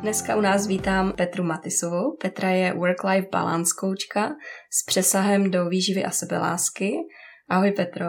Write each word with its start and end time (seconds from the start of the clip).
Dneska 0.00 0.36
u 0.36 0.40
nás 0.40 0.66
vítám 0.66 1.12
Petru 1.12 1.44
Matisovou. 1.44 2.16
Petra 2.16 2.48
je 2.48 2.74
work-life 2.74 3.28
balance 3.32 3.74
koučka 3.80 4.34
s 4.70 4.84
přesahem 4.86 5.50
do 5.50 5.68
výživy 5.68 6.04
a 6.04 6.10
sebelásky. 6.10 6.92
Ahoj 7.48 7.72
Petro. 7.72 8.06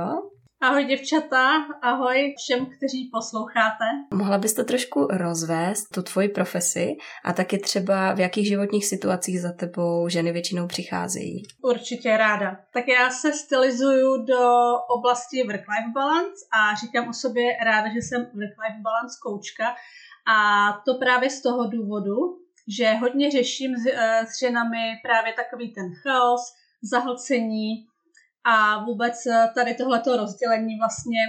Ahoj 0.62 0.86
děvčata, 0.86 1.52
ahoj 1.81 2.34
všem, 2.38 2.66
kteří 2.66 3.09
posloucháte. 3.14 3.86
Mohla 4.14 4.38
bys 4.38 4.54
to 4.54 4.64
trošku 4.64 5.08
rozvést, 5.12 5.90
tu 5.94 6.02
tvoji 6.02 6.30
profesi 6.30 6.95
a 7.26 7.34
taky 7.34 7.58
třeba 7.58 8.14
v 8.14 8.20
jakých 8.20 8.48
životních 8.48 8.86
situacích 8.86 9.42
za 9.42 9.52
tebou 9.52 10.09
ženy 10.09 10.31
většinou 10.31 10.67
přicházejí? 10.67 11.44
Určitě 11.64 12.17
ráda. 12.17 12.58
Tak 12.73 12.88
já 12.88 13.09
se 13.09 13.34
stylizuju 13.34 14.26
do 14.26 14.44
oblasti 14.98 15.44
work-life 15.44 15.92
balance 15.94 16.45
a 16.54 16.76
říkám 16.76 17.09
o 17.09 17.14
sobě 17.14 17.44
ráda, 17.66 17.88
že 17.94 18.02
jsem 18.02 18.22
work-life 18.22 18.81
balance 18.81 19.17
koučka 19.23 19.66
a 20.27 20.72
to 20.86 20.94
právě 20.94 21.30
z 21.30 21.41
toho 21.41 21.67
důvodu, 21.67 22.16
že 22.67 22.94
hodně 22.94 23.31
řeším 23.31 23.76
s, 23.76 23.86
eh, 23.94 24.26
s 24.27 24.40
ženami 24.40 25.00
právě 25.03 25.34
takový 25.34 25.73
ten 25.73 25.86
chaos, 26.03 26.42
zahlcení 26.81 27.88
a 28.44 28.84
vůbec 28.84 29.25
eh, 29.25 29.52
tady 29.56 29.75
tohleto 29.75 30.17
rozdělení 30.17 30.78
vlastně 30.80 31.19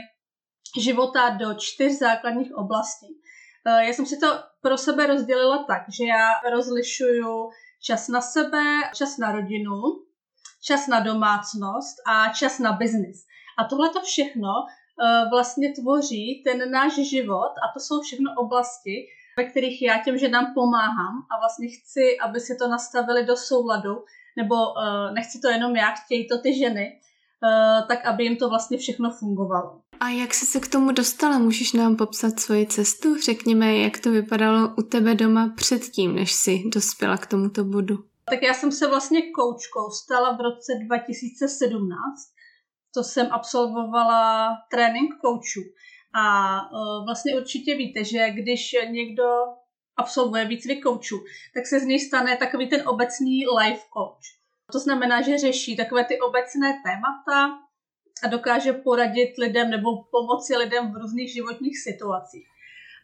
života 0.80 1.30
do 1.30 1.54
čtyř 1.54 1.98
základních 1.98 2.54
oblastí. 2.54 3.20
Eh, 3.66 3.84
já 3.86 3.92
jsem 3.92 4.06
si 4.06 4.18
to 4.18 4.26
pro 4.62 4.78
sebe 4.78 5.06
rozdělila 5.06 5.64
tak, 5.64 5.82
že 5.88 6.04
já 6.04 6.50
rozlišuju 6.50 7.50
čas 7.82 8.08
na 8.08 8.20
sebe, 8.20 8.62
čas 8.94 9.18
na 9.18 9.32
rodinu, 9.32 9.82
čas 10.64 10.86
na 10.86 11.00
domácnost 11.00 11.96
a 12.06 12.32
čas 12.32 12.58
na 12.58 12.72
biznis. 12.72 13.26
A 13.58 13.64
tohle 13.64 13.88
to 13.88 14.00
všechno 14.02 14.48
vlastně 15.30 15.72
tvoří 15.72 16.42
ten 16.44 16.70
náš 16.70 16.94
život 17.08 17.52
a 17.64 17.72
to 17.74 17.80
jsou 17.80 18.00
všechno 18.00 18.30
oblasti, 18.36 19.06
ve 19.38 19.44
kterých 19.44 19.82
já 19.82 19.98
těm 19.98 20.18
ženám 20.18 20.54
pomáhám 20.54 21.14
a 21.30 21.38
vlastně 21.38 21.68
chci, 21.68 22.18
aby 22.18 22.40
si 22.40 22.56
to 22.56 22.68
nastavili 22.68 23.24
do 23.24 23.36
souladu, 23.36 24.04
nebo 24.36 24.54
uh, 24.54 25.14
nechci 25.14 25.40
to 25.40 25.48
jenom 25.48 25.76
já, 25.76 25.90
chtějí 25.90 26.28
to 26.28 26.38
ty 26.38 26.58
ženy, 26.58 26.92
uh, 26.92 27.88
tak 27.88 28.06
aby 28.06 28.24
jim 28.24 28.36
to 28.36 28.48
vlastně 28.48 28.78
všechno 28.78 29.10
fungovalo. 29.10 29.80
A 30.00 30.08
jak 30.08 30.34
jsi 30.34 30.46
se 30.46 30.60
k 30.60 30.68
tomu 30.68 30.92
dostala? 30.92 31.38
Můžeš 31.38 31.72
nám 31.72 31.96
popsat 31.96 32.40
svoji 32.40 32.66
cestu? 32.66 33.16
Řekněme, 33.20 33.76
jak 33.76 33.98
to 33.98 34.10
vypadalo 34.10 34.74
u 34.78 34.82
tebe 34.82 35.14
doma 35.14 35.52
předtím, 35.56 36.14
než 36.14 36.32
jsi 36.32 36.62
dospěla 36.74 37.16
k 37.16 37.26
tomuto 37.26 37.64
bodu. 37.64 37.98
Tak 38.30 38.42
já 38.42 38.54
jsem 38.54 38.72
se 38.72 38.86
vlastně 38.86 39.22
koučkou 39.22 39.90
stala 39.90 40.36
v 40.36 40.40
roce 40.40 40.72
2017 40.86 42.37
to 42.94 43.04
jsem 43.04 43.28
absolvovala 43.30 44.50
trénink 44.70 45.14
koučů. 45.20 45.60
A 46.14 46.60
uh, 46.72 47.04
vlastně 47.04 47.36
určitě 47.36 47.74
víte, 47.74 48.04
že 48.04 48.30
když 48.30 48.76
někdo 48.90 49.24
absolvuje 49.96 50.44
výcvik 50.44 50.82
koučů, 50.82 51.16
tak 51.54 51.66
se 51.66 51.80
z 51.80 51.84
něj 51.84 52.00
stane 52.00 52.36
takový 52.36 52.68
ten 52.68 52.88
obecný 52.88 53.44
life 53.58 53.82
coach. 53.92 54.38
To 54.72 54.78
znamená, 54.78 55.22
že 55.22 55.38
řeší 55.38 55.76
takové 55.76 56.04
ty 56.04 56.20
obecné 56.20 56.80
témata 56.84 57.58
a 58.24 58.28
dokáže 58.28 58.72
poradit 58.72 59.38
lidem 59.38 59.70
nebo 59.70 59.88
pomoci 60.10 60.56
lidem 60.56 60.92
v 60.92 60.96
různých 60.96 61.32
životních 61.32 61.78
situacích. 61.78 62.46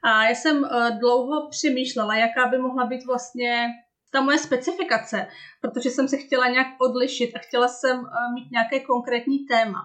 A 0.03 0.25
já 0.25 0.31
jsem 0.31 0.63
uh, 0.63 0.99
dlouho 0.99 1.49
přemýšlela, 1.49 2.17
jaká 2.17 2.49
by 2.49 2.59
mohla 2.59 2.87
být 2.87 3.07
vlastně 3.07 3.67
ta 4.15 4.21
moje 4.21 4.39
specifikace, 4.39 5.27
protože 5.61 5.91
jsem 5.91 6.09
se 6.09 6.17
chtěla 6.17 6.49
nějak 6.49 6.67
odlišit 6.81 7.37
a 7.37 7.39
chtěla 7.39 7.69
jsem 7.69 7.99
uh, 7.99 8.35
mít 8.35 8.51
nějaké 8.51 8.81
konkrétní 8.81 9.39
téma. 9.39 9.81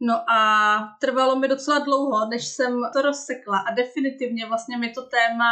No 0.00 0.30
a 0.30 0.78
trvalo 1.00 1.36
mi 1.36 1.48
docela 1.48 1.78
dlouho, 1.78 2.28
než 2.28 2.46
jsem 2.46 2.80
to 2.92 3.02
rozsekla 3.02 3.58
a 3.58 3.74
definitivně 3.74 4.46
vlastně 4.46 4.78
mi 4.78 4.92
to 4.92 5.02
téma 5.02 5.50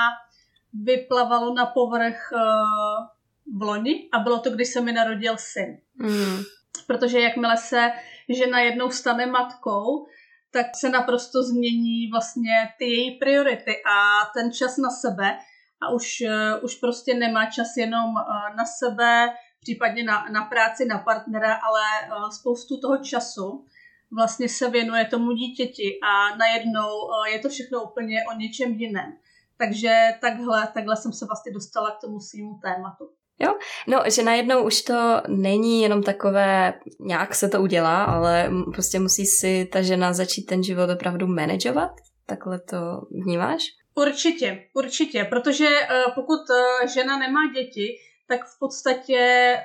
vyplavalo 0.83 1.55
na 1.55 1.67
povrch 1.67 2.33
uh, 2.33 3.59
v 3.59 3.63
loni 3.63 4.09
a 4.13 4.19
bylo 4.19 4.39
to, 4.39 4.51
když 4.51 4.69
se 4.69 4.81
mi 4.81 4.93
narodil 4.93 5.37
syn. 5.39 5.79
Mm. 5.95 6.43
Protože 6.87 7.21
jakmile 7.21 7.57
se 7.57 7.93
žena 8.29 8.61
jednou 8.61 8.91
stane 8.91 9.27
matkou, 9.27 10.07
tak 10.51 10.67
se 10.77 10.89
naprosto 10.89 11.43
změní 11.43 12.11
vlastně 12.11 12.69
ty 12.79 12.85
její 12.85 13.19
priority 13.19 13.71
a 13.71 14.27
ten 14.35 14.53
čas 14.53 14.77
na 14.77 14.91
sebe 14.91 15.39
a 15.83 15.91
už, 15.91 16.23
uh, 16.27 16.65
už 16.65 16.75
prostě 16.75 17.15
nemá 17.15 17.47
čas 17.47 17.77
jenom 17.77 18.11
uh, 18.15 18.57
na 18.57 18.65
sebe, 18.65 19.29
případně 19.61 20.05
na, 20.05 20.27
na 20.33 20.45
práci, 20.45 20.85
na 20.85 20.99
partnera, 20.99 21.55
ale 21.55 21.83
uh, 22.09 22.31
spoustu 22.31 22.81
toho 22.81 22.97
času 22.99 23.67
vlastně 24.15 24.49
se 24.49 24.71
věnuje 24.71 25.05
tomu 25.05 25.33
dítěti 25.33 25.99
a 26.03 26.37
najednou 26.37 26.89
je 27.33 27.39
to 27.39 27.49
všechno 27.49 27.83
úplně 27.83 28.25
o 28.35 28.37
něčem 28.39 28.73
jiném. 28.73 29.13
Takže 29.59 30.09
takhle, 30.21 30.69
takhle 30.75 30.97
jsem 30.97 31.13
se 31.13 31.27
vlastně 31.27 31.53
dostala 31.53 31.91
k 31.91 32.01
tomu 32.01 32.21
svýmu 32.21 32.59
tématu. 32.63 33.11
Jo, 33.39 33.55
no, 33.89 34.03
že 34.11 34.23
najednou 34.23 34.67
už 34.67 34.83
to 34.83 35.23
není 35.29 35.83
jenom 35.83 36.03
takové, 36.03 36.75
nějak 37.01 37.35
se 37.35 37.49
to 37.49 37.63
udělá, 37.63 38.05
ale 38.05 38.51
prostě 38.73 38.99
musí 38.99 39.27
si 39.27 39.69
ta 39.73 39.83
žena 39.83 40.13
začít 40.13 40.43
ten 40.43 40.63
život 40.63 40.91
opravdu 40.91 41.27
manažovat? 41.27 41.91
Takhle 42.27 42.61
to 42.61 42.77
vnímáš? 43.11 43.63
Určitě, 43.95 44.69
určitě, 44.75 45.25
protože 45.25 45.69
uh, 45.69 46.15
pokud 46.15 46.41
uh, 46.51 46.89
žena 46.95 47.19
nemá 47.19 47.41
děti, 47.55 47.97
tak 48.29 48.41
v 48.45 48.59
podstatě 48.59 49.21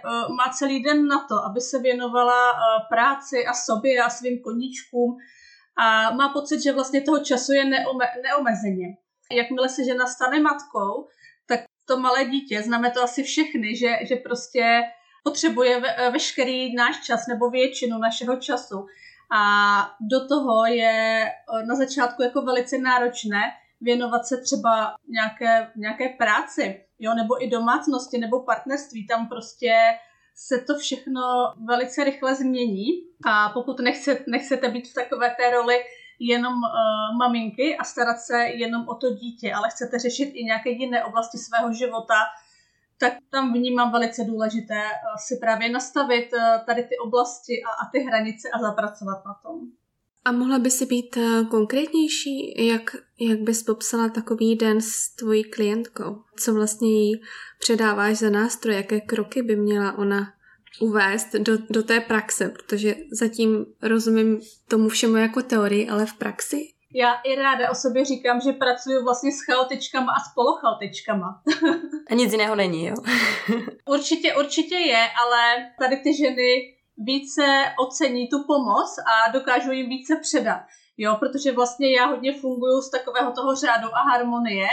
uh, 0.06 0.36
má 0.36 0.54
celý 0.54 0.84
den 0.84 1.08
na 1.08 1.26
to, 1.28 1.36
aby 1.46 1.62
se 1.62 1.80
věnovala 1.80 2.54
práci 2.90 3.46
a 3.46 3.54
sobě 3.54 4.04
a 4.04 4.10
svým 4.10 4.42
koníčkům 4.42 5.18
a 5.78 6.12
má 6.12 6.30
pocit, 6.30 6.64
že 6.64 6.74
vlastně 6.74 7.02
toho 7.02 7.20
času 7.20 7.54
je 7.54 7.66
neome- 7.66 8.22
neomezeně. 8.24 8.98
Jakmile 9.32 9.70
se 9.70 9.84
žena 9.84 10.06
stane 10.08 10.40
matkou, 10.40 11.08
tak 11.48 11.60
to 11.88 12.00
malé 12.00 12.26
dítě, 12.26 12.62
známe 12.64 12.92
to 12.92 13.04
asi 13.04 13.24
všechny, 13.24 13.76
že, 13.76 13.98
že 14.08 14.16
prostě 14.16 14.82
potřebuje 15.24 15.80
ve, 15.80 16.12
veškerý 16.12 16.76
náš 16.76 17.00
čas 17.06 17.28
nebo 17.28 17.50
většinu 17.50 17.98
našeho 17.98 18.36
času. 18.36 18.86
A 19.32 19.42
do 20.12 20.28
toho 20.28 20.66
je 20.66 21.26
na 21.68 21.76
začátku 21.76 22.24
jako 22.24 22.42
velice 22.42 22.78
náročné 22.78 23.42
věnovat 23.82 24.26
se 24.26 24.38
třeba 24.38 24.96
nějaké, 25.08 25.72
nějaké 25.76 26.10
práci, 26.10 26.86
jo, 27.00 27.14
nebo 27.14 27.44
i 27.44 27.50
domácnosti, 27.50 28.18
nebo 28.18 28.44
partnerství. 28.44 29.08
Tam 29.08 29.28
prostě 29.28 29.74
se 30.36 30.58
to 30.58 30.78
všechno 30.78 31.22
velice 31.68 32.04
rychle 32.04 32.36
změní 32.36 32.86
a 33.26 33.50
pokud 33.50 33.80
nechce, 33.80 34.24
nechcete 34.28 34.70
být 34.70 34.88
v 34.88 34.94
takové 34.94 35.30
té 35.30 35.52
roli 35.52 35.76
jenom 36.20 36.54
uh, 36.54 37.18
maminky 37.18 37.78
a 37.78 37.84
starat 37.84 38.20
se 38.20 38.38
jenom 38.38 38.88
o 38.88 38.96
to 38.96 39.10
dítě, 39.10 39.54
ale 39.54 39.70
chcete 39.70 40.00
řešit 40.00 40.32
i 40.34 40.44
nějaké 40.44 40.70
jiné 40.70 41.06
oblasti 41.06 41.38
svého 41.38 41.74
života, 41.74 42.16
tak 43.00 43.14
tam 43.32 43.54
vnímám 43.54 43.92
velice 43.92 44.24
důležité 44.24 44.84
uh, 44.84 45.16
si 45.28 45.38
právě 45.38 45.70
nastavit 45.70 46.34
uh, 46.34 46.66
tady 46.66 46.84
ty 46.84 46.98
oblasti 46.98 47.54
a, 47.64 47.70
a 47.70 47.90
ty 47.92 48.00
hranice 48.00 48.50
a 48.54 48.60
zapracovat 48.60 49.26
na 49.26 49.34
tom. 49.34 49.60
A 50.26 50.32
mohla 50.32 50.60
by 50.60 50.72
si 50.72 50.86
být 50.86 51.18
eh, 51.18 51.46
konkrétnější, 51.52 52.66
jak, 52.68 52.96
jak 53.20 53.40
bys 53.40 53.64
popsala 53.64 54.10
takový 54.10 54.56
den 54.56 54.82
s 54.82 55.16
tvojí 55.16 55.44
klientkou? 55.44 56.24
Co 56.36 56.54
vlastně 56.54 56.90
jí 56.90 57.22
předáváš 57.60 58.18
za 58.18 58.30
nástroj? 58.30 58.76
Jaké 58.76 59.02
kroky 59.02 59.42
by 59.42 59.56
měla 59.56 59.98
ona 59.98 60.34
uvést 60.82 61.34
do, 61.34 61.58
do 61.70 61.84
té 61.84 62.00
praxe? 62.00 62.50
Protože 62.50 62.96
zatím 63.12 63.66
rozumím 63.82 64.40
tomu 64.68 64.90
všemu 64.90 65.16
jako 65.16 65.42
teorii, 65.42 65.90
ale 65.90 66.06
v 66.06 66.14
praxi? 66.14 66.58
Já 66.94 67.14
i 67.14 67.36
ráda 67.36 67.72
o 67.72 67.76
sobě 67.76 68.06
říkám, 68.06 68.42
že 68.42 68.52
pracuji 68.52 69.04
vlastně 69.04 69.32
s 69.32 69.42
chaotičkama 69.42 70.12
a 70.12 70.20
s 70.20 70.34
polochaotičkama. 70.36 71.42
a 72.10 72.14
nic 72.14 72.32
jiného 72.32 72.56
není, 72.56 72.86
jo? 72.86 72.96
určitě, 73.90 74.36
určitě 74.36 74.76
je, 74.76 75.08
ale 75.26 75.70
tady 75.80 75.98
ty 75.98 76.16
ženy 76.18 76.79
více 77.00 77.46
ocení 77.86 78.28
tu 78.28 78.44
pomoc 78.44 78.96
a 79.00 79.32
dokážu 79.32 79.72
jim 79.72 79.90
více 79.90 80.16
předat. 80.22 80.62
Jo, 80.98 81.16
protože 81.20 81.52
vlastně 81.52 81.96
já 81.96 82.06
hodně 82.06 82.34
funguju 82.34 82.82
z 82.82 82.92
takového 82.92 83.32
toho 83.32 83.56
řádu 83.56 83.88
a 83.96 84.02
harmonie 84.02 84.68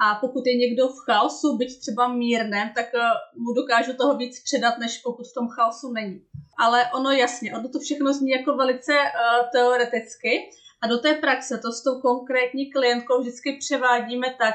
a 0.00 0.14
pokud 0.14 0.46
je 0.46 0.56
někdo 0.56 0.88
v 0.88 0.98
chaosu, 1.04 1.56
byť 1.56 1.80
třeba 1.80 2.08
mírném, 2.08 2.70
tak 2.74 2.94
eh, 2.94 3.00
mu 3.36 3.52
dokážu 3.52 3.92
toho 3.92 4.16
víc 4.16 4.42
předat, 4.42 4.78
než 4.78 4.98
pokud 4.98 5.26
v 5.26 5.34
tom 5.34 5.48
chaosu 5.48 5.92
není. 5.92 6.22
Ale 6.58 6.90
ono 6.94 7.10
jasně, 7.10 7.54
ono 7.54 7.68
to 7.68 7.78
všechno 7.78 8.12
zní 8.12 8.30
jako 8.30 8.56
velice 8.56 8.92
uh, 8.92 9.50
teoreticky 9.52 10.50
a 10.82 10.86
do 10.86 10.98
té 10.98 11.14
praxe 11.14 11.58
to 11.58 11.72
s 11.72 11.82
tou 11.82 12.00
konkrétní 12.00 12.72
klientkou 12.72 13.20
vždycky 13.20 13.56
převádíme 13.60 14.34
tak, 14.38 14.54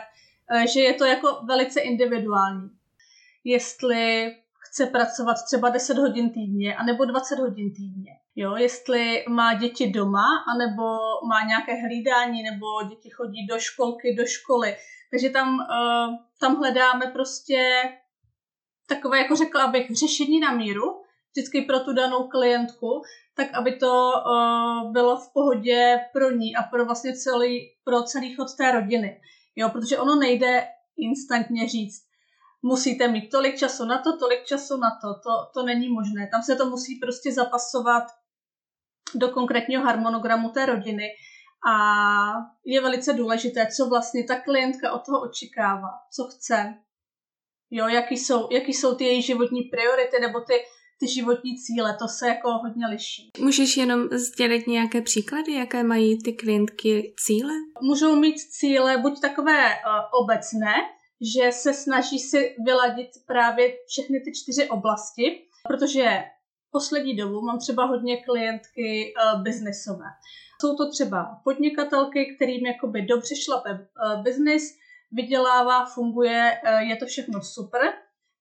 eh, 0.51 0.67
že 0.67 0.81
je 0.81 0.93
to 0.93 1.05
jako 1.05 1.39
velice 1.45 1.79
individuální. 1.79 2.69
Jestli 3.43 4.35
chce 4.71 4.85
pracovat 4.85 5.37
třeba 5.45 5.69
10 5.69 5.97
hodin 5.97 6.29
týdně, 6.29 6.75
anebo 6.75 7.05
20 7.05 7.39
hodin 7.39 7.73
týdně. 7.73 8.11
Jo, 8.35 8.55
jestli 8.55 9.25
má 9.29 9.53
děti 9.53 9.91
doma, 9.91 10.27
anebo 10.53 10.83
má 11.29 11.43
nějaké 11.47 11.81
hlídání, 11.81 12.43
nebo 12.43 12.65
děti 12.89 13.09
chodí 13.09 13.47
do 13.47 13.59
školky, 13.59 14.15
do 14.15 14.25
školy. 14.25 14.75
Takže 15.11 15.29
tam, 15.29 15.47
uh, 15.59 16.15
tam 16.39 16.55
hledáme 16.55 17.07
prostě 17.07 17.59
takové, 18.87 19.17
jako 19.17 19.35
řekla 19.35 19.67
bych, 19.67 19.91
řešení 19.95 20.39
na 20.39 20.51
míru, 20.51 21.01
vždycky 21.31 21.61
pro 21.61 21.79
tu 21.79 21.93
danou 21.93 22.27
klientku, 22.27 23.01
tak 23.35 23.47
aby 23.53 23.75
to 23.75 24.11
uh, 24.11 24.91
bylo 24.91 25.17
v 25.17 25.33
pohodě 25.33 25.99
pro 26.13 26.31
ní 26.31 26.55
a 26.55 26.63
pro 26.63 26.85
vlastně 26.85 27.13
celý, 27.13 27.69
pro 27.83 28.03
celý 28.03 28.35
chod 28.35 28.47
té 28.57 28.71
rodiny. 28.71 29.21
Jo, 29.55 29.69
protože 29.69 29.97
ono 29.97 30.15
nejde 30.15 30.67
instantně 30.97 31.69
říct, 31.69 32.10
musíte 32.61 33.07
mít 33.07 33.29
tolik 33.29 33.57
času 33.57 33.85
na 33.85 33.97
to, 33.97 34.17
tolik 34.17 34.45
času 34.45 34.77
na 34.77 34.89
to, 35.01 35.07
to, 35.13 35.51
to 35.53 35.65
není 35.65 35.89
možné. 35.89 36.29
Tam 36.31 36.43
se 36.43 36.55
to 36.55 36.69
musí 36.69 36.95
prostě 36.95 37.33
zapasovat 37.33 38.03
do 39.15 39.29
konkrétního 39.29 39.83
harmonogramu 39.83 40.49
té 40.49 40.65
rodiny 40.65 41.07
a 41.69 41.75
je 42.65 42.81
velice 42.81 43.13
důležité, 43.13 43.67
co 43.77 43.89
vlastně 43.89 44.23
ta 44.23 44.39
klientka 44.39 44.91
od 44.91 45.05
toho 45.05 45.21
očekává, 45.21 45.89
co 46.15 46.23
chce, 46.23 46.73
jo, 47.71 47.87
jaký 47.87 48.17
jsou, 48.17 48.47
jaký 48.51 48.73
jsou 48.73 48.95
ty 48.95 49.03
její 49.03 49.21
životní 49.21 49.61
priority 49.61 50.19
nebo 50.21 50.39
ty, 50.39 50.53
ty 50.99 51.07
životní 51.07 51.57
cíle, 51.57 51.97
to 51.99 52.07
se 52.07 52.27
jako 52.27 52.49
hodně 52.49 52.87
liší. 52.87 53.29
Můžeš 53.39 53.77
jenom 53.77 54.09
sdělit 54.09 54.67
nějaké 54.67 55.01
příklady, 55.01 55.53
jaké 55.53 55.83
mají 55.83 56.23
ty 56.23 56.33
klientky 56.33 57.13
cíle? 57.25 57.53
Můžou 57.81 58.15
mít 58.15 58.39
cíle 58.39 58.97
buď 58.97 59.21
takové 59.21 59.65
uh, 59.65 60.23
obecné, 60.23 60.73
že 61.21 61.51
se 61.51 61.73
snaží 61.73 62.19
si 62.19 62.55
vyladit 62.65 63.09
právě 63.27 63.73
všechny 63.87 64.19
ty 64.19 64.31
čtyři 64.33 64.69
oblasti, 64.69 65.47
protože 65.67 66.23
poslední 66.71 67.15
dobu 67.15 67.41
mám 67.41 67.59
třeba 67.59 67.85
hodně 67.85 68.23
klientky 68.23 69.13
uh, 69.13 69.43
biznesové. 69.43 70.05
Jsou 70.61 70.75
to 70.75 70.91
třeba 70.91 71.41
podnikatelky, 71.43 72.35
kterým 72.35 72.65
jakoby 72.65 73.01
dobře 73.01 73.35
šlape 73.35 73.69
uh, 73.71 74.23
biznis, 74.23 74.63
vydělává, 75.11 75.85
funguje, 75.85 76.61
uh, 76.63 76.79
je 76.79 76.95
to 76.95 77.05
všechno 77.05 77.41
super, 77.41 77.81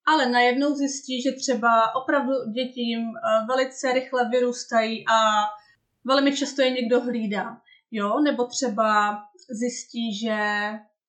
ale 0.06 0.29
najednou 0.29 0.75
zjistí, 0.75 1.23
že 1.23 1.32
třeba 1.32 1.94
opravdu 1.94 2.32
uh, 2.32 3.47
velice 3.49 3.93
rychle 3.93 4.29
vyrůstají 4.29 5.05
a 5.09 5.44
velmi 6.05 6.37
často 6.37 6.62
je 6.62 6.71
někdo 6.71 7.00
hlídá. 7.00 7.61
Jo? 7.91 8.21
Nebo 8.21 8.44
třeba 8.44 9.19
zjistí, 9.50 10.19
že 10.19 10.38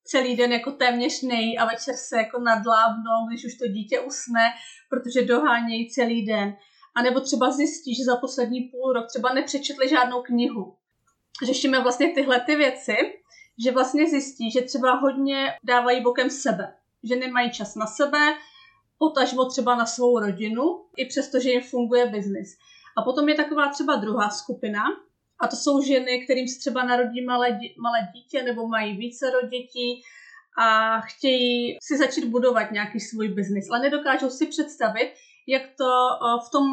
celý 0.04 0.36
den 0.36 0.52
jako 0.52 0.72
téměř 0.72 1.22
nejí 1.22 1.58
a 1.58 1.64
večer 1.64 1.94
se 1.96 2.16
jako 2.16 2.40
nadlábnou, 2.40 3.26
když 3.28 3.44
už 3.44 3.54
to 3.54 3.66
dítě 3.66 4.00
usne, 4.00 4.40
protože 4.90 5.22
dohánějí 5.22 5.90
celý 5.90 6.26
den. 6.26 6.56
A 6.94 7.02
nebo 7.02 7.20
třeba 7.20 7.50
zjistí, 7.50 7.94
že 7.94 8.04
za 8.04 8.16
poslední 8.16 8.60
půl 8.60 8.92
rok 8.92 9.06
třeba 9.08 9.32
nepřečetli 9.32 9.88
žádnou 9.88 10.22
knihu. 10.22 10.76
Řešíme 11.46 11.80
vlastně 11.82 12.12
tyhle 12.14 12.40
ty 12.40 12.56
věci, 12.56 12.96
že 13.64 13.70
vlastně 13.70 14.10
zjistí, 14.10 14.50
že 14.50 14.60
třeba 14.62 14.94
hodně 14.94 15.52
dávají 15.64 16.02
bokem 16.02 16.30
sebe, 16.30 16.74
že 17.02 17.16
nemají 17.16 17.50
čas 17.50 17.74
na 17.74 17.86
sebe, 17.86 18.34
potažmo 18.98 19.44
třeba 19.44 19.76
na 19.76 19.86
svou 19.86 20.18
rodinu, 20.18 20.84
i 20.96 21.06
přesto, 21.06 21.40
že 21.40 21.50
jim 21.50 21.62
funguje 21.62 22.06
biznis. 22.06 22.56
A 22.96 23.02
potom 23.02 23.28
je 23.28 23.34
taková 23.34 23.68
třeba 23.68 23.96
druhá 23.96 24.30
skupina, 24.30 24.82
a 25.42 25.48
to 25.48 25.56
jsou 25.56 25.82
ženy, 25.82 26.24
kterým 26.24 26.48
se 26.48 26.58
třeba 26.58 26.84
narodí 26.84 27.24
malé, 27.24 27.58
malé 27.82 27.98
dítě 28.14 28.42
nebo 28.42 28.68
mají 28.68 28.96
více 28.96 29.26
dětí 29.50 30.02
a 30.58 31.00
chtějí 31.00 31.76
si 31.82 31.98
začít 31.98 32.24
budovat 32.24 32.70
nějaký 32.70 33.00
svůj 33.00 33.28
biznis, 33.28 33.70
ale 33.70 33.80
nedokážou 33.80 34.30
si 34.30 34.46
představit, 34.46 35.14
jak 35.48 35.62
to 35.62 35.90
v 36.46 36.50
tom 36.52 36.64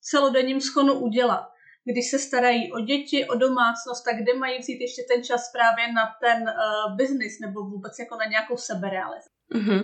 celodenním 0.00 0.60
schonu 0.60 0.94
udělat. 0.94 1.46
Když 1.84 2.10
se 2.10 2.18
starají 2.18 2.72
o 2.72 2.80
děti, 2.80 3.28
o 3.28 3.34
domácnost, 3.34 4.04
tak 4.04 4.16
kde 4.16 4.34
mají 4.34 4.58
vzít 4.58 4.80
ještě 4.80 5.02
ten 5.14 5.24
čas 5.24 5.52
právě 5.52 5.92
na 5.92 6.02
ten 6.20 6.42
uh, 6.42 6.96
biznis 6.96 7.40
nebo 7.40 7.60
vůbec 7.60 7.98
jako 7.98 8.16
na 8.16 8.24
nějakou 8.24 8.56
seberealizaci. 8.56 9.28
Mm-hmm. 9.54 9.82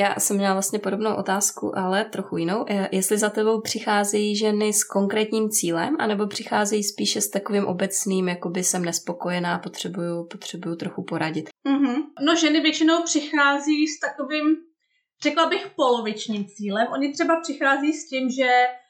Já 0.00 0.14
jsem 0.18 0.36
měla 0.36 0.52
vlastně 0.52 0.78
podobnou 0.78 1.14
otázku, 1.14 1.78
ale 1.78 2.04
trochu 2.04 2.36
jinou. 2.36 2.64
E, 2.68 2.88
jestli 2.92 3.18
za 3.18 3.30
tebou 3.30 3.60
přicházejí 3.60 4.36
ženy 4.36 4.72
s 4.72 4.84
konkrétním 4.84 5.50
cílem, 5.50 5.96
anebo 5.98 6.26
přicházejí 6.26 6.84
spíše 6.84 7.20
s 7.20 7.30
takovým 7.30 7.66
obecným, 7.66 8.28
jako 8.28 8.48
by 8.48 8.64
jsem 8.64 8.84
nespokojená, 8.84 9.58
potřebuju, 9.58 10.24
potřebuju 10.24 10.76
trochu 10.76 11.02
poradit. 11.02 11.48
Mm-hmm. 11.68 11.96
No 12.26 12.36
ženy 12.36 12.60
většinou 12.60 13.02
přichází 13.02 13.86
s 13.86 14.00
takovým, 14.00 14.56
řekla 15.22 15.48
bych, 15.48 15.70
polovičním 15.76 16.44
cílem. 16.44 16.86
Oni 16.92 17.12
třeba 17.12 17.40
přichází 17.40 17.92
s 17.92 18.08
tím, 18.08 18.30
že 18.30 18.48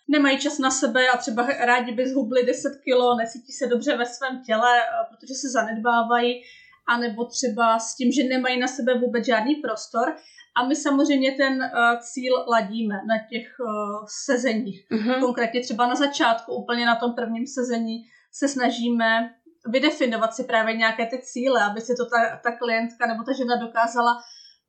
nemají 0.09 0.39
čas 0.39 0.59
na 0.59 0.71
sebe 0.71 1.09
a 1.09 1.17
třeba 1.17 1.47
rádi 1.47 1.93
by 1.93 2.09
zhubli 2.09 2.47
10 2.47 2.73
kilo, 2.85 3.17
nesítí 3.17 3.53
se 3.53 3.67
dobře 3.67 3.97
ve 3.97 4.07
svém 4.07 4.43
těle, 4.47 4.79
e, 4.81 4.85
protože 5.09 5.35
se 5.35 5.49
zanedbávají, 5.49 6.43
anebo 6.89 7.25
třeba 7.25 7.79
s 7.79 7.97
tím, 7.97 8.13
že 8.13 8.25
nemají 8.25 8.59
na 8.59 8.67
sebe 8.67 8.99
vůbec 8.99 9.27
žádný 9.27 9.55
prostor 9.55 10.17
a 10.57 10.67
my 10.67 10.77
samozřejmě 10.77 11.33
ten 11.33 11.53
uh, 11.63 12.01
cíl 12.01 12.35
ladíme 12.49 12.95
na 12.95 13.15
těch 13.31 13.47
uh, 13.61 14.07
sezeních. 14.25 14.87
Mm-hmm. 14.93 15.21
Konkrétně 15.21 15.61
třeba 15.61 15.87
na 15.87 15.95
začátku, 15.95 16.55
úplně 16.55 16.87
na 16.87 16.97
tom 16.97 17.15
prvním 17.15 17.47
sezení, 17.47 18.03
se 18.33 18.49
snažíme 18.49 19.31
vydefinovat 19.73 20.35
si 20.35 20.45
právě 20.45 20.77
nějaké 20.77 21.07
ty 21.07 21.19
cíle, 21.23 21.65
aby 21.65 21.81
si 21.81 21.93
to 21.97 22.05
ta, 22.05 22.37
ta 22.37 22.57
klientka 22.57 23.07
nebo 23.07 23.25
ta 23.25 23.33
žena 23.33 23.57
dokázala 23.57 24.13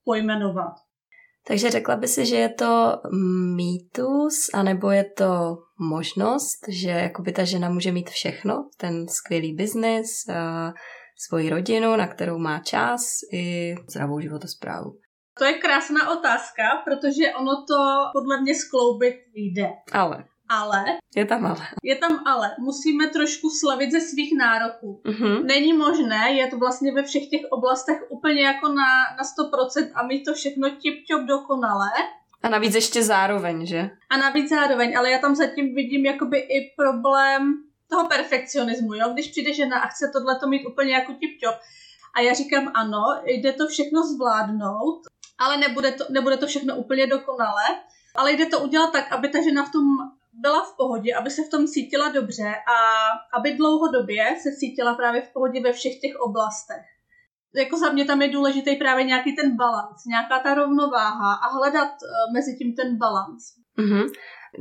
pojmenovat. 0.06 0.74
Takže 1.48 1.70
řekla 1.70 1.96
by 1.96 2.08
si, 2.08 2.26
že 2.26 2.36
je 2.36 2.50
to 2.50 3.02
mýtus, 3.56 4.50
anebo 4.54 4.92
je 4.92 5.04
to 5.04 5.58
možnost, 5.80 6.66
že 6.70 6.90
jakoby 6.90 7.32
ta 7.32 7.44
žena 7.44 7.70
může 7.70 7.92
mít 7.92 8.10
všechno, 8.10 8.70
ten 8.78 9.08
skvělý 9.08 9.54
biznis, 9.54 10.10
svoji 11.28 11.50
rodinu, 11.50 11.96
na 11.96 12.08
kterou 12.08 12.38
má 12.38 12.60
čas 12.60 13.02
i 13.34 13.76
zdravou 13.90 14.20
životosprávu. 14.20 15.01
To 15.38 15.46
je 15.46 15.54
krásná 15.54 16.10
otázka, 16.10 16.64
protože 16.84 17.34
ono 17.40 17.66
to 17.66 17.78
podle 18.14 18.42
mě 18.42 18.56
skloubit 18.56 19.16
jde. 19.34 19.70
Ale. 19.92 20.26
Ale. 20.50 20.86
Je 21.16 21.26
tam 21.26 21.46
ale. 21.46 21.68
Je 21.84 21.96
tam 21.96 22.24
ale. 22.28 22.56
Musíme 22.60 23.08
trošku 23.08 23.50
slavit 23.50 23.92
ze 23.92 24.02
svých 24.02 24.38
nároků. 24.38 25.02
Mm-hmm. 25.06 25.44
Není 25.46 25.74
možné 25.74 26.32
je 26.32 26.48
to 26.48 26.58
vlastně 26.58 26.92
ve 26.92 27.04
všech 27.04 27.28
těch 27.30 27.42
oblastech 27.50 27.98
úplně 28.10 28.42
jako 28.42 28.68
na, 28.68 28.92
na 29.18 29.24
100% 29.84 29.92
a 29.96 30.04
mít 30.08 30.24
to 30.24 30.34
všechno 30.34 30.70
tip-top 30.70 31.26
dokonale. 31.26 31.90
A 32.44 32.50
navíc 32.50 32.76
ještě 32.76 33.04
zároveň, 33.04 33.66
že? 33.66 33.90
A 34.10 34.18
navíc 34.18 34.50
zároveň, 34.50 34.98
ale 34.98 35.12
já 35.12 35.20
tam 35.20 35.36
zatím 35.36 35.76
vidím 35.76 36.06
jakoby 36.06 36.38
i 36.38 36.74
problém 36.78 37.54
toho 37.90 38.08
perfekcionismu, 38.08 38.94
jo? 38.94 39.10
Když 39.14 39.28
přijde 39.28 39.54
žena 39.54 39.80
a 39.80 39.88
chce 39.88 40.12
tohle 40.14 40.40
mít 40.50 40.66
úplně 40.66 40.94
jako 40.94 41.12
tip-top, 41.12 41.56
a 42.16 42.22
já 42.22 42.34
říkám 42.34 42.72
ano, 42.74 43.04
jde 43.26 43.54
to 43.54 43.68
všechno 43.68 44.04
zvládnout, 44.04 45.02
ale 45.42 45.58
nebude 45.58 45.92
to, 45.92 46.04
nebude 46.10 46.38
to 46.38 46.48
všechno 46.48 46.76
úplně 46.76 47.08
dokonale, 47.08 47.64
ale 48.16 48.34
jde 48.34 48.46
to 48.46 48.60
udělat 48.60 48.92
tak, 48.92 49.12
aby 49.12 49.30
ta 49.30 49.42
žena 49.44 49.66
v 49.66 49.72
tom 49.72 49.84
byla 50.34 50.64
v 50.64 50.78
pohodě, 50.78 51.16
aby 51.16 51.30
se 51.30 51.42
v 51.44 51.50
tom 51.50 51.68
cítila 51.68 52.12
dobře 52.12 52.54
a 52.74 52.78
aby 53.38 53.54
dlouhodobě 53.54 54.36
se 54.44 54.50
cítila 54.60 54.96
právě 54.96 55.22
v 55.22 55.34
pohodě 55.34 55.62
ve 55.62 55.74
všech 55.74 56.00
těch 56.02 56.16
oblastech. 56.20 56.86
Jako 57.56 57.78
za 57.78 57.92
mě 57.92 58.06
tam 58.06 58.22
je 58.22 58.30
důležitý 58.30 58.76
právě 58.76 59.04
nějaký 59.04 59.36
ten 59.36 59.56
balans, 59.56 60.06
nějaká 60.08 60.40
ta 60.40 60.54
rovnováha 60.54 61.34
a 61.34 61.48
hledat 61.48 61.90
uh, 61.90 62.34
mezi 62.34 62.58
tím 62.58 62.76
ten 62.76 62.98
balans. 62.98 63.44
Mm-hmm. 63.78 64.10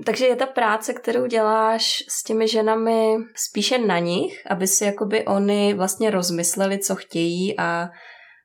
Takže 0.07 0.27
je 0.27 0.37
ta 0.37 0.47
práce, 0.47 0.95
kterou 0.95 1.27
děláš 1.27 2.05
s 2.09 2.23
těmi 2.23 2.49
ženami 2.49 3.17
spíše 3.35 3.79
na 3.79 3.99
nich, 3.99 4.43
aby 4.51 4.67
si 4.67 4.85
jakoby 4.85 5.25
oni 5.25 5.75
vlastně 5.75 6.11
rozmysleli, 6.11 6.79
co 6.79 6.97
chtějí 6.97 7.59
a 7.59 7.89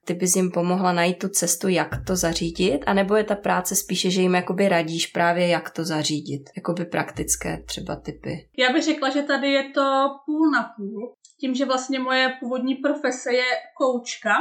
ty 0.05 0.13
bys 0.13 0.35
jim 0.35 0.51
pomohla 0.51 0.93
najít 0.93 1.19
tu 1.19 1.29
cestu, 1.29 1.67
jak 1.67 1.89
to 2.07 2.15
zařídit, 2.15 2.79
anebo 2.85 3.15
je 3.15 3.24
ta 3.24 3.35
práce 3.35 3.75
spíše, 3.75 4.12
že 4.12 4.21
jim 4.21 4.35
jakoby 4.35 4.69
radíš 4.69 5.07
právě, 5.07 5.47
jak 5.47 5.69
to 5.69 5.85
zařídit, 5.85 6.50
jakoby 6.55 6.85
praktické 6.85 7.63
třeba 7.65 7.95
typy. 7.95 8.50
Já 8.57 8.74
bych 8.74 8.83
řekla, 8.83 9.09
že 9.09 9.24
tady 9.24 9.51
je 9.51 9.63
to 9.63 10.09
půl 10.25 10.51
na 10.51 10.74
půl, 10.77 11.13
tím, 11.39 11.55
že 11.55 11.65
vlastně 11.65 12.00
moje 12.00 12.33
původní 12.39 12.75
profese 12.75 13.33
je 13.33 13.45
koučka 13.77 14.33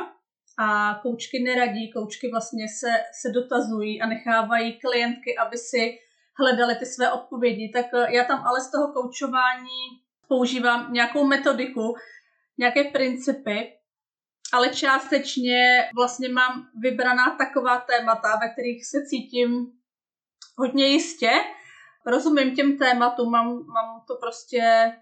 a 0.58 0.94
koučky 1.02 1.42
neradí, 1.42 1.92
koučky 1.92 2.30
vlastně 2.30 2.66
se, 2.68 2.90
se 3.20 3.30
dotazují 3.30 4.00
a 4.00 4.06
nechávají 4.06 4.78
klientky, 4.78 5.36
aby 5.36 5.58
si 5.58 5.98
hledali 6.38 6.74
ty 6.76 6.86
své 6.86 7.12
odpovědi, 7.12 7.70
tak 7.74 7.86
já 8.08 8.24
tam 8.24 8.44
ale 8.46 8.60
z 8.60 8.70
toho 8.70 8.92
koučování 8.92 9.80
používám 10.28 10.92
nějakou 10.92 11.26
metodiku, 11.26 11.94
nějaké 12.58 12.84
principy, 12.84 13.72
ale 14.54 14.68
částečně 14.68 15.88
vlastně 15.94 16.28
mám 16.28 16.68
vybraná 16.80 17.36
taková 17.38 17.78
témata, 17.78 18.28
ve 18.42 18.48
kterých 18.48 18.86
se 18.86 19.06
cítím 19.06 19.72
hodně 20.58 20.86
jistě. 20.86 21.30
Rozumím 22.06 22.56
těm 22.56 22.78
tématům, 22.78 23.30
mám, 23.30 23.46
mám 23.46 24.04
to 24.08 24.14
prostě, 24.20 24.92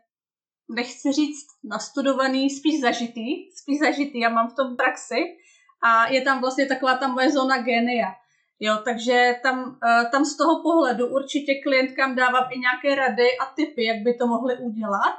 nechci 0.69 1.13
říct 1.13 1.47
nastudovaný, 1.65 2.51
spíš 2.51 2.81
zažitý, 2.81 3.53
spíš 3.55 3.79
zažitý, 3.79 4.21
já 4.21 4.29
mám 4.29 4.49
v 4.51 4.55
tom 4.55 4.77
praxi 4.77 5.37
a 5.85 6.09
je 6.09 6.21
tam 6.23 6.41
vlastně 6.41 6.67
taková 6.67 6.97
ta 6.97 7.09
moje 7.09 7.31
zóna 7.31 7.59
genia. 7.63 8.15
Jo, 8.61 8.79
takže 8.85 9.35
tam, 9.43 9.79
eh, 9.87 10.05
tam 10.13 10.25
z 10.25 10.37
toho 10.37 10.63
pohledu 10.63 11.07
určitě 11.07 11.55
klientkám 11.63 12.15
dávám 12.15 12.49
i 12.51 12.59
nějaké 12.59 12.95
rady 12.95 13.39
a 13.39 13.47
typy, 13.47 13.85
jak 13.85 13.97
by 13.97 14.15
to 14.15 14.27
mohli 14.27 14.57
udělat 14.57 15.17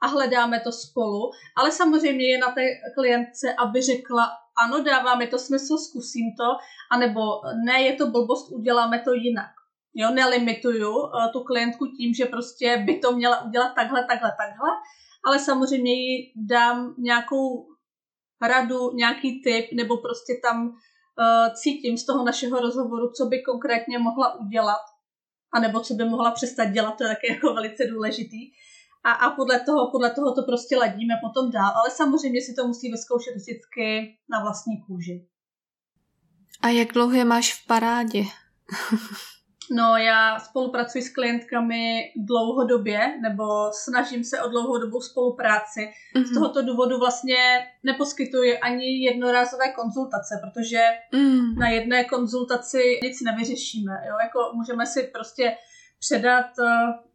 a 0.00 0.06
hledáme 0.06 0.60
to 0.60 0.72
spolu, 0.72 1.30
ale 1.56 1.72
samozřejmě 1.72 2.32
je 2.32 2.38
na 2.38 2.50
té 2.52 2.62
klientce, 2.94 3.54
aby 3.54 3.82
řekla, 3.82 4.30
ano, 4.64 4.84
dává 4.84 5.14
mi 5.14 5.26
to 5.26 5.38
smysl, 5.38 5.78
zkusím 5.78 6.26
to, 6.38 6.56
anebo 6.92 7.20
ne, 7.66 7.82
je 7.82 7.92
to 7.96 8.06
blbost, 8.06 8.52
uděláme 8.52 8.98
to 8.98 9.12
jinak. 9.12 9.50
Jo, 9.94 10.10
nelimituju 10.10 10.90
uh, 10.90 11.10
tu 11.32 11.40
klientku 11.40 11.86
tím, 11.86 12.14
že 12.14 12.26
prostě 12.26 12.82
by 12.86 12.98
to 12.98 13.12
měla 13.12 13.44
udělat 13.44 13.72
takhle, 13.74 14.04
takhle, 14.04 14.30
takhle, 14.30 14.70
ale 15.24 15.38
samozřejmě 15.38 15.92
jí 15.92 16.32
dám 16.36 16.94
nějakou 16.98 17.66
radu, 18.42 18.92
nějaký 18.94 19.42
tip, 19.42 19.72
nebo 19.72 19.96
prostě 19.96 20.32
tam 20.42 20.66
uh, 20.68 21.54
cítím 21.54 21.96
z 21.96 22.06
toho 22.06 22.24
našeho 22.24 22.60
rozhovoru, 22.60 23.12
co 23.16 23.26
by 23.26 23.42
konkrétně 23.42 23.98
mohla 23.98 24.40
udělat, 24.40 24.80
anebo 25.54 25.80
co 25.80 25.94
by 25.94 26.04
mohla 26.04 26.30
přestat 26.30 26.64
dělat, 26.64 26.96
to 26.98 27.04
je 27.04 27.08
také 27.08 27.32
jako 27.32 27.54
velice 27.54 27.86
důležitý. 27.86 28.50
A, 29.04 29.12
a 29.12 29.30
podle, 29.30 29.60
toho, 29.60 29.90
podle 29.90 30.10
toho 30.10 30.34
to 30.34 30.42
prostě 30.42 30.76
ladíme 30.76 31.14
potom 31.22 31.50
dál, 31.50 31.72
ale 31.76 31.90
samozřejmě 31.90 32.40
si 32.40 32.54
to 32.54 32.66
musí 32.66 32.90
vyzkoušet 32.90 33.34
vždycky 33.36 34.16
na 34.30 34.42
vlastní 34.42 34.82
kůži. 34.82 35.26
A 36.62 36.68
jak 36.68 36.92
dlouho 36.92 37.12
je 37.12 37.24
máš 37.24 37.54
v 37.54 37.66
parádě? 37.66 38.22
No, 39.72 39.96
já 39.96 40.38
spolupracuji 40.38 41.02
s 41.02 41.14
klientkami 41.14 42.02
dlouhodobě, 42.16 43.18
nebo 43.22 43.44
snažím 43.72 44.24
se 44.24 44.42
o 44.42 44.48
dlouhodobou 44.48 45.00
spolupráci. 45.00 45.80
Mm-hmm. 45.80 46.24
Z 46.24 46.30
mhm. 46.30 46.34
tohoto 46.34 46.62
důvodu 46.62 46.98
vlastně 46.98 47.36
neposkytuji 47.82 48.58
ani 48.58 49.04
jednorázové 49.04 49.72
konzultace, 49.72 50.40
protože 50.44 50.80
mm. 51.14 51.54
na 51.54 51.68
jedné 51.68 52.04
konzultaci 52.04 53.00
nic 53.02 53.20
nevyřešíme. 53.20 53.92
Jo? 54.08 54.14
Jako 54.22 54.38
můžeme 54.54 54.86
si 54.86 55.02
prostě 55.02 55.56
předat 56.00 56.46
uh, 56.58 56.66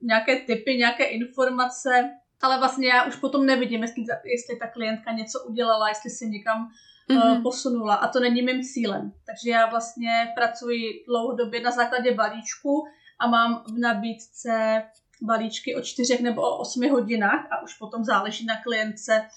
nějaké 0.02 0.36
typy, 0.36 0.78
nějaké 0.78 1.04
informace, 1.04 2.10
ale 2.42 2.58
vlastně 2.60 2.88
já 2.88 3.04
už 3.04 3.16
potom 3.16 3.46
nevidím, 3.46 3.82
jestli, 3.82 4.04
jestli 4.26 4.60
ta 4.60 4.68
klientka 4.68 5.12
něco 5.12 5.40
udělala, 5.44 5.90
jestli 5.90 6.10
si 6.10 6.28
někam 6.28 6.70
mm-hmm. 7.10 7.44
posunula 7.44 7.96
a 7.96 8.08
to 8.08 8.20
není 8.20 8.42
mým 8.42 8.64
cílem. 8.64 9.12
Takže 9.26 9.50
já 9.50 9.70
vlastně 9.70 10.28
pracuji 10.36 11.04
dlouhodobě 11.08 11.62
na 11.62 11.72
základě 11.72 12.14
balíčku 12.14 12.84
a 13.20 13.28
mám 13.28 13.64
v 13.76 13.80
nabídce 13.80 14.84
balíčky 15.22 15.76
o 15.76 15.82
čtyřech 15.82 16.22
nebo 16.22 16.42
o 16.42 16.58
osmi 16.58 16.90
hodinách 16.90 17.48
a 17.52 17.64
už 17.64 17.74
potom 17.74 18.04
záleží 18.04 18.46
na 18.46 18.62
klientce, 18.62 19.28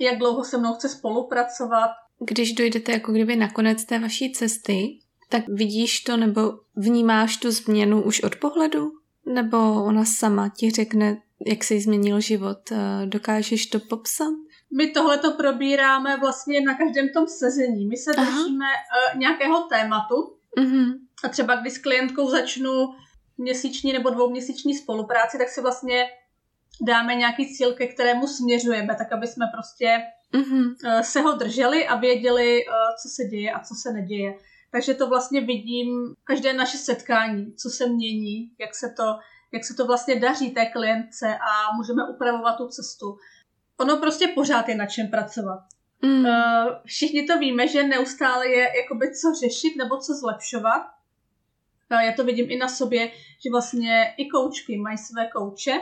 jak 0.00 0.18
dlouho 0.18 0.44
se 0.44 0.58
mnou 0.58 0.74
chce 0.74 0.88
spolupracovat. 0.88 1.90
Když 2.20 2.52
dojdete 2.52 2.92
jako 2.92 3.12
kdyby 3.12 3.36
na 3.36 3.50
konec 3.50 3.84
té 3.84 3.98
vaší 3.98 4.32
cesty, 4.32 4.98
tak 5.34 5.48
vidíš 5.48 6.00
to 6.00 6.16
nebo 6.16 6.52
vnímáš 6.76 7.36
tu 7.36 7.50
změnu 7.50 8.02
už 8.02 8.22
od 8.22 8.36
pohledu? 8.36 8.92
Nebo 9.26 9.84
ona 9.84 10.04
sama 10.04 10.48
ti 10.48 10.70
řekne, 10.70 11.16
jak 11.46 11.64
se 11.64 11.74
jí 11.74 11.80
změnil 11.80 12.20
život? 12.20 12.58
Dokážeš 13.04 13.66
to 13.66 13.78
popsat? 13.80 14.34
my 14.76 14.86
tohle 14.90 15.18
to 15.18 15.32
probíráme 15.32 16.16
vlastně 16.16 16.60
na 16.60 16.74
každém 16.74 17.08
tom 17.08 17.26
sezení. 17.26 17.86
My 17.86 17.96
se 17.96 18.10
Aha. 18.16 18.30
držíme 18.30 18.66
uh, 18.66 19.20
nějakého 19.20 19.62
tématu 19.62 20.14
mm-hmm. 20.58 20.98
a 21.24 21.28
třeba 21.28 21.54
když 21.54 21.72
s 21.72 21.78
klientkou 21.78 22.30
začnu 22.30 22.94
měsíční 23.38 23.92
nebo 23.92 24.10
dvouměsíční 24.10 24.74
spolupráci, 24.74 25.38
tak 25.38 25.48
si 25.48 25.60
vlastně 25.60 26.04
dáme 26.80 27.14
nějaký 27.14 27.56
cíl, 27.56 27.72
ke 27.72 27.86
kterému 27.86 28.26
směřujeme, 28.26 28.94
tak 28.94 29.12
aby 29.12 29.26
jsme 29.26 29.46
prostě 29.52 29.98
mm-hmm. 30.34 31.00
se 31.02 31.20
ho 31.20 31.32
drželi 31.32 31.86
a 31.86 31.96
věděli, 31.96 32.64
uh, 32.66 32.72
co 33.02 33.08
se 33.08 33.24
děje 33.24 33.52
a 33.52 33.60
co 33.60 33.74
se 33.74 33.92
neděje. 33.92 34.34
Takže 34.74 34.94
to 34.94 35.08
vlastně 35.08 35.40
vidím 35.40 36.14
každé 36.24 36.52
naše 36.52 36.78
setkání, 36.78 37.54
co 37.54 37.70
se 37.70 37.86
mění, 37.86 38.50
jak 38.60 38.74
se 38.74 38.94
to, 38.96 39.18
jak 39.52 39.64
se 39.64 39.74
to 39.74 39.86
vlastně 39.86 40.20
daří 40.20 40.50
té 40.50 40.66
klientce 40.66 41.26
a 41.38 41.76
můžeme 41.76 42.08
upravovat 42.08 42.56
tu 42.56 42.68
cestu 42.68 43.16
ono 43.80 43.96
prostě 43.96 44.28
pořád 44.28 44.68
je 44.68 44.74
na 44.74 44.86
čem 44.86 45.08
pracovat. 45.08 45.60
Mm. 46.02 46.24
Uh, 46.24 46.30
všichni 46.84 47.26
to 47.26 47.38
víme, 47.38 47.68
že 47.68 47.82
neustále 47.82 48.48
je 48.48 48.68
jakoby 48.82 49.06
co 49.14 49.34
řešit 49.40 49.76
nebo 49.76 49.96
co 49.96 50.14
zlepšovat. 50.14 50.82
Uh, 51.92 52.00
já 52.00 52.12
to 52.12 52.24
vidím 52.24 52.50
i 52.50 52.56
na 52.56 52.68
sobě, 52.68 53.10
že 53.44 53.50
vlastně 53.50 54.14
i 54.16 54.28
koučky 54.28 54.76
mají 54.76 54.98
své 54.98 55.28
kouče. 55.36 55.80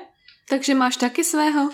Takže 0.48 0.74
máš 0.74 0.96
taky 0.96 1.24
svého? 1.24 1.70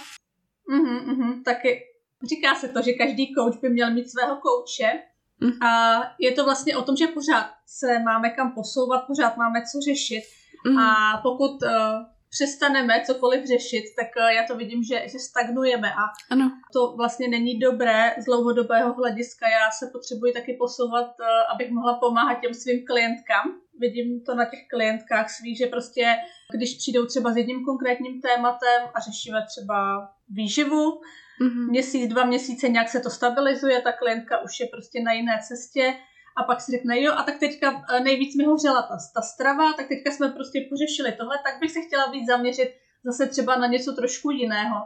Mhm, 0.69 0.97
mhm, 0.97 1.43
taky. 1.43 1.85
Říká 2.29 2.55
se 2.55 2.69
to, 2.69 2.83
že 2.83 2.93
každý 2.93 3.35
kouč 3.35 3.57
by 3.57 3.69
měl 3.69 3.95
mít 3.95 4.11
svého 4.11 4.37
kouče. 4.37 5.03
Mm. 5.40 5.62
A 5.62 6.00
je 6.18 6.33
to 6.33 6.45
vlastně 6.45 6.76
o 6.76 6.83
tom, 6.83 6.97
že 6.97 7.07
pořád 7.07 7.50
se 7.66 7.99
máme 7.99 8.30
kam 8.30 8.52
posouvat, 8.52 9.07
pořád 9.07 9.37
máme 9.37 9.61
co 9.73 9.80
řešit. 9.80 10.23
Mm. 10.66 10.78
A 10.78 11.21
pokud 11.23 11.62
uh, 11.62 11.68
přestaneme 12.30 13.02
cokoliv 13.07 13.47
řešit, 13.47 13.85
tak 13.97 14.07
eh, 14.16 14.35
já 14.35 14.47
to 14.47 14.57
vidím, 14.57 14.83
že, 14.83 15.09
že 15.09 15.18
stagnujeme 15.18 15.92
a 15.92 16.02
ano. 16.30 16.52
to 16.73 16.95
vlastně 16.97 17.28
není 17.28 17.59
dobré 17.59 18.14
z 18.18 18.25
dlouhodobého 18.25 18.95
hlediska. 18.95 19.49
Já 19.49 19.71
se 19.71 19.87
potřebuji 19.92 20.33
taky 20.33 20.52
posouvat, 20.52 21.11
eh, 21.21 21.25
abych 21.54 21.71
mohla 21.71 21.95
pomáhat 21.95 22.40
těm 22.40 22.54
svým 22.54 22.87
klientkám. 22.87 23.47
Vidím 23.80 24.21
to 24.25 24.35
na 24.35 24.45
těch 24.45 24.68
klientkách 24.71 25.30
svých, 25.30 25.59
že 25.59 25.66
prostě 25.66 26.16
když 26.54 26.75
přijdou 26.75 27.07
třeba 27.07 27.33
s 27.33 27.37
jedním 27.37 27.64
konkrétním 27.64 28.21
tématem 28.21 28.83
a 28.95 29.00
řešíme 29.00 29.47
třeba 29.47 30.09
výživu, 30.28 31.00
mm-hmm. 31.40 31.68
měsíc, 31.68 32.11
dva 32.11 32.25
měsíce 32.25 32.68
nějak 32.68 32.88
se 32.88 33.00
to 33.00 33.11
stabilizuje, 33.11 33.83
ta 33.83 33.92
klientka 33.92 34.38
už 34.40 34.61
je 34.61 34.66
prostě 34.66 35.02
na 35.02 35.12
jiné 35.12 35.40
cestě, 35.49 35.95
a 36.38 36.42
pak 36.42 36.61
si 36.61 36.73
řekne, 36.73 37.02
jo, 37.02 37.12
a 37.16 37.23
tak 37.23 37.38
teďka 37.38 37.85
eh, 37.90 38.00
nejvíc 38.00 38.37
mi 38.37 38.45
hořela 38.45 38.83
ta, 38.83 38.97
ta 39.14 39.21
strava, 39.21 39.73
tak 39.73 39.88
teďka 39.88 40.11
jsme 40.11 40.28
prostě 40.28 40.66
pořešili 40.71 41.12
tohle, 41.12 41.38
tak 41.45 41.61
bych 41.61 41.71
se 41.73 41.80
chtěla 41.80 42.11
víc 42.11 42.26
zaměřit 42.26 42.75
zase 43.04 43.26
třeba 43.26 43.57
na 43.57 43.66
něco 43.66 43.92
trošku 43.92 44.30
jiného, 44.30 44.76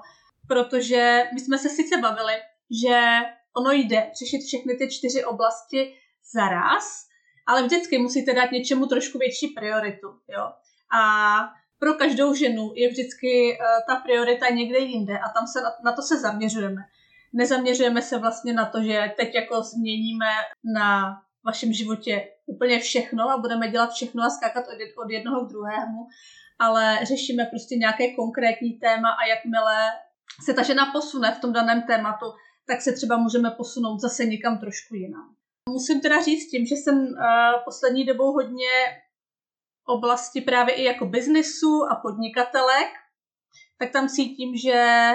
protože 0.48 1.24
my 1.34 1.40
jsme 1.40 1.58
se 1.58 1.68
sice 1.68 2.00
bavili, 2.00 2.34
že 2.84 3.00
ono 3.56 3.72
jde 3.72 4.10
řešit 4.18 4.46
všechny 4.46 4.74
ty 4.74 4.90
čtyři 4.90 5.24
oblasti 5.24 5.94
zaraz, 6.34 7.06
ale 7.46 7.62
vždycky 7.62 7.98
musíte 7.98 8.34
dát 8.34 8.52
něčemu 8.52 8.86
trošku 8.86 9.18
větší 9.18 9.48
prioritu, 9.48 10.08
jo. 10.28 10.52
A 10.98 11.54
pro 11.82 11.94
každou 11.94 12.34
ženu 12.34 12.72
je 12.74 12.88
vždycky 12.88 13.58
uh, 13.58 13.66
ta 13.86 13.96
priorita 13.96 14.48
někde 14.48 14.78
jinde 14.78 15.18
a 15.18 15.28
tam 15.28 15.46
se 15.46 15.60
na, 15.84 15.92
to 15.92 16.02
se 16.02 16.20
zaměřujeme. 16.20 16.82
Nezaměřujeme 17.32 18.02
se 18.02 18.18
vlastně 18.18 18.52
na 18.52 18.66
to, 18.66 18.82
že 18.82 19.12
teď 19.16 19.34
jako 19.34 19.62
změníme 19.62 20.26
na 20.76 21.12
vašem 21.46 21.72
životě 21.72 22.28
úplně 22.46 22.78
všechno 22.78 23.30
a 23.30 23.38
budeme 23.38 23.68
dělat 23.68 23.92
všechno 23.92 24.22
a 24.22 24.30
skákat 24.30 24.64
od, 25.04 25.10
jednoho 25.10 25.46
k 25.46 25.48
druhému, 25.48 26.06
ale 26.58 26.98
řešíme 27.02 27.44
prostě 27.44 27.74
nějaké 27.76 28.14
konkrétní 28.14 28.72
téma 28.72 29.10
a 29.10 29.26
jakmile 29.26 29.76
se 30.44 30.54
ta 30.54 30.62
žena 30.62 30.90
posune 30.92 31.32
v 31.32 31.40
tom 31.40 31.52
daném 31.52 31.82
tématu, 31.82 32.26
tak 32.66 32.80
se 32.82 32.92
třeba 32.92 33.16
můžeme 33.16 33.50
posunout 33.50 33.98
zase 34.00 34.24
někam 34.24 34.58
trošku 34.58 34.94
jinam. 34.94 35.34
Musím 35.68 36.00
teda 36.00 36.22
říct 36.22 36.50
tím, 36.50 36.66
že 36.66 36.74
jsem 36.74 36.96
uh, 36.98 37.14
poslední 37.64 38.04
dobou 38.04 38.32
hodně 38.32 38.70
oblasti 39.86 40.40
právě 40.40 40.74
i 40.74 40.84
jako 40.84 41.06
biznesu 41.06 41.82
a 41.90 41.94
podnikatelek, 41.94 42.88
tak 43.78 43.92
tam 43.92 44.08
cítím, 44.08 44.56
že, 44.56 45.10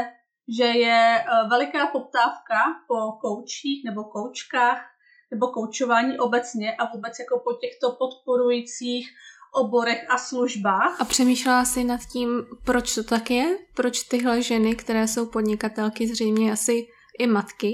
že 0.58 0.64
je 0.64 1.26
uh, 1.26 1.50
veliká 1.50 1.88
poptávka 1.88 2.56
po 2.88 3.12
koučích 3.22 3.84
nebo 3.86 4.04
koučkách, 4.04 4.86
nebo 5.32 5.48
koučování 5.48 6.20
obecně 6.20 6.76
a 6.76 6.96
vůbec 6.96 7.20
jako 7.20 7.40
po 7.40 7.54
těchto 7.54 7.92
podporujících 7.92 9.10
oborech 9.54 10.06
a 10.10 10.18
službách. 10.18 11.02
A 11.02 11.06
přemýšlela 11.06 11.66
jsi 11.66 11.84
nad 11.84 12.02
tím, 12.12 12.46
proč 12.66 12.96
to 12.96 13.04
tak 13.04 13.32
je? 13.32 13.58
Proč 13.76 14.04
tyhle 14.04 14.42
ženy, 14.42 14.76
které 14.76 15.08
jsou 15.08 15.26
podnikatelky, 15.26 16.08
zřejmě 16.08 16.52
asi 16.52 16.88
i 17.20 17.28
matky, 17.28 17.74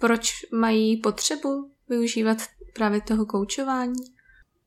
proč 0.00 0.32
mají 0.52 0.96
potřebu 0.96 1.70
využívat 1.88 2.38
právě 2.74 3.00
toho 3.00 3.26
koučování? 3.26 4.21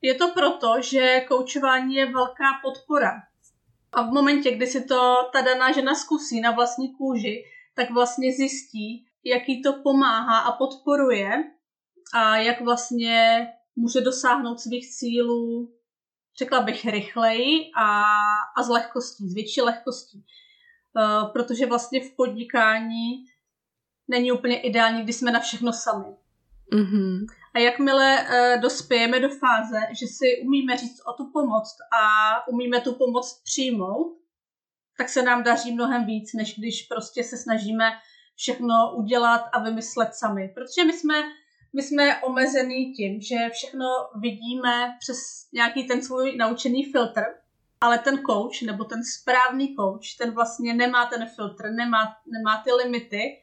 Je 0.06 0.14
to 0.14 0.32
proto, 0.32 0.82
že 0.82 1.26
koučování 1.28 1.96
je 1.96 2.06
velká 2.06 2.46
podpora. 2.64 3.12
A 3.92 4.02
v 4.02 4.12
momentě, 4.12 4.52
kdy 4.52 4.68
si 4.68 4.84
to 4.84 5.30
ta 5.34 5.42
daná 5.42 5.72
žena 5.72 5.96
zkusí 5.96 6.42
na 6.42 6.52
vlastní 6.52 6.96
kůži, 6.96 7.44
tak 7.76 7.92
vlastně 7.92 8.34
zjistí, 8.34 9.06
jaký 9.24 9.62
to 9.62 9.74
pomáhá 9.74 10.40
a 10.40 10.52
podporuje 10.52 11.44
a 12.14 12.38
jak 12.38 12.62
vlastně 12.62 13.48
může 13.76 14.02
dosáhnout 14.02 14.60
svých 14.60 14.90
cílů, 14.90 15.74
řekla 16.38 16.62
bych, 16.62 16.86
rychleji 16.86 17.72
a, 17.78 18.04
a 18.58 18.64
s 18.64 18.70
lehkostí, 18.70 19.30
s 19.30 19.34
větší 19.34 19.62
lehkostí. 19.62 20.26
Uh, 20.96 21.32
protože 21.32 21.66
vlastně 21.66 22.02
v 22.02 22.16
podnikání 22.16 23.26
není 24.08 24.32
úplně 24.32 24.62
ideální, 24.62 25.04
když 25.04 25.16
jsme 25.16 25.32
na 25.32 25.40
všechno 25.40 25.74
sami. 25.74 26.16
Mm-hmm. 26.74 27.26
A 27.56 27.60
jakmile 27.60 28.18
uh, 28.22 28.62
dospějeme 28.62 29.20
do 29.20 29.30
fáze, 29.30 29.80
že 30.00 30.08
si 30.08 30.42
umíme 30.44 30.78
říct 30.78 31.02
o 31.06 31.14
tu 31.14 31.32
pomoc 31.32 31.78
a 32.02 32.48
umíme 32.48 32.82
tu 32.82 32.94
pomoc 32.94 33.42
přijmout, 33.44 34.18
tak 34.98 35.10
se 35.10 35.22
nám 35.22 35.44
daří 35.44 35.74
mnohem 35.74 36.06
víc, 36.06 36.34
než 36.34 36.60
když 36.60 36.82
prostě 36.82 37.24
se 37.24 37.38
snažíme 37.38 37.92
všechno 38.36 38.96
udělat 38.96 39.42
a 39.54 39.60
vymyslet 39.60 40.14
sami. 40.14 40.52
Protože 40.56 40.84
my 40.84 40.94
jsme 40.94 41.16
my 41.76 41.84
jsme 41.84 42.22
omezený 42.22 42.94
tím, 42.94 43.22
že 43.22 43.36
všechno 43.52 43.86
vidíme 44.20 44.98
přes 45.00 45.18
nějaký 45.54 45.88
ten 45.88 46.02
svůj 46.02 46.36
naučený 46.38 46.92
filtr, 46.92 47.22
ale 47.82 47.98
ten 47.98 48.18
coach, 48.18 48.62
nebo 48.62 48.84
ten 48.84 49.04
správný 49.04 49.76
coach, 49.76 50.18
ten 50.18 50.32
vlastně 50.32 50.74
nemá 50.74 51.06
ten 51.06 51.30
filtr, 51.36 51.72
nemá, 51.72 52.16
nemá 52.28 52.62
ty 52.64 52.72
limity 52.72 53.42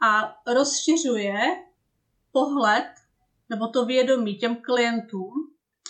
a 0.00 0.36
rozšiřuje 0.46 1.34
pohled 2.32 3.03
nebo 3.54 3.68
to 3.68 3.84
vědomí 3.84 4.34
těm 4.34 4.56
klientům 4.56 5.32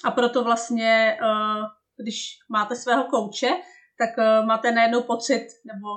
a 0.05 0.11
proto 0.11 0.45
vlastně, 0.45 1.17
eh, 1.23 2.03
když 2.03 2.39
máte 2.49 2.77
svého 2.77 3.05
kouče, 3.05 3.49
tak 3.99 4.11
eh, 4.19 4.47
máte 4.47 4.73
najednou 4.73 5.03
pocit, 5.03 5.47
nebo 5.65 5.89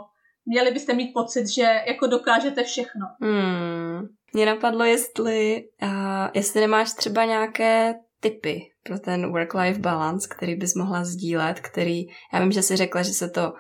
měli 0.46 0.72
byste 0.72 0.94
mít 0.94 1.14
pocit, 1.14 1.48
že 1.48 1.62
jako 1.88 2.08
dokážete 2.08 2.64
všechno. 2.64 3.06
Hmm. 3.22 4.08
Mě 4.34 4.46
napadlo, 4.46 4.84
jestli, 4.84 5.64
uh, 5.84 6.28
jestli 6.34 6.62
nemáš 6.62 6.94
třeba 6.94 7.26
nějaké 7.26 7.96
typy 8.20 8.62
pro 8.84 9.00
ten 9.00 9.32
work-life 9.32 9.80
balance, 9.80 10.28
který 10.32 10.56
bys 10.56 10.76
mohla 10.76 11.04
sdílet, 11.04 11.60
který, 11.60 12.06
já 12.34 12.40
vím, 12.40 12.52
že 12.52 12.62
jsi 12.62 12.76
řekla, 12.76 13.02
že 13.04 13.14
se 13.14 13.30
to, 13.30 13.54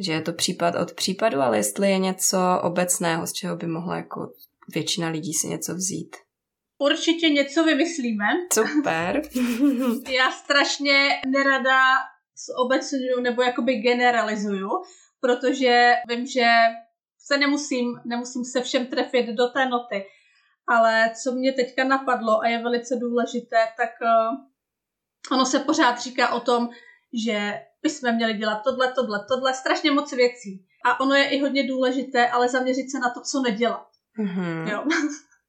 že 0.00 0.12
je 0.12 0.20
to 0.20 0.32
případ 0.32 0.74
od 0.74 0.92
případu, 0.92 1.40
ale 1.40 1.56
jestli 1.56 1.90
je 1.90 1.98
něco 1.98 2.38
obecného, 2.62 3.26
z 3.26 3.32
čeho 3.32 3.56
by 3.56 3.66
mohla 3.66 3.96
jako 3.96 4.32
většina 4.74 5.08
lidí 5.08 5.32
si 5.32 5.48
něco 5.48 5.74
vzít. 5.74 6.16
Určitě 6.78 7.28
něco 7.28 7.64
vymyslíme. 7.64 8.24
Super. 8.52 9.22
já 10.08 10.30
strašně 10.30 11.08
nerada 11.26 11.80
obecňuju 12.56 13.20
nebo 13.20 13.42
jakoby 13.42 13.74
generalizuju, 13.74 14.70
protože 15.20 15.94
vím, 16.08 16.26
že 16.26 16.50
se 17.18 17.38
nemusím, 17.38 18.00
nemusím 18.04 18.44
se 18.44 18.62
všem 18.62 18.86
trefit 18.86 19.26
do 19.26 19.48
té 19.48 19.66
noty. 19.66 20.04
Ale 20.68 21.10
co 21.22 21.32
mě 21.32 21.52
teďka 21.52 21.84
napadlo 21.84 22.40
a 22.40 22.48
je 22.48 22.62
velice 22.62 22.96
důležité, 22.96 23.56
tak 23.76 23.90
uh, 24.02 25.36
ono 25.36 25.46
se 25.46 25.58
pořád 25.58 26.00
říká 26.00 26.34
o 26.34 26.40
tom, 26.40 26.68
že 27.26 27.60
bychom 27.82 28.14
měli 28.14 28.34
dělat 28.34 28.60
tohle, 28.64 28.92
tohle, 28.92 29.24
tohle, 29.28 29.54
strašně 29.54 29.90
moc 29.90 30.12
věcí. 30.12 30.66
A 30.84 31.00
ono 31.00 31.14
je 31.14 31.28
i 31.28 31.40
hodně 31.40 31.68
důležité, 31.68 32.28
ale 32.28 32.48
zaměřit 32.48 32.90
se 32.90 32.98
na 32.98 33.10
to, 33.10 33.20
co 33.20 33.40
nedělat. 33.40 33.86
Mm-hmm. 34.18 34.68
Jo. 34.70 34.84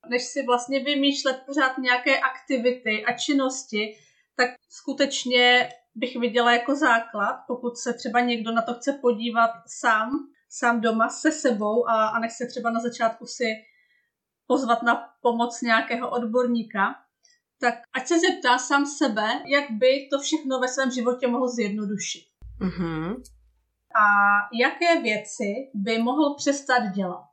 Než 0.09 0.23
si 0.23 0.45
vlastně 0.45 0.79
vymýšlet 0.79 1.43
pořád 1.45 1.77
nějaké 1.77 2.19
aktivity 2.19 3.05
a 3.05 3.17
činnosti, 3.17 3.97
tak 4.35 4.49
skutečně 4.69 5.69
bych 5.95 6.15
viděla 6.15 6.51
jako 6.51 6.75
základ, 6.75 7.35
pokud 7.47 7.77
se 7.77 7.93
třeba 7.93 8.19
někdo 8.19 8.51
na 8.51 8.61
to 8.61 8.73
chce 8.73 8.99
podívat 9.01 9.51
sám, 9.79 10.09
sám 10.49 10.81
doma 10.81 11.09
se 11.09 11.31
sebou 11.31 11.89
a, 11.89 12.07
a 12.07 12.19
nechce 12.19 12.45
třeba 12.45 12.69
na 12.69 12.79
začátku 12.79 13.25
si 13.25 13.45
pozvat 14.47 14.83
na 14.83 15.09
pomoc 15.21 15.61
nějakého 15.61 16.09
odborníka, 16.09 16.95
tak 17.59 17.73
ať 17.93 18.07
se 18.07 18.19
zeptá 18.19 18.57
sám 18.57 18.85
sebe, 18.85 19.43
jak 19.47 19.71
by 19.71 20.07
to 20.11 20.19
všechno 20.19 20.59
ve 20.59 20.67
svém 20.67 20.91
životě 20.91 21.27
mohl 21.27 21.47
zjednodušit. 21.47 22.23
Mm-hmm. 22.61 23.21
A 23.95 24.05
jaké 24.53 25.01
věci 25.01 25.53
by 25.73 25.97
mohl 25.97 26.35
přestat 26.35 26.79
dělat. 26.95 27.29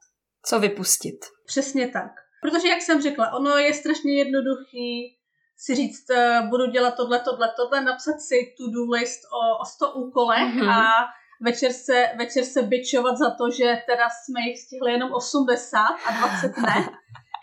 Co 0.47 0.61
vypustit. 0.61 1.19
Přesně 1.47 1.89
tak. 1.89 2.13
Protože, 2.43 2.69
jak 2.69 2.83
jsem 2.83 3.03
řekla, 3.03 3.33
ono 3.33 3.57
je 3.57 3.75
strašně 3.75 4.19
jednoduchý 4.19 5.17
si 5.57 5.75
říct, 5.75 6.07
uh, 6.11 6.49
budu 6.49 6.67
dělat 6.67 6.95
tohle, 6.97 7.21
tohle, 7.21 7.53
tohle, 7.57 7.81
napsat 7.81 8.21
si 8.21 8.55
to-do 8.57 8.91
list 8.91 9.21
o, 9.33 9.63
o 9.63 9.65
100 9.65 9.93
úkolech 9.93 10.55
mm-hmm. 10.55 10.71
a 10.71 10.93
večer 11.41 11.73
se, 11.73 12.07
večer 12.19 12.45
se 12.45 12.63
bičovat 12.63 13.17
za 13.17 13.31
to, 13.31 13.51
že 13.51 13.83
teda 13.87 14.09
jsme 14.11 14.41
jich 14.41 14.59
stihli 14.59 14.93
jenom 14.93 15.13
80 15.13 15.79
a 15.79 16.29
20 16.29 16.57
ne. 16.57 16.89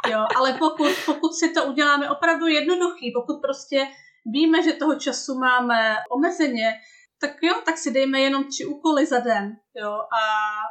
Jo, 0.09 0.25
ale 0.35 0.53
pokud, 0.53 0.91
pokud 1.05 1.33
si 1.33 1.49
to 1.53 1.63
uděláme 1.63 2.09
opravdu 2.09 2.47
jednoduchý, 2.47 3.11
pokud 3.11 3.41
prostě 3.41 3.87
víme, 4.25 4.63
že 4.63 4.73
toho 4.73 4.95
času 4.95 5.39
máme 5.39 5.95
omezeně, 6.11 6.73
tak 7.21 7.43
jo, 7.43 7.53
tak 7.65 7.77
si 7.77 7.91
dejme 7.91 8.19
jenom 8.19 8.43
tři 8.43 8.65
úkoly 8.65 9.05
za 9.05 9.19
den, 9.19 9.57
jo, 9.75 9.91
a, 9.91 10.23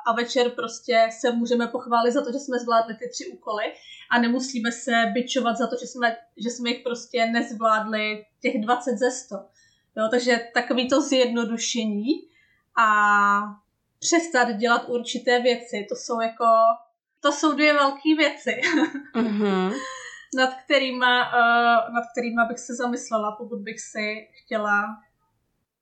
a 0.07 0.13
večer 0.13 0.51
prostě 0.51 1.09
se 1.21 1.33
můžeme 1.33 1.67
pochválit 1.67 2.13
za 2.13 2.25
to, 2.25 2.33
že 2.33 2.39
jsme 2.39 2.59
zvládli 2.59 2.95
ty 2.95 3.09
tři 3.09 3.27
úkoly 3.27 3.65
a 4.11 4.19
nemusíme 4.19 4.73
se 4.73 4.93
bičovat 5.15 5.57
za 5.57 5.67
to, 5.67 5.77
že 5.81 5.87
jsme, 5.87 6.17
že 6.37 6.51
jsme 6.51 6.71
jich 6.71 6.83
prostě 6.83 7.27
nezvládli 7.27 8.25
těch 8.41 8.61
20 8.61 8.97
ze 8.99 9.11
100. 9.11 9.35
Jo, 9.97 10.09
takže 10.11 10.49
takový 10.55 10.89
to 10.89 11.01
zjednodušení 11.01 12.13
a 12.79 12.89
přestat 13.99 14.49
dělat 14.53 14.89
určité 14.89 15.41
věci, 15.43 15.87
to 15.89 15.97
jsou 15.97 16.21
jako, 16.21 16.45
to 17.21 17.33
jsou 17.33 17.53
dvě 17.53 17.73
velké 17.75 18.15
věci, 18.19 18.61
mm-hmm. 19.15 19.73
nad, 20.37 20.55
kterýma, 20.65 21.33
uh, 21.33 21.95
nad 21.95 22.05
kterýma 22.13 22.45
bych 22.45 22.59
se 22.59 22.75
zamyslela, 22.75 23.33
pokud 23.33 23.59
bych 23.59 23.81
si 23.81 24.29
chtěla 24.33 24.99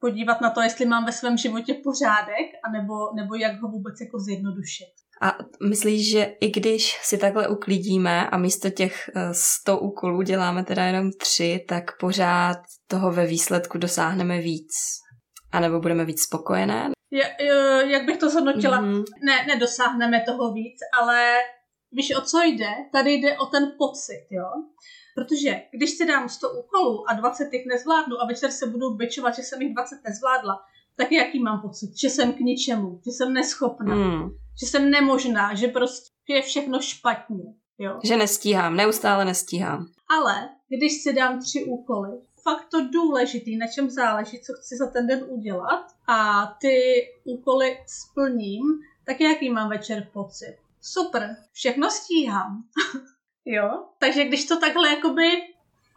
podívat 0.01 0.41
na 0.41 0.51
to, 0.51 0.61
jestli 0.61 0.87
mám 0.87 1.05
ve 1.05 1.13
svém 1.13 1.37
životě 1.37 1.75
pořádek, 1.85 2.47
anebo, 2.65 2.95
nebo 3.17 3.35
jak 3.35 3.61
ho 3.61 3.69
vůbec 3.69 3.95
jako 4.01 4.19
zjednodušit. 4.19 4.93
A 5.23 5.37
myslíš, 5.69 6.11
že 6.11 6.25
i 6.41 6.51
když 6.51 6.99
si 7.03 7.19
takhle 7.19 7.49
uklidíme 7.49 8.31
a 8.31 8.39
místo 8.39 8.71
těch 8.71 9.11
100 9.33 9.73
eh, 9.73 9.81
úkolů 9.81 10.23
děláme 10.23 10.65
teda 10.65 10.85
jenom 10.85 11.11
tři, 11.21 11.65
tak 11.69 11.99
pořád 12.01 12.57
toho 12.87 13.13
ve 13.13 13.27
výsledku 13.27 13.79
dosáhneme 13.79 14.39
víc? 14.41 14.73
A 15.53 15.61
nebo 15.61 15.81
budeme 15.81 16.05
víc 16.05 16.23
spokojené? 16.23 16.91
jak 17.91 18.07
bych 18.07 18.17
to 18.17 18.31
zhodnotila? 18.31 18.83
Mm-hmm. 18.83 19.05
Ne, 19.27 19.47
nedosáhneme 19.47 20.25
toho 20.27 20.53
víc, 20.53 20.79
ale 21.01 21.35
víš, 21.93 22.17
o 22.17 22.21
co 22.21 22.43
jde? 22.43 22.71
Tady 22.93 23.13
jde 23.13 23.39
o 23.39 23.47
ten 23.47 23.63
pocit, 23.79 24.27
jo? 24.31 24.49
Protože 25.17 25.63
když 25.71 25.91
si 25.91 26.07
dám 26.07 26.29
100 26.29 26.51
úkolů 26.51 27.11
a 27.11 27.15
20 27.15 27.51
těch 27.51 27.67
nezvládnu 27.67 28.23
a 28.23 28.27
večer 28.27 28.51
se 28.51 28.67
budu 28.67 28.95
byčovat, 28.95 29.37
že 29.37 29.43
jsem 29.43 29.63
jich 29.63 29.75
20 29.75 29.97
nezvládla, 30.09 30.63
tak 30.97 31.13
jaký 31.13 31.43
mám 31.43 31.61
pocit? 31.61 31.99
Že 32.01 32.11
jsem 32.11 32.33
k 32.33 32.41
ničemu, 32.41 33.01
že 33.05 33.11
jsem 33.11 33.33
neschopná, 33.33 33.95
mm. 33.95 34.31
že 34.61 34.67
jsem 34.67 34.91
nemožná, 34.91 35.55
že 35.55 35.69
prostě 35.69 36.11
je 36.29 36.43
všechno 36.43 36.81
špatně. 36.81 37.45
Jo? 37.79 37.99
Že 38.05 38.17
nestíhám, 38.17 38.77
neustále 38.77 39.25
nestíhám. 39.25 39.87
Ale 40.19 40.49
když 40.69 41.03
si 41.03 41.13
dám 41.13 41.41
tři 41.41 41.65
úkoly, 41.65 42.11
fakt 42.43 42.69
to 42.71 42.89
důležitý, 42.89 43.57
na 43.57 43.67
čem 43.67 43.91
záleží, 43.91 44.41
co 44.41 44.53
chci 44.53 44.77
za 44.77 44.87
ten 44.87 45.07
den 45.07 45.25
udělat 45.29 45.87
a 46.09 46.47
ty 46.61 47.03
úkoly 47.25 47.79
splním, 47.87 48.63
tak 49.05 49.21
jaký 49.21 49.51
mám 49.51 49.69
večer 49.69 50.09
pocit? 50.13 50.57
Super, 50.81 51.37
všechno 51.53 51.91
stíhám. 51.91 52.65
jo? 53.47 53.85
Takže 53.99 54.25
když 54.25 54.47
to 54.47 54.61
takhle 54.61 54.89
jakoby 54.89 55.25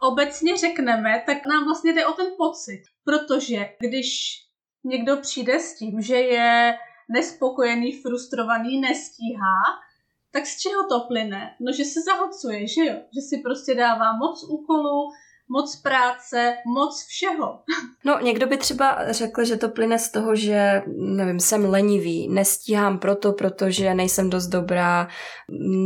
obecně 0.00 0.56
řekneme, 0.56 1.22
tak 1.26 1.46
nám 1.46 1.64
vlastně 1.64 1.92
jde 1.92 2.06
o 2.06 2.12
ten 2.12 2.26
pocit. 2.38 2.82
Protože 3.04 3.68
když 3.78 4.40
někdo 4.84 5.16
přijde 5.16 5.60
s 5.60 5.78
tím, 5.78 6.02
že 6.02 6.16
je 6.16 6.78
nespokojený, 7.08 7.92
frustrovaný, 7.92 8.80
nestíhá, 8.80 9.62
tak 10.32 10.46
z 10.46 10.58
čeho 10.60 10.88
to 10.88 11.00
plyne? 11.00 11.56
No, 11.60 11.72
že 11.72 11.84
se 11.84 12.00
zahodcuje, 12.00 12.68
že 12.68 12.84
jo? 12.84 12.94
Že 12.94 13.20
si 13.20 13.42
prostě 13.42 13.74
dává 13.74 14.16
moc 14.16 14.44
úkolů, 14.48 15.10
moc 15.50 15.76
práce, 15.76 16.54
moc 16.66 17.06
všeho. 17.08 17.58
No, 18.04 18.18
někdo 18.22 18.46
by 18.46 18.56
třeba 18.56 19.12
řekl, 19.12 19.44
že 19.44 19.56
to 19.56 19.68
plyne 19.68 19.98
z 19.98 20.10
toho, 20.10 20.36
že, 20.36 20.82
nevím, 20.96 21.40
jsem 21.40 21.64
lenivý, 21.64 22.28
nestíhám 22.28 22.98
proto, 22.98 23.32
protože 23.32 23.94
nejsem 23.94 24.30
dost 24.30 24.46
dobrá, 24.46 25.08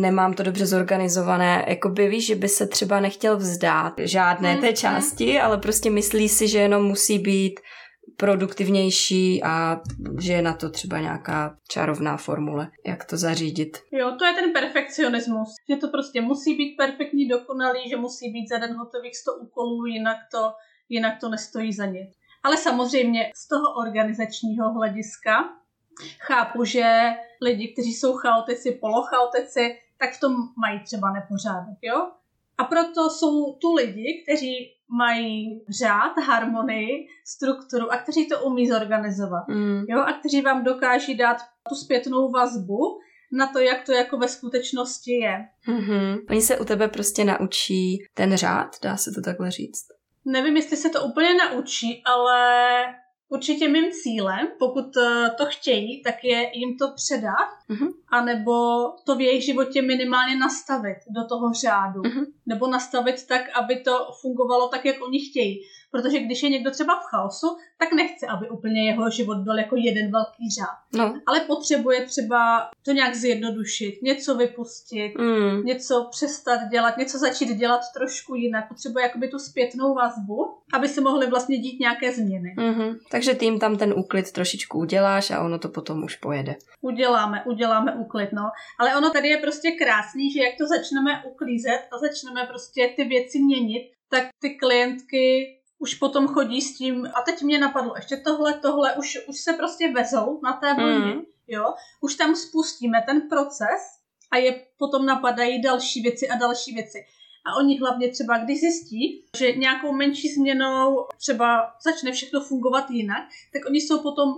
nemám 0.01 0.35
to 0.35 0.43
dobře 0.43 0.67
zorganizované. 0.67 1.65
Jakoby 1.69 2.09
víš, 2.09 2.27
že 2.27 2.35
by 2.35 2.49
se 2.49 2.67
třeba 2.67 3.01
nechtěl 3.01 3.37
vzdát 3.37 3.93
žádné 3.99 4.57
té 4.57 4.67
mhm. 4.67 4.75
části, 4.75 5.41
ale 5.41 5.59
prostě 5.59 5.91
myslí 5.91 6.29
si, 6.29 6.49
že 6.49 6.59
jenom 6.59 6.85
musí 6.85 7.19
být 7.19 7.61
produktivnější 8.17 9.43
a 9.43 9.81
že 10.21 10.33
je 10.33 10.43
na 10.43 10.53
to 10.55 10.71
třeba 10.71 11.01
nějaká 11.01 11.59
čarovná 11.69 12.17
formule, 12.17 12.71
jak 12.87 13.05
to 13.05 13.17
zařídit. 13.17 13.79
Jo, 13.93 14.17
to 14.19 14.25
je 14.25 14.33
ten 14.33 14.53
perfekcionismus, 14.53 15.49
že 15.71 15.77
to 15.77 15.89
prostě 15.89 16.21
musí 16.21 16.55
být 16.55 16.77
perfektní, 16.77 17.29
dokonalý, 17.29 17.89
že 17.89 17.97
musí 17.97 18.33
být 18.33 18.49
za 18.49 18.59
den 18.59 18.77
hotových 18.77 19.17
100 19.17 19.35
úkolů, 19.35 19.87
jinak 19.87 20.17
to, 20.31 20.53
jinak 20.89 21.21
to 21.21 21.29
nestojí 21.29 21.73
za 21.73 21.87
nic. 21.87 22.11
Ale 22.43 22.57
samozřejmě 22.57 23.31
z 23.35 23.49
toho 23.49 23.75
organizačního 23.75 24.73
hlediska 24.73 25.33
chápu, 26.21 26.65
že 26.65 27.11
lidi, 27.43 27.69
kteří 27.69 27.93
jsou 27.95 28.13
chaotici, 28.13 28.79
polochaotici, 28.81 29.79
tak 29.99 30.13
v 30.13 30.21
tom 30.21 30.33
mají 30.59 30.81
třeba 30.81 31.13
nepořádek, 31.13 31.79
jo? 31.83 32.11
A 32.59 32.65
proto 32.65 33.11
jsou 33.11 33.53
tu 33.53 33.75
lidi, 33.75 34.23
kteří 34.23 34.74
mají 34.99 35.65
řád, 35.69 36.19
harmonii, 36.27 37.07
strukturu 37.27 37.93
a 37.93 37.97
kteří 37.97 38.29
to 38.29 38.41
umí 38.41 38.69
zorganizovat. 38.69 39.49
Mm. 39.49 39.85
Jo? 39.89 40.01
A 40.01 40.13
kteří 40.13 40.43
vám 40.43 40.65
dokáží 40.65 41.15
dát 41.15 41.37
tu 41.69 41.75
zpětnou 41.75 42.31
vazbu 42.31 42.99
na 43.33 43.47
to, 43.47 43.59
jak 43.59 43.87
to 43.87 43.93
jako 43.93 44.19
ve 44.19 44.29
skutečnosti 44.29 45.13
je. 45.13 45.45
Mm-hmm. 45.69 46.19
Oni 46.31 46.43
se 46.43 46.59
u 46.59 46.65
tebe 46.65 46.89
prostě 46.89 47.25
naučí 47.25 48.07
ten 48.15 48.37
řád, 48.37 48.77
dá 48.83 48.97
se 48.97 49.11
to 49.11 49.21
takhle 49.21 49.51
říct? 49.51 49.85
Nevím, 50.25 50.57
jestli 50.57 50.77
se 50.77 50.89
to 50.89 51.03
úplně 51.03 51.35
naučí, 51.35 52.03
ale 52.07 52.75
určitě 53.29 53.69
mým 53.69 53.91
cílem, 54.03 54.49
pokud 54.59 54.97
eh, 54.97 55.31
to 55.39 55.47
chtějí, 55.47 56.03
tak 56.03 56.25
je 56.25 56.51
jim 56.55 56.77
to 56.79 56.93
předat 56.95 57.49
mm-hmm. 57.71 57.89
anebo 58.09 58.53
to 59.07 59.17
v 59.17 59.21
jejich 59.21 59.45
životě 59.45 59.83
minimálně 59.83 60.37
nastavit 60.37 60.99
do 61.11 61.27
toho 61.29 61.53
řádu. 61.53 62.03
Mm-hmm. 62.03 62.25
Nebo 62.47 62.67
nastavit 62.67 63.27
tak, 63.27 63.43
aby 63.55 63.81
to 63.81 64.09
fungovalo 64.21 64.69
tak, 64.69 64.85
jak 64.85 65.03
oni 65.03 65.19
chtějí. 65.21 65.61
Protože 65.95 66.21
když 66.21 66.43
je 66.43 66.49
někdo 66.49 66.71
třeba 66.71 67.01
v 67.01 67.05
chaosu, 67.05 67.47
tak 67.79 67.93
nechce, 67.93 68.27
aby 68.27 68.51
úplně 68.51 68.87
jeho 68.87 69.11
život 69.11 69.39
byl 69.39 69.59
jako 69.59 69.77
jeden 69.77 70.11
velký 70.11 70.51
řád. 70.51 70.79
No. 70.95 71.21
Ale 71.27 71.41
potřebuje 71.41 72.05
třeba 72.05 72.71
to 72.85 72.93
nějak 72.93 73.15
zjednodušit, 73.15 74.03
něco 74.03 74.35
vypustit, 74.35 75.15
mm. 75.19 75.65
něco 75.65 76.09
přestat 76.11 76.61
dělat, 76.71 76.97
něco 76.97 77.19
začít 77.19 77.49
dělat 77.49 77.81
trošku 77.97 78.35
jinak. 78.35 78.69
Potřebuje 78.69 79.03
jakoby 79.03 79.29
tu 79.29 79.39
zpětnou 79.39 79.95
vazbu, 79.95 80.59
aby 80.73 80.89
se 80.89 81.01
mohly 81.01 81.27
vlastně 81.27 81.59
dít 81.59 81.81
nějaké 81.81 82.13
změny. 82.13 82.55
Mm-hmm. 82.59 82.99
Takže 83.11 83.35
tím 83.35 83.59
tam 83.59 83.77
ten 83.77 83.95
úklid 83.97 84.33
trošičku 84.33 84.79
uděláš 84.79 85.31
a 85.31 85.45
ono 85.45 85.59
to 85.59 85.69
potom 85.69 86.05
už 86.05 86.17
pojede. 86.17 86.57
Uděláme, 86.81 87.45
uděláme 87.47 87.95
úklid, 87.95 88.29
no. 88.33 88.51
Ale 88.79 88.97
ono 88.97 89.11
tady 89.11 89.29
je 89.29 89.39
prostě 89.39 89.71
krásný, 89.71 90.31
že 90.31 90.41
jak 90.41 90.55
to 90.59 90.67
začneme 90.67 91.23
uklízet 91.33 91.81
a 91.93 91.99
začneme 91.99 92.47
prostě 92.47 92.93
ty 92.97 93.05
věci 93.05 93.39
měnit, 93.39 93.95
tak 94.11 94.29
ty 94.43 94.51
klientky 94.51 95.57
už 95.79 95.95
potom 95.95 96.29
chodí 96.29 96.61
s 96.61 96.77
tím, 96.77 97.07
a 97.07 97.23
teď 97.23 97.43
mě 97.43 97.59
napadlo 97.59 97.93
ještě 97.97 98.17
tohle, 98.17 98.55
tohle, 98.55 98.97
už, 98.97 99.19
už 99.29 99.41
se 99.41 99.53
prostě 99.53 99.93
vezou 99.93 100.41
na 100.45 100.53
té 100.53 100.75
vlně, 100.75 101.15
mm. 101.15 101.23
jo, 101.49 101.75
už 102.01 102.15
tam 102.15 102.35
spustíme 102.35 103.03
ten 103.07 103.29
proces 103.29 103.81
a 104.31 104.37
je 104.37 104.67
potom 104.79 105.07
napadají 105.07 105.63
další 105.63 106.03
věci 106.03 106.29
a 106.29 106.37
další 106.37 106.75
věci. 106.75 106.99
A 107.47 107.57
oni 107.57 107.79
hlavně 107.79 108.09
třeba, 108.09 108.39
když 108.39 108.61
zjistí, 108.61 109.25
že 109.37 109.53
nějakou 109.53 109.93
menší 109.93 110.29
změnou 110.29 111.07
třeba 111.17 111.73
začne 111.85 112.13
všechno 112.13 112.41
fungovat 112.41 112.91
jinak, 112.91 113.23
tak 113.53 113.63
oni 113.67 113.81
jsou 113.81 114.03
potom 114.03 114.29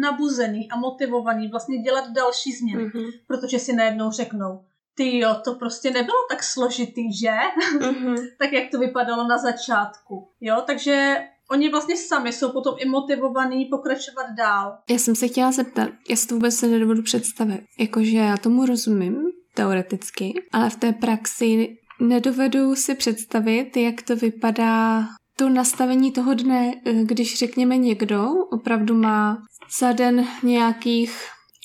nabuzený 0.00 0.70
a 0.70 0.76
motivovaný 0.76 1.48
vlastně 1.48 1.78
dělat 1.78 2.10
další 2.10 2.52
změny, 2.52 2.84
mm-hmm. 2.84 3.10
protože 3.26 3.58
si 3.58 3.72
najednou 3.72 4.10
řeknou, 4.10 4.64
ty 4.94 5.18
jo, 5.18 5.36
to 5.44 5.54
prostě 5.54 5.90
nebylo 5.90 6.18
tak 6.30 6.42
složitý, 6.42 7.16
že? 7.16 7.32
Mm-hmm. 7.78 8.16
tak 8.38 8.52
jak 8.52 8.70
to 8.70 8.78
vypadalo 8.78 9.28
na 9.28 9.38
začátku. 9.38 10.28
Jo, 10.40 10.62
takže 10.66 11.18
oni 11.50 11.68
vlastně 11.68 11.96
sami 11.96 12.32
jsou 12.32 12.52
potom 12.52 12.74
i 12.78 12.88
motivovaní 12.88 13.64
pokračovat 13.64 14.26
dál. 14.36 14.78
Já 14.90 14.98
jsem 14.98 15.16
se 15.16 15.28
chtěla 15.28 15.52
zeptat, 15.52 15.90
já 16.08 16.16
si 16.16 16.26
to 16.26 16.34
vůbec 16.34 16.54
se 16.54 16.66
nedovedu 16.66 17.02
představit. 17.02 17.60
Jakože 17.78 18.16
já 18.16 18.36
tomu 18.36 18.66
rozumím, 18.66 19.22
teoreticky, 19.54 20.32
ale 20.52 20.70
v 20.70 20.76
té 20.76 20.92
praxi 20.92 21.76
nedovedu 22.00 22.74
si 22.74 22.94
představit, 22.94 23.76
jak 23.76 24.02
to 24.02 24.16
vypadá 24.16 25.04
to 25.36 25.48
nastavení 25.48 26.12
toho 26.12 26.34
dne, 26.34 26.72
když 27.02 27.38
řekněme 27.38 27.76
někdo 27.76 28.28
opravdu 28.52 28.94
má 28.94 29.42
za 29.80 29.92
den 29.92 30.26
nějakých 30.42 31.12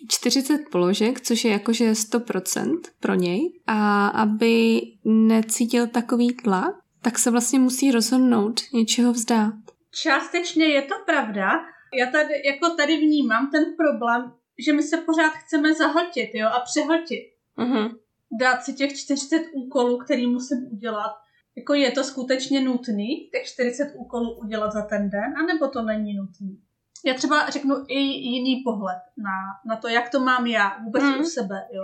40 0.10 0.69
položek, 0.71 1.21
což 1.21 1.45
je 1.45 1.51
jakože 1.51 1.91
100% 1.91 2.79
pro 2.99 3.13
něj 3.13 3.60
a 3.67 4.07
aby 4.07 4.81
necítil 5.05 5.88
takový 5.88 6.36
tlak, 6.36 6.75
tak 7.01 7.19
se 7.19 7.31
vlastně 7.31 7.60
musí 7.60 7.91
rozhodnout 7.91 8.62
něčeho 8.73 9.13
vzdát. 9.13 9.53
Částečně 9.91 10.65
je 10.65 10.81
to 10.81 10.95
pravda. 11.05 11.49
Já 11.93 12.12
tady, 12.12 12.33
jako 12.45 12.75
tady 12.75 12.97
vnímám 12.97 13.51
ten 13.51 13.65
problém, 13.77 14.33
že 14.65 14.73
my 14.73 14.83
se 14.83 14.97
pořád 14.97 15.29
chceme 15.29 15.73
zahltit 15.73 16.29
jo, 16.33 16.47
a 16.47 16.60
přehltit. 16.60 17.23
Uh-huh. 17.57 17.95
Dát 18.39 18.63
si 18.63 18.73
těch 18.73 18.97
40 18.97 19.45
úkolů, 19.53 19.97
který 19.97 20.27
musím 20.27 20.67
udělat. 20.71 21.12
Jako 21.57 21.73
je 21.73 21.91
to 21.91 22.03
skutečně 22.03 22.62
nutný, 22.62 23.29
těch 23.31 23.45
40 23.45 23.93
úkolů 23.95 24.39
udělat 24.39 24.71
za 24.71 24.81
ten 24.81 25.10
den, 25.10 25.33
anebo 25.43 25.67
to 25.67 25.81
není 25.81 26.13
nutný? 26.13 26.62
Já 27.05 27.13
třeba 27.13 27.49
řeknu 27.49 27.75
i 27.88 27.99
jiný 27.99 28.62
pohled 28.65 28.99
na, 29.17 29.31
na 29.65 29.75
to, 29.75 29.88
jak 29.88 30.10
to 30.10 30.19
mám 30.19 30.47
já 30.47 30.77
vůbec 30.83 31.03
mm. 31.03 31.19
u 31.19 31.23
sebe. 31.23 31.67
Jo. 31.71 31.83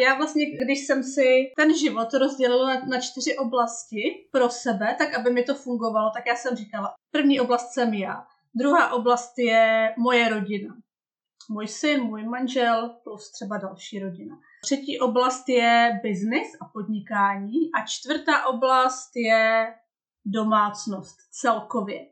Já 0.00 0.14
vlastně, 0.14 0.46
když 0.64 0.86
jsem 0.86 1.02
si 1.02 1.52
ten 1.56 1.74
život 1.74 2.14
rozdělila 2.14 2.74
na, 2.74 2.80
na 2.86 3.00
čtyři 3.00 3.36
oblasti 3.36 4.28
pro 4.32 4.50
sebe, 4.50 4.94
tak 4.98 5.14
aby 5.14 5.30
mi 5.30 5.42
to 5.42 5.54
fungovalo, 5.54 6.10
tak 6.14 6.26
já 6.26 6.36
jsem 6.36 6.56
říkala, 6.56 6.94
první 7.10 7.40
oblast 7.40 7.72
jsem 7.72 7.94
já, 7.94 8.24
druhá 8.54 8.92
oblast 8.92 9.38
je 9.38 9.94
moje 9.98 10.28
rodina. 10.28 10.76
Můj 11.50 11.68
syn, 11.68 12.02
můj 12.02 12.24
manžel 12.24 12.96
plus 13.04 13.30
třeba 13.30 13.58
další 13.58 13.98
rodina. 13.98 14.36
Třetí 14.62 15.00
oblast 15.00 15.48
je 15.48 16.00
biznis 16.02 16.48
a 16.60 16.64
podnikání 16.64 17.70
a 17.74 17.86
čtvrtá 17.86 18.46
oblast 18.46 19.10
je 19.16 19.74
domácnost 20.24 21.16
celkově. 21.30 22.06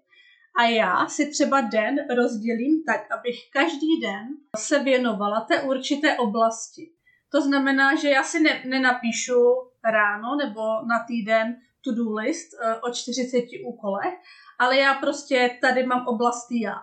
A 0.57 0.63
já 0.63 1.07
si 1.07 1.31
třeba 1.31 1.61
den 1.61 1.97
rozdělím 2.17 2.83
tak, 2.87 3.13
abych 3.13 3.37
každý 3.53 4.01
den 4.01 4.29
se 4.57 4.79
věnovala 4.79 5.41
té 5.41 5.63
určité 5.63 6.19
oblasti. 6.19 6.91
To 7.33 7.41
znamená, 7.41 7.97
že 7.97 8.09
já 8.09 8.23
si 8.23 8.41
ne, 8.41 8.63
nenapíšu 8.65 9.41
ráno 9.85 10.37
nebo 10.37 10.61
na 10.63 11.05
týden 11.07 11.57
to-do 11.85 12.15
list 12.15 12.49
uh, 12.53 12.91
o 12.91 12.95
40 12.95 13.45
úkolech, 13.67 14.15
ale 14.59 14.79
já 14.79 14.95
prostě 14.95 15.59
tady 15.61 15.87
mám 15.87 16.07
oblasti 16.07 16.63
já. 16.63 16.75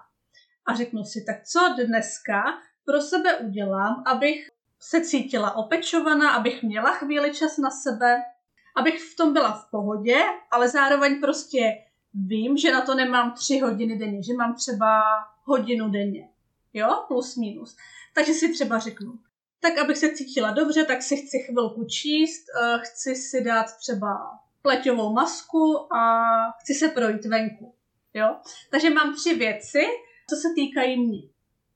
A 0.66 0.76
řeknu 0.76 1.04
si, 1.04 1.24
tak 1.26 1.44
co 1.44 1.76
dneska 1.86 2.44
pro 2.86 3.02
sebe 3.02 3.38
udělám, 3.38 4.04
abych 4.06 4.48
se 4.80 5.02
cítila 5.02 5.56
opečovaná, 5.56 6.32
abych 6.32 6.64
měla 6.64 6.92
chvíli 6.92 7.34
čas 7.34 7.58
na 7.58 7.70
sebe, 7.70 8.22
abych 8.76 9.02
v 9.02 9.16
tom 9.16 9.34
byla 9.34 9.52
v 9.52 9.72
pohodě, 9.72 10.18
ale 10.52 10.70
zároveň 10.70 11.22
prostě 11.22 11.60
vím, 12.14 12.58
že 12.58 12.72
na 12.72 12.82
to 12.82 12.96
nemám 12.96 13.32
tři 13.32 13.60
hodiny 13.60 13.98
denně, 13.98 14.24
že 14.24 14.34
mám 14.34 14.56
třeba 14.56 15.02
hodinu 15.44 15.90
denně. 15.90 16.30
Jo, 16.74 17.04
plus 17.08 17.36
minus. 17.36 17.78
Takže 18.16 18.34
si 18.34 18.54
třeba 18.54 18.80
řeknu, 18.80 19.14
tak 19.60 19.78
abych 19.78 19.98
se 19.98 20.16
cítila 20.16 20.52
dobře, 20.52 20.86
tak 20.86 21.02
si 21.02 21.18
chci 21.18 21.40
chvilku 21.40 21.86
číst, 21.86 22.46
eh, 22.64 22.80
chci 22.80 23.16
si 23.16 23.44
dát 23.44 23.78
třeba 23.78 24.40
pleťovou 24.62 25.14
masku 25.14 25.94
a 25.94 26.34
chci 26.62 26.74
se 26.74 26.88
projít 26.88 27.26
venku. 27.26 27.74
Jo? 28.14 28.36
Takže 28.70 28.90
mám 28.90 29.16
tři 29.16 29.34
věci, 29.34 29.84
co 30.30 30.36
se 30.36 30.48
týkají 30.56 31.08
mě. 31.08 31.22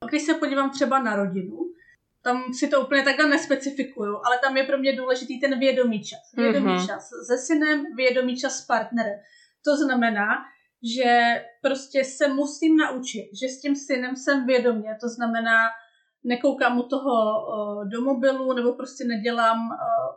Když 0.08 0.22
se 0.22 0.34
podívám 0.34 0.70
třeba 0.70 1.02
na 1.02 1.16
rodinu, 1.16 1.58
tam 2.22 2.54
si 2.54 2.68
to 2.68 2.80
úplně 2.80 3.02
takhle 3.02 3.28
nespecifikuju, 3.28 4.20
ale 4.24 4.38
tam 4.38 4.56
je 4.56 4.64
pro 4.64 4.78
mě 4.78 4.96
důležitý 4.96 5.40
ten 5.40 5.58
vědomý 5.58 6.04
čas. 6.04 6.32
Vědomý 6.36 6.66
mm-hmm. 6.66 6.86
čas 6.86 7.10
se 7.26 7.38
synem, 7.38 7.84
vědomý 7.96 8.36
čas 8.36 8.58
s 8.58 8.66
partnerem. 8.66 9.18
To 9.68 9.76
znamená, 9.76 10.28
že 10.96 11.42
prostě 11.62 12.04
se 12.04 12.28
musím 12.28 12.76
naučit, 12.76 13.30
že 13.40 13.48
s 13.48 13.60
tím 13.60 13.76
synem 13.76 14.16
jsem 14.16 14.46
vědomě, 14.46 14.96
to 15.00 15.08
znamená, 15.08 15.56
nekoukám 16.24 16.78
u 16.78 16.82
toho 16.82 17.14
do 17.92 18.02
mobilu 18.02 18.52
nebo 18.52 18.72
prostě 18.72 19.04
nedělám 19.04 19.58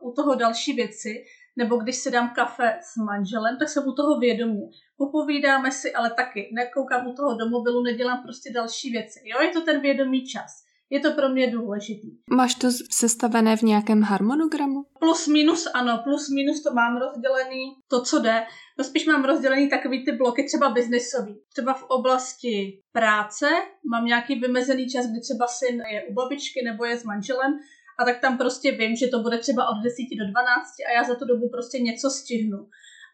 u 0.01 0.11
toho 0.11 0.35
další 0.35 0.73
věci, 0.73 1.23
nebo 1.57 1.77
když 1.77 1.95
si 1.95 2.11
dám 2.11 2.29
kafe 2.35 2.79
s 2.81 2.95
manželem, 2.95 3.57
tak 3.57 3.69
jsem 3.69 3.87
u 3.87 3.93
toho 3.93 4.19
vědomě. 4.19 4.67
Popovídáme 4.97 5.71
si, 5.71 5.93
ale 5.93 6.11
taky 6.11 6.49
nekoukám 6.53 7.07
u 7.07 7.13
toho 7.13 7.37
do 7.37 7.49
mobilu, 7.49 7.83
nedělám 7.83 8.23
prostě 8.23 8.53
další 8.53 8.91
věci. 8.91 9.19
Jo, 9.23 9.41
je 9.41 9.49
to 9.49 9.61
ten 9.61 9.81
vědomý 9.81 10.25
čas 10.25 10.68
je 10.89 10.99
to 10.99 11.11
pro 11.11 11.29
mě 11.29 11.51
důležitý. 11.51 12.07
Máš 12.31 12.55
to 12.55 12.67
sestavené 12.91 13.57
v 13.57 13.61
nějakém 13.61 14.01
harmonogramu? 14.01 14.85
Plus 14.99 15.27
minus 15.27 15.67
ano, 15.73 16.01
plus 16.03 16.29
minus 16.29 16.63
to 16.63 16.73
mám 16.73 16.97
rozdělený, 16.97 17.75
to 17.87 18.01
co 18.01 18.19
jde. 18.19 18.43
No 18.77 18.83
spíš 18.83 19.05
mám 19.05 19.23
rozdělený 19.23 19.69
takový 19.69 20.05
ty 20.05 20.11
bloky 20.11 20.43
třeba 20.43 20.69
biznesový. 20.69 21.41
Třeba 21.53 21.73
v 21.73 21.83
oblasti 21.83 22.81
práce 22.91 23.49
mám 23.91 24.05
nějaký 24.05 24.35
vymezený 24.35 24.89
čas, 24.89 25.05
kdy 25.05 25.19
třeba 25.21 25.47
syn 25.47 25.81
je 25.91 26.03
u 26.09 26.13
babičky 26.13 26.59
nebo 26.65 26.85
je 26.85 26.97
s 26.97 27.03
manželem 27.03 27.59
a 27.99 28.05
tak 28.05 28.21
tam 28.21 28.37
prostě 28.37 28.71
vím, 28.71 28.95
že 28.95 29.07
to 29.07 29.19
bude 29.19 29.37
třeba 29.37 29.69
od 29.69 29.83
10 29.83 29.95
do 30.19 30.31
12 30.31 30.67
a 30.87 30.91
já 30.95 31.03
za 31.03 31.15
tu 31.15 31.25
dobu 31.25 31.49
prostě 31.49 31.79
něco 31.79 32.09
stihnu. 32.09 32.57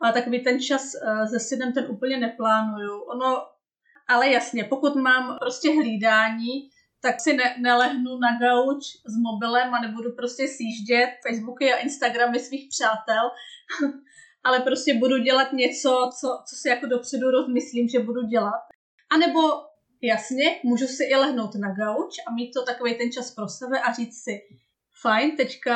Ale 0.02 0.14
takový 0.14 0.44
ten 0.44 0.60
čas 0.60 0.84
uh, 0.84 1.26
se 1.26 1.40
synem 1.40 1.74
ten 1.74 1.86
úplně 1.90 2.18
neplánuju. 2.18 3.02
Ono, 3.02 3.38
ale 4.08 4.30
jasně, 4.30 4.64
pokud 4.64 4.96
mám 4.96 5.38
prostě 5.40 5.70
hlídání, 5.70 6.70
tak 7.06 7.22
si 7.22 7.34
ne, 7.34 7.56
nelehnu 7.62 8.18
na 8.18 8.32
gauč 8.40 8.84
s 9.06 9.16
mobilem 9.18 9.74
a 9.74 9.82
nebudu 9.82 10.12
prostě 10.12 10.48
sjíždět 10.48 11.10
Facebooky 11.28 11.74
a 11.74 11.78
Instagramy 11.78 12.40
svých 12.40 12.70
přátel, 12.70 13.26
ale 14.44 14.60
prostě 14.60 14.94
budu 14.94 15.18
dělat 15.18 15.54
něco, 15.54 16.10
co, 16.20 16.28
co 16.50 16.56
si 16.56 16.70
jako 16.70 16.86
dopředu 16.86 17.32
rozmyslím, 17.32 17.88
že 17.88 18.00
budu 18.00 18.22
dělat. 18.22 18.62
A 19.10 19.18
nebo 19.18 19.40
jasně, 20.02 20.60
můžu 20.64 20.88
si 20.88 21.04
i 21.04 21.16
lehnout 21.16 21.56
na 21.56 21.74
gauč 21.74 22.16
a 22.28 22.32
mít 22.32 22.52
to 22.52 22.66
takový 22.66 22.96
ten 22.96 23.12
čas 23.12 23.32
pro 23.32 23.48
sebe 23.48 23.80
a 23.82 23.94
říct 23.94 24.24
si, 24.24 24.42
fajn, 25.02 25.38
teďka 25.38 25.76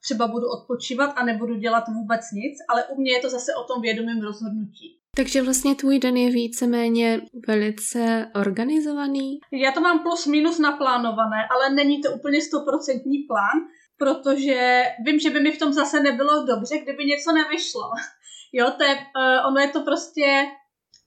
třeba 0.00 0.26
budu 0.26 0.46
odpočívat 0.50 1.12
a 1.16 1.24
nebudu 1.24 1.54
dělat 1.54 1.84
vůbec 1.88 2.20
nic, 2.32 2.58
ale 2.68 2.84
u 2.84 3.00
mě 3.00 3.12
je 3.12 3.20
to 3.20 3.30
zase 3.30 3.52
o 3.54 3.64
tom 3.64 3.82
vědomém 3.82 4.20
rozhodnutí. 4.20 5.01
Takže 5.16 5.42
vlastně 5.42 5.74
tvůj 5.74 5.98
den 5.98 6.16
je 6.16 6.30
víceméně 6.30 7.20
velice 7.48 8.30
organizovaný? 8.34 9.38
Já 9.52 9.72
to 9.72 9.80
mám 9.80 10.02
plus 10.02 10.26
minus 10.26 10.58
naplánované, 10.58 11.36
ale 11.50 11.70
není 11.70 12.00
to 12.00 12.12
úplně 12.12 12.40
stoprocentní 12.40 13.18
plán, 13.18 13.68
protože 13.98 14.82
vím, 15.06 15.18
že 15.18 15.30
by 15.30 15.40
mi 15.40 15.52
v 15.52 15.58
tom 15.58 15.72
zase 15.72 16.00
nebylo 16.00 16.46
dobře, 16.46 16.78
kdyby 16.78 17.04
něco 17.04 17.32
nevyšlo. 17.32 17.82
Jo, 18.54 18.72
to 18.76 18.84
je, 18.84 18.94
uh, 18.94 19.46
ono 19.46 19.60
je 19.60 19.68
to 19.68 19.80
prostě 19.80 20.46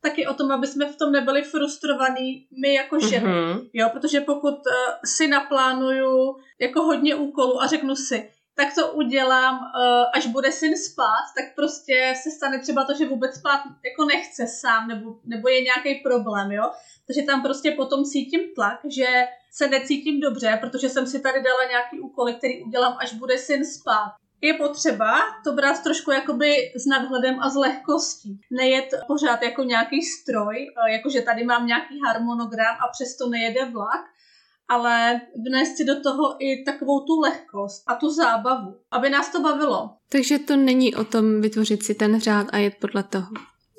taky 0.01 0.27
o 0.27 0.33
tom, 0.33 0.51
aby 0.51 0.67
jsme 0.67 0.85
v 0.85 0.97
tom 0.97 1.11
nebyli 1.11 1.41
frustrovaní 1.43 2.47
my 2.61 2.73
jako 2.73 2.99
ženy. 2.99 3.25
Mm-hmm. 3.25 3.69
Jo, 3.73 3.89
protože 3.93 4.21
pokud 4.21 4.53
uh, 4.53 4.93
si 5.05 5.27
naplánuju 5.27 6.35
jako 6.61 6.81
hodně 6.81 7.15
úkolů 7.15 7.61
a 7.61 7.67
řeknu 7.67 7.95
si, 7.95 8.29
tak 8.55 8.75
to 8.75 8.91
udělám, 8.91 9.55
uh, 9.55 10.05
až 10.13 10.27
bude 10.27 10.51
syn 10.51 10.77
spát, 10.77 11.25
tak 11.37 11.55
prostě 11.55 12.13
se 12.23 12.31
stane 12.31 12.59
třeba 12.59 12.83
to, 12.83 12.93
že 12.93 13.09
vůbec 13.09 13.35
spát 13.35 13.61
jako 13.85 14.05
nechce 14.05 14.47
sám, 14.47 14.87
nebo, 14.87 15.15
nebo 15.25 15.49
je 15.49 15.61
nějaký 15.61 16.03
problém, 16.03 16.51
jo. 16.51 16.71
Takže 17.07 17.21
tam 17.21 17.41
prostě 17.41 17.71
potom 17.71 18.03
cítím 18.03 18.41
tlak, 18.55 18.79
že 18.89 19.07
se 19.51 19.67
necítím 19.67 20.19
dobře, 20.19 20.57
protože 20.61 20.89
jsem 20.89 21.07
si 21.07 21.19
tady 21.19 21.43
dala 21.43 21.69
nějaký 21.69 21.99
úkoly, 21.99 22.33
který 22.33 22.63
udělám, 22.63 22.97
až 22.99 23.13
bude 23.13 23.37
syn 23.37 23.65
spát 23.65 24.11
je 24.41 24.53
potřeba 24.53 25.19
to 25.43 25.53
brát 25.53 25.83
trošku 25.83 26.11
jakoby 26.11 26.71
s 26.75 26.85
nadhledem 26.85 27.39
a 27.39 27.49
s 27.49 27.55
lehkostí. 27.55 28.39
Nejet 28.51 28.85
pořád 29.07 29.41
jako 29.41 29.63
nějaký 29.63 30.01
stroj, 30.01 30.67
jakože 30.91 31.21
tady 31.21 31.43
mám 31.43 31.65
nějaký 31.65 31.99
harmonogram 32.07 32.75
a 32.79 32.87
přesto 32.91 33.29
nejede 33.29 33.65
vlak, 33.65 34.05
ale 34.67 35.21
vnést 35.47 35.77
si 35.77 35.85
do 35.85 36.01
toho 36.01 36.35
i 36.39 36.63
takovou 36.63 36.99
tu 36.99 37.19
lehkost 37.19 37.83
a 37.87 37.95
tu 37.95 38.09
zábavu, 38.09 38.75
aby 38.91 39.09
nás 39.09 39.31
to 39.31 39.41
bavilo. 39.41 39.89
Takže 40.09 40.39
to 40.39 40.55
není 40.55 40.95
o 40.95 41.03
tom 41.03 41.41
vytvořit 41.41 41.83
si 41.83 41.95
ten 41.95 42.19
řád 42.19 42.47
a 42.51 42.57
jet 42.57 42.75
podle 42.81 43.03
toho. 43.03 43.27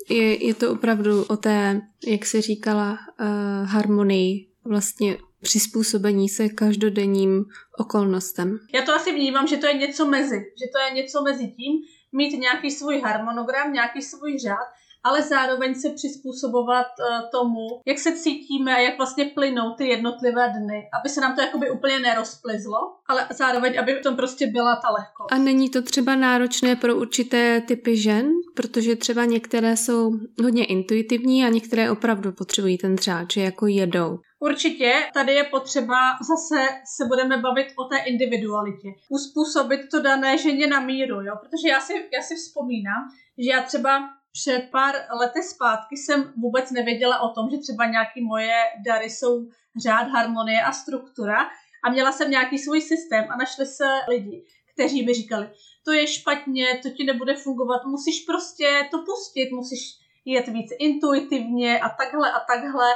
Je, 0.09 0.45
je 0.47 0.53
to 0.53 0.71
opravdu 0.71 1.23
o 1.23 1.37
té, 1.37 1.81
jak 2.07 2.25
se 2.25 2.41
říkala, 2.41 2.91
uh, 2.91 3.67
harmonii, 3.67 4.47
vlastně 4.65 5.17
přizpůsobení 5.41 6.29
se 6.29 6.49
každodenním 6.49 7.45
okolnostem. 7.77 8.59
Já 8.73 8.81
to 8.81 8.93
asi 8.93 9.13
vnímám, 9.13 9.47
že 9.47 9.57
to 9.57 9.67
je 9.67 9.73
něco 9.73 10.05
mezi, 10.07 10.35
že 10.35 10.65
to 10.73 10.79
je 10.79 11.03
něco 11.03 11.21
mezi 11.21 11.47
tím, 11.47 11.73
mít 12.11 12.39
nějaký 12.39 12.71
svůj 12.71 13.01
harmonogram, 13.01 13.73
nějaký 13.73 14.01
svůj 14.01 14.39
řád 14.39 14.67
ale 15.07 15.21
zároveň 15.21 15.75
se 15.75 15.89
přizpůsobovat 15.89 16.85
uh, 16.99 17.29
tomu, 17.29 17.67
jak 17.85 17.99
se 17.99 18.11
cítíme 18.11 18.75
a 18.75 18.79
jak 18.79 18.97
vlastně 18.97 19.25
plynou 19.25 19.75
ty 19.77 19.87
jednotlivé 19.87 20.53
dny, 20.59 20.89
aby 20.99 21.09
se 21.09 21.21
nám 21.21 21.35
to 21.35 21.41
jakoby 21.41 21.71
úplně 21.71 21.99
nerozplizlo, 21.99 22.77
ale 23.07 23.27
zároveň, 23.33 23.79
aby 23.79 23.93
v 23.93 24.01
tom 24.03 24.15
prostě 24.15 24.47
byla 24.47 24.75
ta 24.75 24.89
lehkost. 24.89 25.31
A 25.31 25.37
není 25.37 25.69
to 25.69 25.81
třeba 25.81 26.15
náročné 26.15 26.75
pro 26.75 26.95
určité 26.95 27.61
typy 27.61 27.97
žen, 27.97 28.31
protože 28.55 28.95
třeba 28.95 29.25
některé 29.25 29.77
jsou 29.77 30.11
hodně 30.43 30.65
intuitivní 30.65 31.45
a 31.45 31.49
některé 31.49 31.91
opravdu 31.91 32.31
potřebují 32.31 32.77
ten 32.77 32.97
řád, 32.97 33.31
že 33.31 33.41
jako 33.41 33.67
jedou. 33.67 34.19
Určitě 34.39 34.93
tady 35.13 35.33
je 35.33 35.43
potřeba, 35.43 36.17
zase 36.21 36.67
se 36.97 37.05
budeme 37.07 37.37
bavit 37.37 37.67
o 37.75 37.83
té 37.83 37.97
individualitě. 37.97 38.87
Uspůsobit 39.09 39.81
to 39.91 40.01
dané 40.01 40.37
ženě 40.37 40.67
na 40.67 40.79
míru, 40.79 41.21
jo? 41.21 41.35
protože 41.41 41.69
já 41.69 41.81
si, 41.81 41.93
já 41.93 42.21
si 42.21 42.35
vzpomínám, 42.35 43.01
že 43.37 43.49
já 43.51 43.61
třeba 43.61 44.09
před 44.41 44.69
pár 44.71 44.95
lety 45.19 45.43
zpátky 45.43 45.97
jsem 45.97 46.33
vůbec 46.37 46.71
nevěděla 46.71 47.19
o 47.19 47.29
tom, 47.29 47.49
že 47.51 47.57
třeba 47.57 47.85
nějaké 47.85 48.21
moje 48.21 48.53
dary 48.85 49.09
jsou 49.09 49.49
řád, 49.83 50.07
harmonie 50.07 50.61
a 50.61 50.71
struktura 50.71 51.37
a 51.83 51.91
měla 51.91 52.11
jsem 52.11 52.31
nějaký 52.31 52.57
svůj 52.57 52.81
systém 52.81 53.25
a 53.29 53.37
našli 53.37 53.65
se 53.65 53.85
lidi, 54.09 54.45
kteří 54.73 55.05
mi 55.05 55.13
říkali, 55.13 55.49
to 55.85 55.91
je 55.91 56.07
špatně, 56.07 56.79
to 56.83 56.89
ti 56.89 57.03
nebude 57.03 57.35
fungovat, 57.35 57.85
musíš 57.85 58.25
prostě 58.25 58.87
to 58.91 58.97
pustit, 58.97 59.51
musíš 59.51 59.79
jet 60.25 60.47
víc 60.47 60.69
intuitivně 60.79 61.79
a 61.79 61.89
takhle 61.89 62.31
a 62.31 62.39
takhle. 62.39 62.89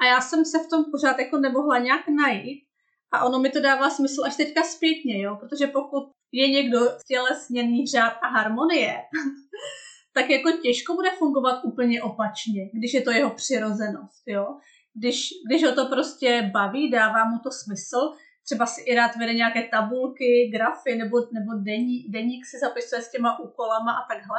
A 0.00 0.06
já 0.06 0.20
jsem 0.20 0.44
se 0.44 0.58
v 0.58 0.68
tom 0.68 0.84
pořád 0.90 1.18
jako 1.18 1.38
nemohla 1.38 1.78
nějak 1.78 2.08
najít 2.08 2.64
a 3.12 3.24
ono 3.24 3.38
mi 3.38 3.50
to 3.50 3.60
dává 3.60 3.90
smysl 3.90 4.24
až 4.24 4.36
teďka 4.36 4.62
zpětně, 4.62 5.22
jo, 5.22 5.36
protože 5.40 5.66
pokud 5.66 6.10
je 6.32 6.48
někdo 6.48 6.78
stělesněný 7.00 7.86
řád 7.86 8.14
a 8.22 8.28
harmonie, 8.28 8.94
tak 10.16 10.30
jako 10.30 10.50
těžko 10.62 10.94
bude 10.94 11.10
fungovat 11.10 11.60
úplně 11.64 12.02
opačně, 12.02 12.70
když 12.72 12.94
je 12.94 13.02
to 13.02 13.10
jeho 13.10 13.30
přirozenost, 13.30 14.22
jo. 14.26 14.56
Když, 14.94 15.28
když 15.48 15.64
ho 15.64 15.72
to 15.74 15.86
prostě 15.86 16.50
baví, 16.52 16.90
dává 16.90 17.24
mu 17.24 17.38
to 17.38 17.50
smysl, 17.50 18.12
třeba 18.44 18.66
si 18.66 18.80
i 18.80 18.94
rád 18.94 19.16
vede 19.16 19.34
nějaké 19.34 19.62
tabulky, 19.62 20.50
grafy 20.52 20.96
nebo, 20.96 21.18
nebo 21.18 21.52
dení, 21.62 22.06
deník 22.08 22.46
si 22.46 22.58
zapisuje 22.58 23.02
s 23.02 23.10
těma 23.10 23.38
úkolama 23.38 23.92
a 23.92 24.06
takhle, 24.14 24.38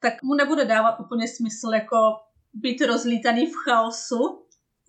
tak 0.00 0.22
mu 0.22 0.34
nebude 0.34 0.64
dávat 0.64 1.00
úplně 1.00 1.28
smysl 1.28 1.74
jako 1.74 1.96
být 2.54 2.80
rozlítaný 2.80 3.46
v 3.46 3.54
chaosu, 3.64 4.40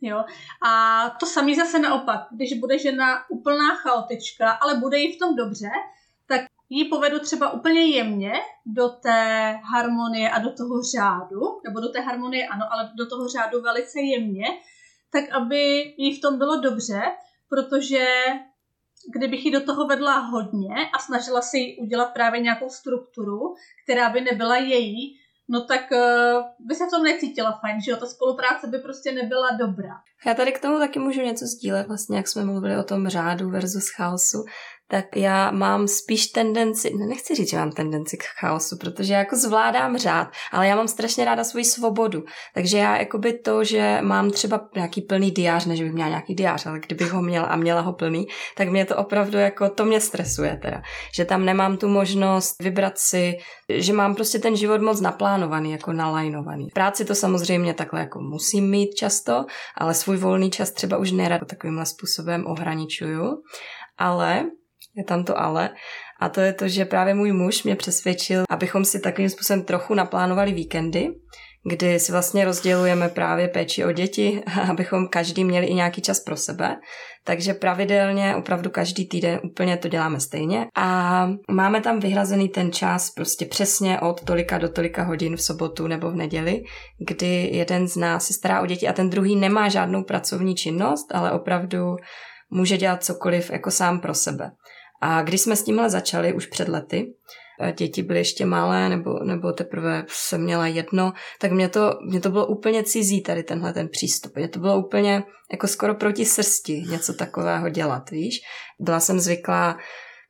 Jo? 0.02 0.24
A 0.68 1.10
to 1.20 1.26
samý 1.26 1.56
zase 1.56 1.80
naopak, 1.80 2.28
když 2.32 2.60
bude 2.60 2.80
žena 2.80 3.30
úplná 3.30 3.76
chaotička, 3.76 4.52
ale 4.52 4.76
bude 4.76 4.98
jí 4.98 5.16
v 5.16 5.20
tom 5.20 5.36
dobře, 5.36 5.70
ji 6.70 6.86
povedu 6.86 7.20
třeba 7.20 7.52
úplně 7.52 7.86
jemně 7.86 8.34
do 8.66 8.90
té 8.90 9.52
harmonie 9.72 10.30
a 10.30 10.40
do 10.40 10.54
toho 10.54 10.84
řádu, 10.96 11.42
nebo 11.68 11.80
do 11.80 11.90
té 11.90 12.02
harmonie 12.02 12.48
ano, 12.48 12.66
ale 12.72 12.92
do 12.98 13.10
toho 13.10 13.28
řádu 13.28 13.62
velice 13.62 14.02
jemně, 14.02 14.46
tak 15.12 15.24
aby 15.30 15.94
jí 15.98 16.18
v 16.18 16.22
tom 16.22 16.38
bylo 16.38 16.62
dobře, 16.62 17.02
protože 17.50 18.06
kdybych 19.18 19.46
ji 19.46 19.52
do 19.52 19.62
toho 19.62 19.88
vedla 19.88 20.20
hodně 20.20 20.76
a 20.94 21.00
snažila 21.00 21.42
se 21.42 21.58
jí 21.58 21.78
udělat 21.78 22.14
právě 22.14 22.42
nějakou 22.42 22.70
strukturu, 22.70 23.40
která 23.84 24.10
by 24.10 24.22
nebyla 24.22 24.58
její, 24.58 25.18
no 25.50 25.66
tak 25.66 25.82
uh, 25.92 26.68
by 26.68 26.76
se 26.76 26.86
v 26.86 26.90
tom 26.90 27.04
necítila 27.04 27.60
fajn, 27.62 27.82
že 27.82 27.92
jo, 27.92 27.98
ta 27.98 28.06
spolupráce 28.06 28.68
by 28.68 28.78
prostě 28.78 29.12
nebyla 29.12 29.52
dobrá. 29.60 29.94
Já 30.26 30.34
tady 30.34 30.52
k 30.52 30.62
tomu 30.62 30.80
taky 30.80 31.00
můžu 31.00 31.22
něco 31.22 31.46
sdílet, 31.46 31.88
vlastně 31.88 32.18
jak 32.18 32.28
jsme 32.28 32.44
mluvili 32.44 32.78
o 32.78 32.84
tom 32.84 33.08
řádu 33.08 33.50
versus 33.50 33.90
chaosu, 33.90 34.46
tak 34.88 35.06
já 35.16 35.52
mám 35.52 35.88
spíš 35.88 36.28
tendenci, 36.28 36.94
ne, 36.98 37.06
nechci 37.06 37.36
říct, 37.36 37.50
že 37.50 37.58
mám 37.58 37.72
tendenci 37.72 38.18
k 38.18 38.24
chaosu, 38.40 38.78
protože 38.78 39.14
já 39.14 39.20
jako 39.20 39.36
zvládám 39.36 39.98
řád, 39.98 40.28
ale 40.52 40.68
já 40.68 40.76
mám 40.76 40.88
strašně 40.88 41.26
ráda 41.26 41.44
svoji 41.44 41.66
svobodu. 41.66 42.24
Takže 42.54 42.78
já 42.78 42.98
jakoby 42.98 43.34
to, 43.34 43.64
že 43.64 44.00
mám 44.02 44.32
třeba 44.32 44.70
nějaký 44.76 45.02
plný 45.02 45.32
diář, 45.32 45.66
než 45.66 45.82
bych 45.82 45.92
měla 45.92 46.10
nějaký 46.10 46.36
diář, 46.36 46.66
ale 46.66 46.80
kdybych 46.80 47.12
ho 47.12 47.22
měla 47.22 47.48
a 47.48 47.56
měla 47.56 47.82
ho 47.82 47.94
plný, 47.94 48.28
tak 48.58 48.70
mě 48.70 48.86
to 48.86 48.98
opravdu 48.98 49.38
jako, 49.38 49.70
to 49.70 49.86
mě 49.86 50.02
stresuje 50.02 50.60
teda. 50.62 50.82
Že 51.16 51.26
tam 51.26 51.46
nemám 51.46 51.78
tu 51.78 51.88
možnost 51.88 52.56
vybrat 52.62 52.98
si, 52.98 53.38
že 53.70 53.94
mám 53.94 54.16
prostě 54.16 54.40
ten 54.40 54.56
život 54.56 54.82
moc 54.82 55.02
naplánovaný, 55.02 55.72
jako 55.72 55.94
nalajnovaný. 55.94 56.68
Práci 56.74 57.06
to 57.06 57.16
samozřejmě 57.16 57.74
takhle 57.74 58.00
jako 58.00 58.20
musím 58.22 58.70
mít 58.70 58.96
často, 58.96 59.46
ale 59.78 59.94
svůj 59.94 60.18
volný 60.18 60.52
čas 60.52 60.72
třeba 60.72 60.98
už 60.98 61.12
nerad 61.12 61.42
takovýmhle 61.48 61.86
způsobem 61.86 62.48
ohraničuju. 62.48 63.42
Ale 63.98 64.46
je 64.96 65.04
tam 65.04 65.24
to 65.24 65.40
ale. 65.40 65.70
A 66.20 66.30
to 66.30 66.42
je 66.42 66.54
to, 66.54 66.68
že 66.68 66.86
právě 66.86 67.14
můj 67.14 67.32
muž 67.32 67.64
mě 67.64 67.76
přesvědčil, 67.76 68.44
abychom 68.50 68.86
si 68.86 69.00
takovým 69.00 69.30
způsobem 69.30 69.64
trochu 69.64 69.94
naplánovali 69.94 70.54
víkendy, 70.54 71.08
kdy 71.70 72.00
si 72.00 72.12
vlastně 72.12 72.46
rozdělujeme 72.46 73.10
právě 73.10 73.48
péči 73.48 73.86
o 73.86 73.92
děti, 73.92 74.44
abychom 74.70 75.08
každý 75.08 75.44
měli 75.44 75.66
i 75.66 75.74
nějaký 75.74 76.02
čas 76.02 76.20
pro 76.20 76.38
sebe. 76.38 76.78
Takže 77.24 77.54
pravidelně, 77.54 78.36
opravdu 78.36 78.70
každý 78.70 79.08
týden 79.08 79.40
úplně 79.44 79.78
to 79.78 79.88
děláme 79.88 80.20
stejně. 80.20 80.68
A 80.76 81.30
máme 81.52 81.82
tam 81.82 82.00
vyhrazený 82.00 82.50
ten 82.50 82.72
čas 82.72 83.12
prostě 83.12 83.46
přesně 83.46 84.00
od 84.00 84.24
tolika 84.24 84.58
do 84.58 84.70
tolika 84.70 85.04
hodin 85.04 85.36
v 85.36 85.42
sobotu 85.42 85.88
nebo 85.88 86.12
v 86.12 86.16
neděli, 86.16 86.64
kdy 87.08 87.50
jeden 87.54 87.88
z 87.88 87.96
nás 87.96 88.26
se 88.26 88.34
stará 88.34 88.62
o 88.62 88.66
děti 88.66 88.88
a 88.88 88.94
ten 88.94 89.10
druhý 89.10 89.36
nemá 89.36 89.70
žádnou 89.70 90.04
pracovní 90.04 90.56
činnost, 90.56 91.08
ale 91.16 91.32
opravdu 91.32 91.96
může 92.50 92.78
dělat 92.78 93.04
cokoliv 93.04 93.52
jako 93.52 93.72
sám 93.72 94.00
pro 94.00 94.14
sebe. 94.14 94.52
A 95.08 95.22
když 95.22 95.42
jsme 95.42 95.56
s 95.56 95.64
tímhle 95.64 95.90
začali 95.90 96.34
už 96.34 96.46
před 96.46 96.68
lety, 96.68 97.14
eh, 97.62 97.72
děti 97.72 98.04
byly 98.04 98.20
ještě 98.20 98.46
malé, 98.46 98.90
nebo, 98.90 99.20
nebo 99.24 99.52
teprve 99.52 100.06
jsem 100.08 100.44
měla 100.44 100.68
jedno, 100.68 101.14
tak 101.42 101.52
mě 101.52 101.70
to, 101.70 101.98
mě 102.10 102.20
to 102.20 102.30
bylo 102.30 102.48
úplně 102.48 102.84
cizí 102.84 103.22
tady 103.22 103.44
tenhle 103.44 103.74
ten 103.74 103.88
přístup. 103.88 104.36
Mě 104.36 104.48
to 104.48 104.60
bylo 104.60 104.80
úplně 104.80 105.24
jako 105.52 105.68
skoro 105.68 105.96
proti 105.96 106.26
srsti 106.26 106.84
něco 106.90 107.14
takového 107.14 107.70
dělat, 107.70 108.10
víš. 108.10 108.40
Byla 108.80 109.00
jsem 109.00 109.20
zvyklá 109.20 109.78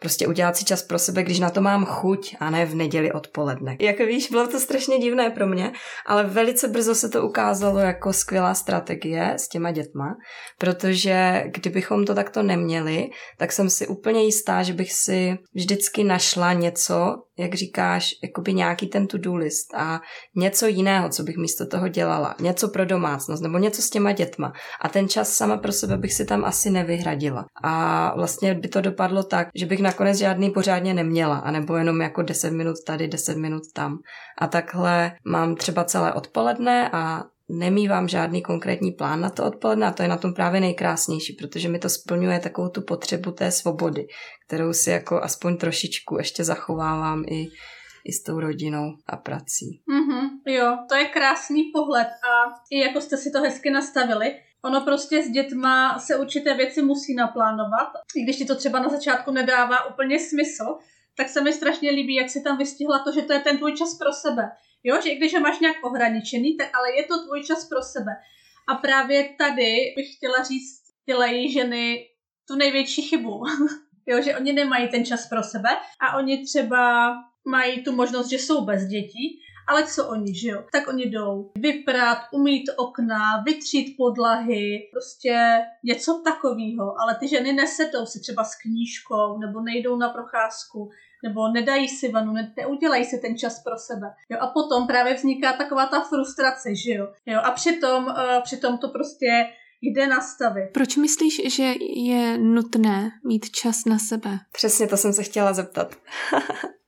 prostě 0.06 0.28
udělat 0.28 0.58
si 0.58 0.66
čas 0.66 0.84
pro 0.84 1.00
sebe, 1.00 1.24
když 1.24 1.40
na 1.40 1.50
to 1.50 1.62
mám 1.62 1.86
chuť 1.86 2.36
a 2.40 2.50
ne 2.50 2.66
v 2.66 2.76
neděli 2.76 3.12
odpoledne. 3.12 3.78
Jak 3.80 4.00
víš, 4.00 4.30
bylo 4.32 4.48
to 4.48 4.60
strašně 4.60 5.00
divné 5.00 5.30
pro 5.30 5.48
mě, 5.48 5.72
ale 6.06 6.24
velice 6.24 6.68
brzo 6.68 6.96
se 6.96 7.10
to 7.10 7.24
ukázalo 7.24 7.80
jako 7.80 8.14
skvělá 8.14 8.54
strategie 8.54 9.34
s 9.38 9.48
těma 9.48 9.72
dětma, 9.72 10.16
protože 10.58 11.44
kdybychom 11.46 12.06
to 12.06 12.16
takto 12.16 12.44
neměli, 12.44 13.10
tak 13.38 13.52
jsem 13.52 13.70
si 13.70 13.88
úplně 13.88 14.24
jistá, 14.24 14.64
že 14.64 14.74
bych 14.74 14.94
si 14.94 15.38
vždycky 15.54 16.04
našla 16.04 16.54
něco, 16.54 17.16
jak 17.38 17.54
říkáš, 17.54 18.16
jakoby 18.24 18.54
nějaký 18.54 18.88
ten 18.88 19.08
to-do 19.08 19.36
list 19.36 19.74
a 19.76 20.02
něco 20.36 20.68
jiného, 20.68 21.10
co 21.10 21.24
bych 21.24 21.38
místo 21.38 21.66
toho 21.66 21.88
dělala. 21.88 22.36
Něco 22.40 22.68
pro 22.68 22.86
domácnost 22.86 23.44
nebo 23.44 23.58
něco 23.58 23.82
s 23.82 23.90
těma 23.90 24.12
dětma. 24.12 24.54
A 24.82 24.90
ten 24.90 25.10
čas 25.10 25.30
sama 25.34 25.58
pro 25.58 25.72
sebe 25.72 25.98
bych 25.98 26.14
si 26.14 26.26
tam 26.26 26.46
asi 26.46 26.70
nevyhradila. 26.70 27.46
A 27.64 28.14
vlastně 28.16 28.54
by 28.54 28.68
to 28.68 28.82
dopadlo 28.82 29.24
tak, 29.24 29.48
že 29.56 29.66
bych 29.66 29.80
nakonec 29.96 30.18
žádný 30.18 30.52
pořádně 30.52 30.94
neměla, 30.94 31.38
anebo 31.38 31.76
jenom 31.76 32.02
jako 32.02 32.22
10 32.22 32.52
minut 32.52 32.76
tady, 32.88 33.08
10 33.08 33.38
minut 33.38 33.64
tam. 33.74 33.98
A 34.38 34.48
takhle 34.48 35.12
mám 35.26 35.56
třeba 35.56 35.84
celé 35.84 36.14
odpoledne 36.14 36.90
a 36.94 37.24
nemývám 37.50 38.08
žádný 38.08 38.42
konkrétní 38.42 38.92
plán 38.92 39.22
na 39.22 39.30
to 39.30 39.46
odpoledne 39.46 39.88
a 39.88 39.92
to 39.92 40.04
je 40.04 40.10
na 40.10 40.18
tom 40.18 40.34
právě 40.34 40.62
nejkrásnější, 40.62 41.34
protože 41.34 41.70
mi 41.70 41.80
to 41.80 41.90
splňuje 41.90 42.40
takovou 42.40 42.70
tu 42.70 42.82
potřebu 42.82 43.32
té 43.32 43.52
svobody, 43.52 44.08
kterou 44.48 44.74
si 44.74 44.90
jako 44.90 45.22
aspoň 45.22 45.58
trošičku 45.58 46.18
ještě 46.18 46.44
zachovávám 46.44 47.24
i, 47.28 47.48
i 48.06 48.12
s 48.12 48.24
tou 48.24 48.40
rodinou 48.40 48.86
a 49.08 49.18
prací. 49.18 49.82
Mm-hmm, 49.92 50.54
jo, 50.54 50.78
to 50.90 50.96
je 50.96 51.06
krásný 51.06 51.64
pohled 51.74 52.08
a 52.08 52.34
i 52.72 52.80
jako 52.80 53.02
jste 53.02 53.18
si 53.18 53.32
to 53.32 53.42
hezky 53.42 53.72
nastavili, 53.72 54.36
Ono 54.66 54.82
prostě 54.82 55.24
s 55.24 55.30
dětma 55.30 56.00
se 56.00 56.18
určité 56.18 56.54
věci 56.54 56.82
musí 56.82 57.16
naplánovat, 57.16 57.88
i 58.16 58.24
když 58.24 58.38
ti 58.38 58.46
to 58.46 58.56
třeba 58.56 58.80
na 58.80 58.90
začátku 58.90 59.32
nedává 59.32 59.86
úplně 59.86 60.20
smysl, 60.20 60.78
tak 61.18 61.30
se 61.30 61.42
mi 61.42 61.54
strašně 61.54 61.92
líbí, 61.92 62.16
jak 62.16 62.30
si 62.30 62.44
tam 62.44 62.58
vystihla 62.58 63.00
to, 63.00 63.12
že 63.12 63.22
to 63.22 63.34
je 63.34 63.40
ten 63.40 63.58
tvůj 63.58 63.76
čas 63.76 63.98
pro 63.98 64.14
sebe. 64.14 64.52
Jo, 64.84 65.02
že 65.02 65.10
i 65.10 65.16
když 65.16 65.34
ho 65.34 65.40
máš 65.40 65.60
nějak 65.60 65.76
ohraničený, 65.84 66.58
tak 66.58 66.70
ale 66.74 66.96
je 66.96 67.04
to 67.04 67.24
tvůj 67.24 67.44
čas 67.44 67.68
pro 67.70 67.82
sebe. 67.82 68.12
A 68.68 68.76
právě 68.76 69.30
tady 69.38 69.94
bych 69.96 70.16
chtěla 70.16 70.44
říct, 70.44 70.82
dělají 71.06 71.52
ženy 71.52 72.06
tu 72.48 72.56
největší 72.56 73.02
chybu. 73.02 73.44
jo, 74.08 74.22
že 74.22 74.38
oni 74.38 74.54
nemají 74.54 74.90
ten 74.90 75.06
čas 75.06 75.28
pro 75.28 75.44
sebe 75.44 75.70
a 76.02 76.18
oni 76.18 76.46
třeba 76.46 77.14
mají 77.48 77.84
tu 77.84 77.92
možnost, 77.92 78.30
že 78.30 78.36
jsou 78.36 78.66
bez 78.66 78.86
dětí 78.86 79.42
ale 79.68 79.88
co 79.88 80.08
oni, 80.08 80.36
že 80.36 80.50
jo? 80.50 80.64
Tak 80.72 80.88
oni 80.88 81.04
jdou 81.04 81.52
vyprat, 81.56 82.18
umít 82.32 82.70
okna, 82.78 83.44
vytřít 83.46 83.96
podlahy, 83.98 84.90
prostě 84.92 85.62
něco 85.84 86.22
takového. 86.24 87.02
Ale 87.02 87.16
ty 87.20 87.28
ženy 87.28 87.54
nesedou 87.54 88.06
si 88.06 88.20
třeba 88.20 88.44
s 88.44 88.56
knížkou, 88.56 89.38
nebo 89.38 89.62
nejdou 89.62 89.98
na 89.98 90.10
procházku, 90.10 90.90
nebo 91.24 91.48
nedají 91.48 91.88
si 91.88 92.12
vanu, 92.12 92.34
ne, 92.34 92.54
neudělají 92.58 93.06
si 93.06 93.18
ten 93.18 93.38
čas 93.38 93.64
pro 93.64 93.78
sebe. 93.78 94.08
Jo, 94.30 94.38
a 94.42 94.48
potom 94.48 94.88
právě 94.88 95.14
vzniká 95.14 95.54
taková 95.54 95.86
ta 95.86 96.02
frustrace, 96.02 96.76
že 96.76 96.92
jo? 96.94 97.08
jo 97.26 97.40
a 97.44 97.52
přitom, 97.52 98.06
uh, 98.06 98.14
přitom 98.44 98.78
to 98.78 98.90
prostě 98.90 99.46
jde 99.82 100.08
nastavit. 100.08 100.70
Proč 100.74 100.96
myslíš, 100.96 101.56
že 101.56 101.74
je 101.96 102.38
nutné 102.38 103.12
mít 103.28 103.50
čas 103.50 103.86
na 103.86 104.00
sebe? 104.00 104.40
Přesně 104.52 104.88
to 104.88 104.98
jsem 104.98 105.14
se 105.14 105.24
chtěla 105.24 105.54
zeptat. 105.54 105.96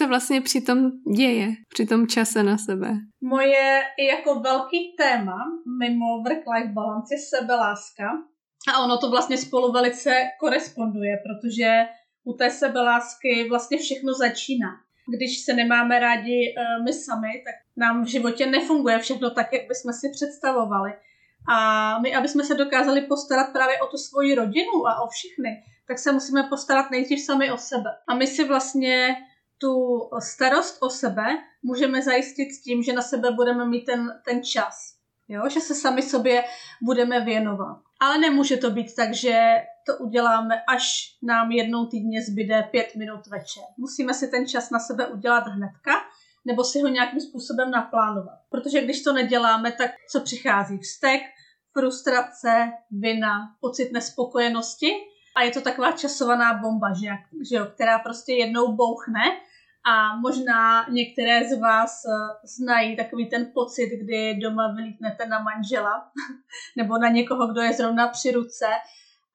Se 0.00 0.06
vlastně 0.06 0.40
při 0.40 0.60
tom 0.60 0.90
děje, 1.16 1.48
při 1.68 1.86
tom 1.86 2.06
čase 2.06 2.42
na 2.42 2.58
sebe? 2.58 2.92
Moje 3.20 3.82
jako 4.10 4.40
velký 4.40 4.94
téma 4.98 5.36
mimo 5.78 6.06
work-life 6.22 6.72
balance 6.72 7.14
je 7.14 7.18
sebeláska. 7.18 8.04
A 8.74 8.84
ono 8.84 8.98
to 8.98 9.10
vlastně 9.10 9.38
spolu 9.38 9.72
velice 9.72 10.10
koresponduje, 10.40 11.16
protože 11.16 11.70
u 12.24 12.32
té 12.32 12.50
sebelásky 12.50 13.48
vlastně 13.48 13.78
všechno 13.78 14.14
začíná. 14.14 14.68
Když 15.16 15.44
se 15.44 15.52
nemáme 15.54 15.98
rádi 15.98 16.54
uh, 16.56 16.84
my 16.84 16.92
sami, 16.92 17.28
tak 17.44 17.54
nám 17.76 18.04
v 18.04 18.08
životě 18.08 18.46
nefunguje 18.46 18.98
všechno 18.98 19.30
tak, 19.30 19.52
jak 19.52 19.68
bychom 19.68 19.92
si 19.92 20.10
představovali. 20.12 20.92
A 21.52 21.98
my, 21.98 22.14
aby 22.14 22.28
jsme 22.28 22.44
se 22.44 22.54
dokázali 22.54 23.00
postarat 23.00 23.52
právě 23.52 23.80
o 23.80 23.86
tu 23.86 23.96
svoji 23.96 24.34
rodinu 24.34 24.86
a 24.86 25.02
o 25.02 25.08
všechny, 25.08 25.62
tak 25.88 25.98
se 25.98 26.12
musíme 26.12 26.42
postarat 26.42 26.90
nejdřív 26.90 27.20
sami 27.20 27.52
o 27.52 27.58
sebe. 27.58 27.90
A 28.08 28.14
my 28.14 28.26
si 28.26 28.44
vlastně 28.44 29.16
tu 29.60 30.00
starost 30.18 30.78
o 30.82 30.90
sebe 30.90 31.24
můžeme 31.62 32.02
zajistit 32.02 32.48
tím, 32.64 32.82
že 32.82 32.92
na 32.92 33.02
sebe 33.02 33.30
budeme 33.30 33.66
mít 33.66 33.84
ten, 33.84 34.20
ten 34.24 34.44
čas. 34.44 34.94
Jo? 35.28 35.48
Že 35.48 35.60
se 35.60 35.74
sami 35.74 36.02
sobě 36.02 36.44
budeme 36.82 37.24
věnovat. 37.24 37.80
Ale 38.00 38.18
nemůže 38.18 38.56
to 38.56 38.70
být 38.70 38.94
tak, 38.96 39.14
že 39.14 39.40
to 39.86 40.04
uděláme, 40.04 40.62
až 40.68 41.16
nám 41.22 41.50
jednou 41.50 41.86
týdně 41.86 42.22
zbyde 42.22 42.62
pět 42.70 42.96
minut 42.96 43.26
večer. 43.26 43.62
Musíme 43.78 44.14
si 44.14 44.28
ten 44.28 44.46
čas 44.46 44.70
na 44.70 44.78
sebe 44.78 45.06
udělat 45.06 45.46
hnedka, 45.46 45.92
nebo 46.44 46.64
si 46.64 46.80
ho 46.80 46.88
nějakým 46.88 47.20
způsobem 47.20 47.70
naplánovat. 47.70 48.38
Protože 48.50 48.82
když 48.82 49.02
to 49.02 49.12
neděláme, 49.12 49.72
tak 49.72 49.90
co 50.12 50.20
přichází? 50.20 50.78
Vztek, 50.78 51.20
frustrace, 51.72 52.72
vina, 52.90 53.56
pocit 53.60 53.92
nespokojenosti 53.92 54.90
a 55.36 55.42
je 55.42 55.50
to 55.50 55.60
taková 55.60 55.92
časovaná 55.92 56.54
bomba, 56.54 56.92
že, 56.92 57.10
že 57.50 57.56
jo, 57.56 57.66
která 57.74 57.98
prostě 57.98 58.32
jednou 58.32 58.76
bouchne 58.76 59.20
a 59.84 60.16
možná 60.16 60.86
některé 60.88 61.48
z 61.48 61.60
vás 61.60 62.02
eh, 62.04 62.46
znají 62.46 62.96
takový 62.96 63.30
ten 63.30 63.50
pocit, 63.54 63.90
kdy 64.02 64.34
doma 64.34 64.74
vylítnete 64.76 65.26
na 65.26 65.38
manžela 65.42 66.10
nebo 66.76 66.98
na 66.98 67.08
někoho, 67.08 67.46
kdo 67.46 67.60
je 67.60 67.72
zrovna 67.72 68.08
při 68.08 68.30
ruce 68.30 68.66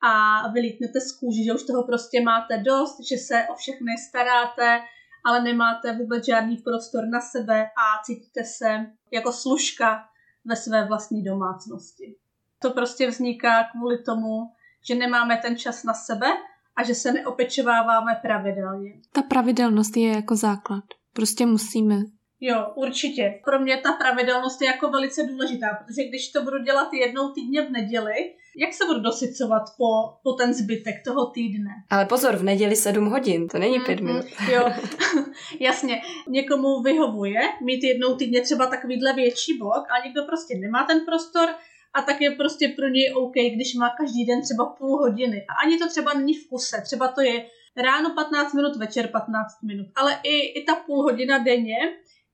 a 0.04 0.48
vylítnete 0.48 1.02
z 1.02 1.12
kůži, 1.20 1.44
že 1.44 1.54
už 1.54 1.64
toho 1.64 1.84
prostě 1.84 2.22
máte 2.22 2.58
dost, 2.58 2.98
že 3.10 3.18
se 3.18 3.48
o 3.52 3.56
všechny 3.56 3.92
staráte, 4.10 4.82
ale 5.26 5.42
nemáte 5.42 5.98
vůbec 5.98 6.26
žádný 6.26 6.58
prostor 6.58 7.08
na 7.08 7.22
sebe 7.22 7.64
a 7.64 8.04
cítíte 8.04 8.44
se 8.44 8.86
jako 9.12 9.32
služka 9.32 10.06
ve 10.46 10.56
své 10.56 10.86
vlastní 10.86 11.24
domácnosti. 11.24 12.16
To 12.60 12.72
prostě 12.72 13.08
vzniká 13.08 13.64
kvůli 13.64 14.04
tomu, 14.04 14.52
že 14.88 14.96
nemáme 14.96 15.38
ten 15.38 15.58
čas 15.58 15.84
na 15.84 15.94
sebe 15.94 16.28
a 16.78 16.84
že 16.84 16.96
se 16.96 17.12
neopečováváme 17.12 18.20
pravidelně. 18.22 18.92
Ta 19.12 19.22
pravidelnost 19.22 19.98
je 19.98 20.10
jako 20.10 20.36
základ. 20.36 20.84
Prostě 21.14 21.46
musíme. 21.46 21.96
Jo, 22.40 22.72
určitě. 22.76 23.40
Pro 23.46 23.60
mě 23.60 23.78
ta 23.78 23.92
pravidelnost 23.92 24.62
je 24.62 24.68
jako 24.68 24.90
velice 24.90 25.24
důležitá, 25.24 25.68
protože 25.68 26.10
když 26.10 26.32
to 26.32 26.44
budu 26.44 26.64
dělat 26.64 26.94
jednou 26.94 27.32
týdně 27.32 27.62
v 27.62 27.72
neděli, 27.72 28.14
jak 28.58 28.74
se 28.74 28.86
budu 28.86 29.00
dosycovat 29.00 29.64
po, 29.78 30.20
po 30.24 30.34
ten 30.34 30.54
zbytek 30.54 30.96
toho 31.06 31.26
týdne? 31.26 31.72
Ale 31.90 32.06
pozor, 32.06 32.36
v 32.36 32.44
neděli 32.44 32.76
7 32.76 33.06
hodin, 33.06 33.48
to 33.48 33.58
není 33.58 33.80
pět 33.80 34.00
mm-hmm, 34.00 34.06
minut. 34.06 34.26
Jo, 34.52 34.70
jasně. 35.60 36.02
Někomu 36.28 36.82
vyhovuje 36.82 37.40
mít 37.64 37.84
jednou 37.84 38.16
týdně 38.16 38.42
třeba 38.42 38.66
takovýhle 38.68 39.14
větší 39.14 39.58
blok 39.58 39.84
a 39.92 40.06
někdo 40.06 40.24
prostě 40.24 40.58
nemá 40.58 40.84
ten 40.84 41.06
prostor, 41.06 41.50
a 41.96 42.02
tak 42.02 42.22
je 42.22 42.32
prostě 42.32 42.68
pro 42.68 42.88
něj 42.88 43.14
OK, 43.16 43.34
když 43.56 43.76
má 43.76 43.90
každý 43.98 44.26
den 44.26 44.42
třeba 44.42 44.66
půl 44.66 44.98
hodiny. 44.98 45.46
A 45.50 45.54
ani 45.66 45.78
to 45.78 45.90
třeba 45.90 46.14
není 46.14 46.34
v 46.34 46.50
kuse, 46.50 46.82
třeba 46.82 47.08
to 47.08 47.22
je 47.22 47.46
ráno 47.78 48.16
15 48.16 48.54
minut, 48.54 48.76
večer 48.76 49.08
15 49.08 49.62
minut. 49.68 49.88
Ale 49.96 50.20
i, 50.24 50.60
i 50.60 50.64
ta 50.64 50.76
půl 50.76 51.04
hodina 51.04 51.38
denně 51.38 51.78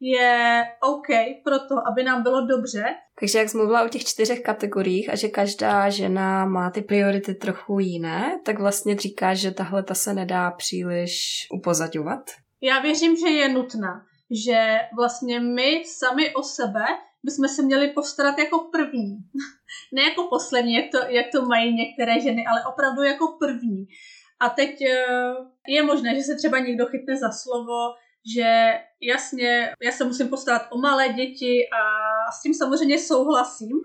je 0.01 0.63
OK 0.81 1.07
pro 1.43 1.59
to, 1.59 1.87
aby 1.91 2.03
nám 2.03 2.23
bylo 2.23 2.45
dobře. 2.45 2.83
Takže 3.19 3.39
jak 3.39 3.49
jsi 3.49 3.57
mluvila 3.57 3.83
o 3.83 3.87
těch 3.87 4.05
čtyřech 4.05 4.41
kategoriích 4.41 5.09
a 5.09 5.15
že 5.15 5.27
každá 5.27 5.89
žena 5.89 6.45
má 6.45 6.69
ty 6.71 6.81
priority 6.81 7.35
trochu 7.35 7.79
jiné, 7.79 8.39
tak 8.45 8.59
vlastně 8.59 8.95
říkáš, 8.95 9.39
že 9.39 9.51
tahle 9.51 9.83
ta 9.83 9.93
se 9.93 10.13
nedá 10.13 10.51
příliš 10.51 11.47
upozaďovat? 11.53 12.21
Já 12.61 12.79
věřím, 12.79 13.15
že 13.15 13.27
je 13.27 13.49
nutná. 13.49 14.05
Že 14.45 14.77
vlastně 14.95 15.39
my 15.39 15.83
sami 15.85 16.33
o 16.33 16.43
sebe 16.43 16.85
bychom 17.23 17.47
se 17.47 17.61
měli 17.61 17.87
postarat 17.87 18.37
jako 18.37 18.59
první. 18.59 19.17
ne 19.93 20.01
jako 20.01 20.27
poslední, 20.29 20.73
jak 20.73 20.85
to, 20.91 20.97
jak 20.97 21.25
to 21.31 21.45
mají 21.45 21.73
některé 21.73 22.21
ženy, 22.21 22.45
ale 22.47 22.65
opravdu 22.65 23.03
jako 23.03 23.37
první. 23.39 23.87
A 24.39 24.49
teď 24.49 24.81
eh, 24.81 25.33
je 25.67 25.83
možné, 25.83 26.15
že 26.15 26.21
se 26.21 26.35
třeba 26.35 26.59
někdo 26.59 26.85
chytne 26.85 27.17
za 27.17 27.31
slovo, 27.31 27.93
že 28.35 28.79
jasně, 29.01 29.73
já 29.81 29.91
se 29.91 30.03
musím 30.03 30.29
postarat 30.29 30.67
o 30.69 30.77
malé 30.77 31.09
děti 31.09 31.67
a 31.69 31.81
s 32.31 32.41
tím 32.41 32.53
samozřejmě 32.53 32.99
souhlasím, 32.99 33.81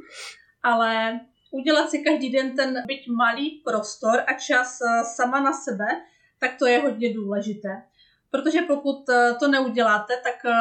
ale 0.62 1.20
udělat 1.50 1.90
si 1.90 1.98
každý 1.98 2.30
den 2.30 2.56
ten 2.56 2.82
byť 2.86 3.08
malý 3.08 3.50
prostor 3.64 4.24
a 4.26 4.32
čas 4.32 4.78
eh, 4.80 5.04
sama 5.04 5.40
na 5.40 5.52
sebe, 5.52 5.86
tak 6.40 6.50
to 6.58 6.66
je 6.66 6.78
hodně 6.78 7.14
důležité. 7.14 7.82
Protože 8.30 8.62
pokud 8.62 9.08
eh, 9.08 9.34
to 9.40 9.48
neuděláte, 9.48 10.14
tak 10.24 10.52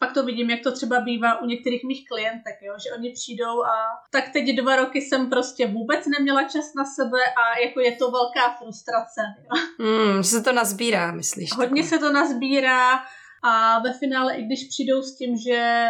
pak 0.00 0.14
to 0.14 0.24
vidím, 0.24 0.50
jak 0.50 0.62
to 0.62 0.72
třeba 0.72 1.00
bývá 1.00 1.40
u 1.40 1.46
některých 1.46 1.84
mých 1.84 2.08
klientek, 2.08 2.54
jo? 2.62 2.74
že 2.82 2.94
oni 2.98 3.12
přijdou 3.12 3.64
a 3.64 3.74
tak 4.10 4.28
teď 4.32 4.56
dva 4.56 4.76
roky 4.76 5.00
jsem 5.00 5.30
prostě 5.30 5.66
vůbec 5.66 6.06
neměla 6.06 6.42
čas 6.42 6.74
na 6.76 6.84
sebe 6.84 7.18
a 7.36 7.58
jako 7.58 7.80
je 7.80 7.96
to 7.96 8.10
velká 8.10 8.56
frustrace. 8.58 9.20
Jo? 9.38 9.86
Mm, 9.86 10.22
že 10.22 10.28
se 10.28 10.42
to 10.42 10.52
nazbírá, 10.52 11.12
myslíš? 11.12 11.56
Hodně 11.56 11.84
se 11.84 11.98
to 11.98 12.12
nazbírá 12.12 13.00
a 13.42 13.78
ve 13.78 13.92
finále, 13.92 14.36
i 14.36 14.42
když 14.42 14.64
přijdou 14.68 15.02
s 15.02 15.16
tím, 15.16 15.36
že 15.36 15.86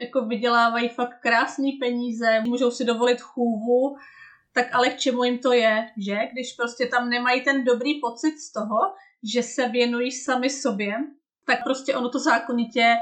jako 0.00 0.24
vydělávají 0.24 0.88
fakt 0.88 1.20
krásné 1.20 1.68
peníze, 1.80 2.40
můžou 2.40 2.70
si 2.70 2.84
dovolit 2.84 3.20
chůvu, 3.20 3.96
tak 4.52 4.74
ale 4.74 4.88
k 4.88 4.98
čemu 4.98 5.24
jim 5.24 5.38
to 5.38 5.52
je, 5.52 5.90
že? 5.96 6.18
Když 6.32 6.52
prostě 6.52 6.86
tam 6.86 7.08
nemají 7.08 7.40
ten 7.40 7.64
dobrý 7.64 8.00
pocit 8.00 8.38
z 8.38 8.52
toho, 8.52 8.78
že 9.34 9.42
se 9.42 9.68
věnují 9.68 10.12
sami 10.12 10.50
sobě, 10.50 10.94
tak 11.46 11.64
prostě 11.64 11.96
ono 11.96 12.08
to 12.08 12.18
zákonitě 12.18 12.96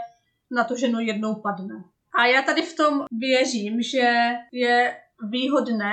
na 0.50 0.64
to 0.64 0.76
ženu 0.76 1.00
jednou 1.00 1.34
padne. 1.34 1.84
A 2.18 2.26
já 2.26 2.42
tady 2.42 2.62
v 2.62 2.76
tom 2.76 3.04
věřím, 3.10 3.82
že 3.82 4.30
je 4.52 4.96
výhodné 5.28 5.92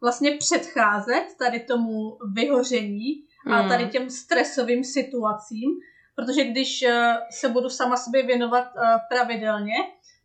vlastně 0.00 0.30
předcházet 0.30 1.24
tady 1.38 1.60
tomu 1.60 2.18
vyhoření 2.32 3.24
a 3.46 3.56
hmm. 3.56 3.68
tady 3.68 3.86
těm 3.86 4.10
stresovým 4.10 4.84
situacím, 4.84 5.70
protože 6.14 6.44
když 6.44 6.82
eh, 6.82 7.14
se 7.30 7.48
budu 7.48 7.68
sama 7.68 7.96
sobě 7.96 8.26
věnovat 8.26 8.64
eh, 8.76 8.80
pravidelně, 9.08 9.74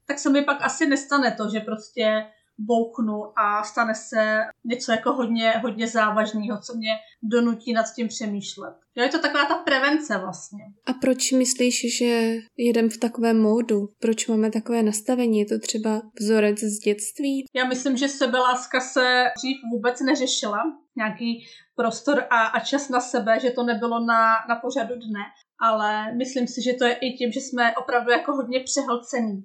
tak 0.07 0.19
se 0.19 0.29
mi 0.29 0.41
pak 0.41 0.61
asi 0.61 0.87
nestane 0.87 1.31
to, 1.31 1.49
že 1.49 1.59
prostě 1.59 2.25
bouknu 2.59 3.39
a 3.39 3.63
stane 3.63 3.95
se 3.95 4.41
něco 4.65 4.91
jako 4.91 5.13
hodně, 5.13 5.51
hodně 5.51 5.87
závažného, 5.87 6.59
co 6.61 6.77
mě 6.77 6.91
donutí 7.23 7.73
nad 7.73 7.85
tím 7.95 8.07
přemýšlet. 8.07 8.73
Jo, 8.95 9.03
je 9.03 9.09
to 9.09 9.19
taková 9.19 9.45
ta 9.45 9.55
prevence 9.55 10.17
vlastně. 10.17 10.59
A 10.85 10.93
proč 10.93 11.31
myslíš, 11.31 11.97
že 11.97 12.35
jedem 12.57 12.89
v 12.89 12.97
takovém 12.97 13.41
módu? 13.41 13.87
Proč 13.99 14.27
máme 14.27 14.51
takové 14.51 14.83
nastavení? 14.83 15.39
Je 15.39 15.45
to 15.45 15.59
třeba 15.59 16.01
vzorec 16.19 16.59
z 16.59 16.79
dětství? 16.79 17.45
Já 17.55 17.65
myslím, 17.65 17.97
že 17.97 18.07
sebeláska 18.07 18.79
se 18.81 19.23
dřív 19.37 19.57
vůbec 19.71 20.01
neřešila. 20.01 20.63
Nějaký 20.97 21.45
prostor 21.75 22.23
a, 22.29 22.45
a 22.45 22.59
čas 22.59 22.89
na 22.89 22.99
sebe, 22.99 23.39
že 23.39 23.49
to 23.51 23.63
nebylo 23.63 23.99
na, 24.05 24.27
na 24.49 24.55
pořadu 24.55 24.95
dne. 24.95 25.23
ale 25.61 26.15
myslím 26.15 26.47
si, 26.47 26.61
že 26.63 26.73
to 26.73 26.85
je 26.85 26.93
i 26.93 27.13
tím, 27.17 27.31
že 27.31 27.39
jsme 27.39 27.75
opravdu 27.75 28.11
jako 28.11 28.31
hodně 28.31 28.59
přehlcený. 28.59 29.43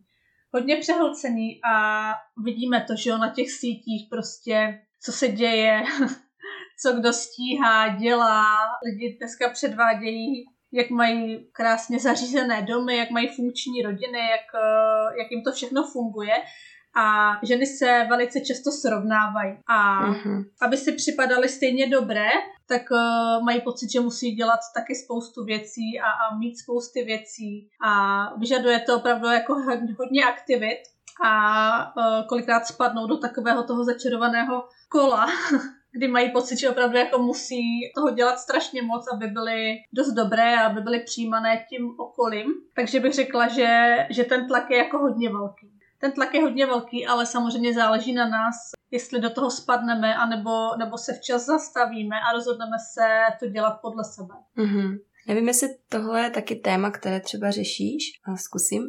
Hodně 0.55 0.77
přehlcený 0.77 1.61
a 1.73 2.03
vidíme 2.45 2.85
to, 2.87 2.97
že 2.97 3.11
jo, 3.11 3.19
na 3.19 3.33
těch 3.33 3.51
sítích 3.51 4.07
prostě, 4.11 4.81
co 5.05 5.13
se 5.13 5.29
děje, 5.29 5.83
co 6.83 6.93
kdo 6.93 7.13
stíhá, 7.13 7.89
dělá. 7.89 8.45
Lidi 8.87 9.17
dneska 9.19 9.51
předvádějí, 9.51 10.45
jak 10.73 10.91
mají 10.91 11.49
krásně 11.53 11.99
zařízené 11.99 12.63
domy, 12.63 12.97
jak 12.97 13.11
mají 13.11 13.29
funkční 13.29 13.83
rodiny, 13.83 14.19
jak, 14.19 14.55
eh, 14.55 15.19
jak 15.23 15.31
jim 15.31 15.43
to 15.43 15.53
všechno 15.53 15.83
funguje 15.93 16.35
a 16.97 17.33
ženy 17.47 17.67
se 17.67 18.07
velice 18.09 18.41
často 18.41 18.71
srovnávají. 18.71 19.57
A 19.67 20.07
mm-hmm. 20.07 20.45
aby 20.63 20.77
si 20.77 20.93
připadaly 20.93 21.49
stejně 21.49 21.89
dobré, 21.89 22.29
tak 22.69 22.83
uh, 22.91 23.45
mají 23.45 23.61
pocit, 23.61 23.93
že 23.93 24.01
musí 24.01 24.31
dělat 24.31 24.61
taky 24.75 24.95
spoustu 24.95 25.45
věcí 25.45 26.01
a, 26.01 26.11
a 26.11 26.37
mít 26.37 26.59
spousty 26.59 27.05
věcí. 27.05 27.69
A 27.87 27.91
vyžaduje 28.39 28.81
to 28.81 28.97
opravdu 28.97 29.27
jako 29.27 29.55
hodně 29.99 30.25
aktivit 30.25 30.79
a 31.25 31.97
uh, 31.97 32.27
kolikrát 32.27 32.67
spadnou 32.67 33.07
do 33.07 33.17
takového 33.17 33.63
toho 33.63 33.85
začarovaného 33.85 34.65
kola, 34.89 35.27
kdy 35.93 36.09
mají 36.09 36.31
pocit, 36.31 36.59
že 36.59 36.71
opravdu 36.71 36.97
jako 36.97 37.19
musí 37.19 37.63
toho 37.95 38.11
dělat 38.11 38.39
strašně 38.39 38.83
moc, 38.83 39.05
aby 39.13 39.27
byly 39.27 39.77
dost 39.93 40.13
dobré 40.13 40.57
a 40.57 40.67
aby 40.67 40.81
byly 40.81 41.01
přijímané 41.01 41.65
tím 41.69 41.95
okolím. 41.99 42.47
Takže 42.77 43.01
bych 43.01 43.13
řekla, 43.13 43.49
že, 43.49 43.97
že 44.11 44.25
ten 44.25 44.47
tlak 44.47 44.71
je 44.71 44.77
jako 44.77 44.99
hodně 44.99 45.29
velký. 45.29 45.74
Ten 46.05 46.13
tlak 46.13 46.35
je 46.35 46.43
hodně 46.43 46.67
velký, 46.67 47.07
ale 47.07 47.27
samozřejmě 47.27 47.75
záleží 47.75 48.13
na 48.13 48.29
nás, 48.29 48.55
jestli 48.91 49.21
do 49.21 49.31
toho 49.31 49.51
spadneme, 49.51 50.15
anebo, 50.15 50.77
nebo 50.79 50.99
se 50.99 51.13
včas 51.15 51.47
zastavíme 51.47 52.17
a 52.17 52.33
rozhodneme 52.33 52.77
se 52.93 53.07
to 53.41 53.47
dělat 53.47 53.79
podle 53.83 54.05
sebe. 54.05 54.35
Mm-hmm. 54.59 54.99
Nevím, 55.29 55.49
jestli 55.49 55.69
tohle 55.89 56.23
je 56.23 56.31
taky 56.31 56.57
téma, 56.57 56.91
které 56.91 57.21
třeba 57.21 57.51
řešíš, 57.51 58.03
a 58.25 58.37
zkusím. 58.37 58.83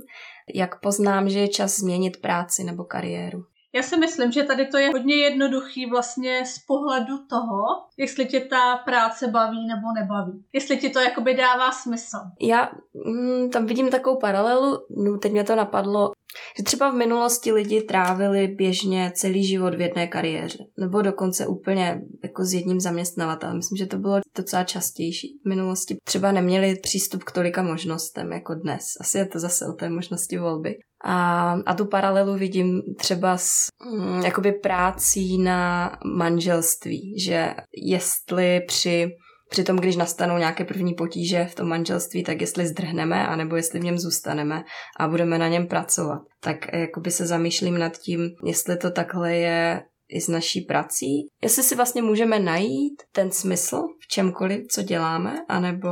Jak 0.54 0.80
poznám, 0.80 1.30
že 1.30 1.40
je 1.40 1.48
čas 1.48 1.76
změnit 1.76 2.22
práci 2.22 2.64
nebo 2.64 2.84
kariéru? 2.84 3.44
Já 3.76 3.84
si 3.84 3.98
myslím, 3.98 4.32
že 4.32 4.44
tady 4.44 4.66
to 4.66 4.78
je 4.78 4.90
hodně 4.90 5.16
jednoduchý 5.16 5.86
vlastně 5.86 6.46
z 6.46 6.60
pohledu 6.60 7.18
toho, 7.30 7.64
jestli 7.98 8.26
tě 8.26 8.40
ta 8.40 8.78
práce 8.78 9.28
baví 9.28 9.68
nebo 9.68 9.88
nebaví. 9.96 10.44
Jestli 10.54 10.78
ti 10.78 10.90
to 10.90 11.00
jakoby 11.00 11.34
dává 11.34 11.72
smysl. 11.72 12.18
Já 12.42 12.72
mm, 13.06 13.50
tam 13.50 13.66
vidím 13.66 13.90
takovou 13.90 14.20
paralelu, 14.20 14.80
no 14.98 15.18
teď 15.18 15.32
mě 15.32 15.44
to 15.44 15.56
napadlo, 15.56 16.12
že 16.58 16.64
třeba 16.64 16.92
v 16.92 16.96
minulosti 16.96 17.52
lidi 17.52 17.82
trávili 17.82 18.48
běžně 18.48 19.12
celý 19.16 19.48
život 19.48 19.76
v 19.76 19.82
jedné 19.82 20.08
kariéře, 20.08 20.58
nebo 20.80 21.02
dokonce 21.02 21.48
úplně 21.48 22.02
jako 22.24 22.46
s 22.46 22.54
jedním 22.54 22.80
zaměstnavatelem. 22.80 23.58
Myslím, 23.58 23.78
že 23.78 23.86
to 23.86 23.98
bylo 23.98 24.20
docela 24.38 24.64
častější. 24.64 25.40
V 25.46 25.50
minulosti 25.50 25.96
třeba 26.04 26.32
neměli 26.32 26.76
přístup 26.76 27.24
k 27.24 27.32
tolika 27.32 27.64
možnostem 27.64 28.32
jako 28.32 28.56
dnes. 28.56 28.84
Asi 29.02 29.18
je 29.18 29.26
to 29.26 29.40
zase 29.40 29.66
o 29.68 29.74
té 29.74 29.90
možnosti 29.90 30.38
volby. 30.38 30.76
A, 31.04 31.52
a 31.66 31.74
tu 31.74 31.86
paralelu 31.86 32.36
vidím 32.36 32.82
třeba 32.98 33.38
s 33.38 33.68
mm, 33.92 34.22
jakoby 34.22 34.52
prácí 34.52 35.38
na 35.38 35.92
manželství, 36.18 37.20
že 37.20 37.54
jestli 37.84 38.62
při 38.68 39.12
při 39.50 39.64
tom, 39.64 39.78
když 39.78 39.96
nastanou 39.96 40.38
nějaké 40.38 40.66
první 40.66 40.94
potíže 40.94 41.46
v 41.46 41.56
tom 41.56 41.68
manželství, 41.68 42.24
tak 42.24 42.42
jestli 42.42 42.68
zdrhneme, 42.68 43.28
anebo 43.28 43.56
jestli 43.56 43.80
v 43.80 43.84
něm 43.84 43.98
zůstaneme 43.98 44.64
a 45.00 45.08
budeme 45.08 45.38
na 45.38 45.48
něm 45.48 45.68
pracovat. 45.68 46.22
Tak 46.40 46.74
jakoby 46.74 47.12
se 47.12 47.26
zamýšlím 47.26 47.78
nad 47.78 47.98
tím, 47.98 48.30
jestli 48.46 48.78
to 48.78 48.92
takhle 48.92 49.36
je 49.36 49.82
i 50.10 50.22
s 50.22 50.28
naší 50.28 50.62
prací, 50.62 51.28
jestli 51.44 51.64
si 51.64 51.76
vlastně 51.76 52.02
můžeme 52.02 52.40
najít 52.40 53.04
ten 53.12 53.32
smysl 53.32 53.84
v 54.00 54.08
čemkoliv, 54.08 54.68
co 54.68 54.82
děláme, 54.82 55.46
anebo 55.48 55.90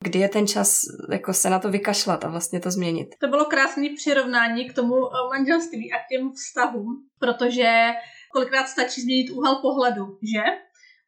kdy 0.00 0.18
je 0.18 0.28
ten 0.28 0.46
čas 0.46 0.80
jako 1.10 1.32
se 1.34 1.50
na 1.50 1.58
to 1.58 1.70
vykašlat 1.70 2.24
a 2.24 2.28
vlastně 2.28 2.60
to 2.60 2.70
změnit. 2.70 3.08
To 3.20 3.28
bylo 3.28 3.44
krásné 3.44 3.86
přirovnání 3.96 4.68
k 4.68 4.74
tomu 4.74 4.94
eh, 4.94 5.38
manželství 5.38 5.92
a 5.92 5.96
k 5.96 6.08
těm 6.10 6.32
vztahům, 6.32 7.06
protože 7.18 7.90
kolikrát 8.32 8.66
stačí 8.66 9.00
změnit 9.00 9.30
úhel 9.30 9.54
pohledu, 9.54 10.04
že? 10.34 10.42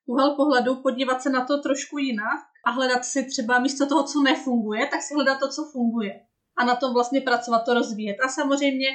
Úhel 0.06 0.36
pohledu, 0.36 0.76
podívat 0.82 1.22
se 1.22 1.30
na 1.30 1.44
to 1.44 1.62
trošku 1.62 1.98
jinak 1.98 2.40
a 2.66 2.70
hledat 2.70 3.04
si 3.04 3.24
třeba 3.24 3.58
místo 3.58 3.86
toho, 3.86 4.04
co 4.04 4.22
nefunguje, 4.22 4.86
tak 4.86 5.02
si 5.02 5.14
hledat 5.14 5.38
to, 5.38 5.48
co 5.48 5.70
funguje. 5.72 6.12
A 6.56 6.64
na 6.64 6.76
tom 6.76 6.94
vlastně 6.94 7.20
pracovat, 7.20 7.58
to 7.58 7.74
rozvíjet. 7.74 8.16
A 8.24 8.28
samozřejmě 8.28 8.86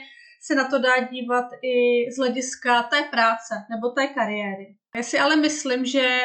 se 0.42 0.56
na 0.56 0.68
to 0.68 0.80
dá 0.80 1.00
dívat 1.12 1.46
i 1.62 2.06
z 2.12 2.18
hlediska 2.18 2.84
té 2.84 3.02
práce 3.02 3.56
nebo 3.70 3.90
té 3.90 4.08
kariéry. 4.08 4.76
Já 4.96 5.04
si 5.04 5.20
ale 5.20 5.36
myslím, 5.36 5.86
že 5.86 6.20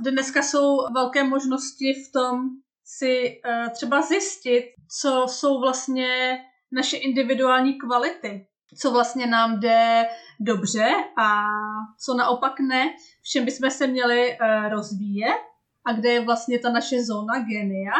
dneska 0.00 0.42
jsou 0.42 0.92
velké 0.94 1.24
možnosti 1.24 1.94
v 1.94 2.12
tom 2.12 2.48
si 2.84 3.40
uh, 3.46 3.72
třeba 3.72 4.02
zjistit, 4.02 4.64
co 5.00 5.26
jsou 5.28 5.60
vlastně 5.60 6.40
naše 6.72 6.96
individuální 6.96 7.78
kvality, 7.78 8.46
co 8.78 8.90
vlastně 8.90 9.26
nám 9.26 9.60
jde 9.60 10.06
dobře 10.40 10.90
a 11.18 11.44
co 12.04 12.14
naopak 12.14 12.60
ne, 12.60 12.94
v 13.22 13.28
čem 13.28 13.44
bychom 13.44 13.70
se 13.70 13.86
měli 13.86 14.38
uh, 14.40 14.68
rozvíjet 14.68 15.40
a 15.84 15.92
kde 15.92 16.12
je 16.12 16.20
vlastně 16.20 16.58
ta 16.58 16.72
naše 16.72 17.04
zóna 17.04 17.38
genia 17.38 17.92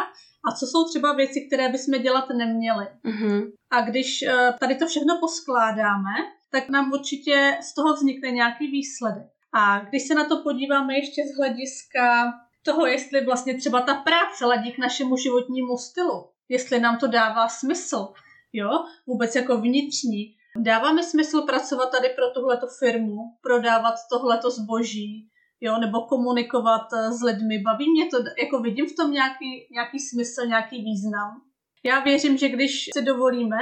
a 0.47 0.55
co 0.55 0.65
jsou 0.65 0.89
třeba 0.89 1.13
věci, 1.13 1.47
které 1.47 1.69
bychom 1.69 2.01
dělat 2.01 2.25
neměli. 2.29 2.87
Mm-hmm. 3.05 3.51
A 3.71 3.81
když 3.81 4.23
uh, 4.27 4.57
tady 4.59 4.75
to 4.75 4.87
všechno 4.87 5.17
poskládáme, 5.19 6.13
tak 6.51 6.69
nám 6.69 6.91
určitě 6.91 7.57
z 7.61 7.75
toho 7.75 7.93
vznikne 7.93 8.31
nějaký 8.31 8.67
výsledek. 8.67 9.27
A 9.53 9.79
když 9.79 10.07
se 10.07 10.15
na 10.15 10.25
to 10.25 10.43
podíváme 10.43 10.95
ještě 10.95 11.21
z 11.33 11.37
hlediska 11.37 12.33
toho, 12.63 12.85
jestli 12.85 13.25
vlastně 13.25 13.57
třeba 13.57 13.81
ta 13.81 13.95
práce 13.95 14.45
ladí 14.45 14.71
k 14.71 14.77
našemu 14.77 15.17
životnímu 15.17 15.77
stylu, 15.77 16.29
jestli 16.49 16.79
nám 16.79 16.97
to 16.97 17.07
dává 17.07 17.47
smysl, 17.47 18.13
jo, 18.53 18.69
vůbec 19.07 19.35
jako 19.35 19.57
vnitřní. 19.57 20.35
Dává 20.57 20.93
mi 20.93 21.03
smysl 21.03 21.41
pracovat 21.41 21.91
tady 21.91 22.09
pro 22.09 22.29
tuhleto 22.29 22.67
firmu, 22.79 23.17
prodávat 23.41 23.95
tohleto 24.09 24.51
zboží, 24.51 25.29
jo, 25.61 25.77
nebo 25.79 26.01
komunikovat 26.01 26.87
eh, 26.93 27.11
s 27.11 27.21
lidmi. 27.21 27.59
Baví 27.59 27.91
mě 27.91 28.05
to, 28.05 28.17
jako 28.43 28.59
vidím 28.59 28.85
v 28.85 28.95
tom 28.95 29.11
nějaký, 29.11 29.67
nějaký 29.71 29.99
smysl, 29.99 30.47
nějaký 30.47 30.77
význam. 30.83 31.29
Já 31.85 31.99
věřím, 31.99 32.37
že 32.37 32.49
když 32.49 32.89
si 32.93 33.01
dovolíme 33.05 33.57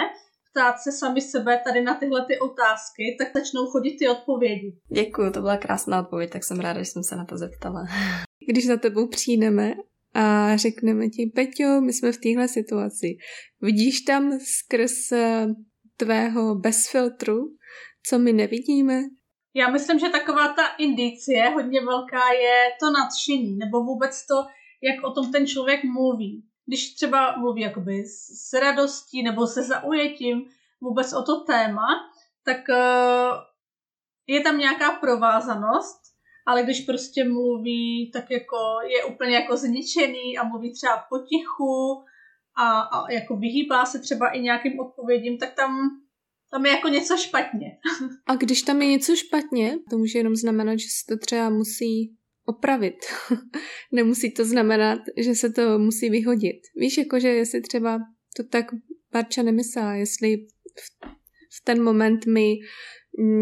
ptát 0.52 0.80
se 0.80 0.92
sami 0.92 1.22
sebe 1.22 1.62
tady 1.64 1.82
na 1.82 1.94
tyhle 1.94 2.26
ty 2.26 2.40
otázky, 2.40 3.16
tak 3.20 3.28
začnou 3.34 3.66
chodit 3.66 3.98
ty 3.98 4.10
odpovědi. 4.10 4.78
Děkuji, 4.94 5.32
to 5.32 5.42
byla 5.42 5.58
krásná 5.58 6.00
odpověď, 6.00 6.30
tak 6.32 6.44
jsem 6.44 6.60
ráda, 6.60 6.80
že 6.80 6.86
jsem 6.86 7.04
se 7.04 7.16
na 7.16 7.26
to 7.26 7.38
zeptala. 7.38 7.86
Když 8.50 8.68
za 8.68 8.78
tebou 8.78 9.08
přijdeme 9.08 9.74
a 10.14 10.58
řekneme 10.58 11.10
ti, 11.10 11.32
Peťo, 11.36 11.82
my 11.82 11.94
jsme 11.94 12.12
v 12.12 12.18
téhle 12.18 12.48
situaci. 12.48 13.08
Vidíš 13.62 14.02
tam 14.02 14.40
skrz 14.40 15.12
eh, 15.12 15.48
tvého 15.98 16.56
bez 16.56 16.90
filtru, 16.92 17.38
co 18.10 18.20
my 18.20 18.34
nevidíme? 18.34 19.02
Já 19.54 19.70
myslím, 19.70 20.00
že 20.00 20.10
taková 20.10 20.54
ta 20.54 20.68
indicie 20.78 21.50
hodně 21.50 21.82
velká 21.82 22.32
je 22.32 22.70
to 22.80 22.92
nadšení, 22.92 23.58
nebo 23.58 23.84
vůbec 23.84 24.28
to, 24.28 24.36
jak 24.82 25.04
o 25.04 25.12
tom 25.12 25.32
ten 25.32 25.48
člověk 25.48 25.84
mluví. 25.84 26.44
Když 26.66 26.94
třeba 26.94 27.38
mluví 27.38 27.62
jakoby 27.62 28.04
s 28.06 28.54
radostí 28.54 29.24
nebo 29.24 29.48
se 29.48 29.64
zaujetím 29.64 30.46
vůbec 30.82 31.14
o 31.14 31.24
to 31.24 31.40
téma, 31.40 31.88
tak 32.44 32.70
eh, 32.70 33.30
je 34.28 34.42
tam 34.42 34.58
nějaká 34.58 34.92
provázanost, 34.92 36.02
ale 36.46 36.64
když 36.64 36.82
prostě 36.82 37.24
mluví, 37.24 38.12
tak 38.14 38.32
jako 38.32 38.58
je 38.84 39.04
úplně 39.04 39.36
jako 39.36 39.58
zničený 39.58 40.38
a 40.38 40.44
mluví 40.44 40.74
třeba 40.74 41.06
potichu 41.10 42.04
a, 42.56 42.82
a 42.82 43.12
jako 43.12 43.36
vyhýbá 43.36 43.86
se 43.86 44.00
třeba 44.00 44.30
i 44.30 44.40
nějakým 44.40 44.80
odpovědím, 44.80 45.38
tak 45.38 45.54
tam 45.54 46.02
tam 46.52 46.66
je 46.66 46.72
jako 46.72 46.88
něco 46.88 47.18
špatně. 47.18 47.68
A 48.28 48.36
když 48.36 48.62
tam 48.62 48.82
je 48.82 48.88
něco 48.88 49.16
špatně, 49.16 49.78
to 49.90 49.98
může 49.98 50.20
jenom 50.20 50.36
znamenat, 50.36 50.80
že 50.80 50.88
se 50.88 51.16
to 51.16 51.26
třeba 51.26 51.50
musí 51.50 52.16
opravit. 52.46 52.96
Nemusí 53.92 54.32
to 54.32 54.46
znamenat, 54.46 55.00
že 55.18 55.36
se 55.36 55.50
to 55.50 55.80
musí 55.80 56.10
vyhodit. 56.10 56.58
Víš, 56.76 56.98
jakože 56.98 57.28
jestli 57.28 57.62
třeba 57.62 58.00
to 58.38 58.44
tak 58.44 58.66
Barča 59.12 59.44
nemyslá, 59.44 59.94
jestli 59.94 60.38
v, 60.38 61.08
v 61.58 61.64
ten 61.64 61.84
moment 61.84 62.26
my 62.26 62.56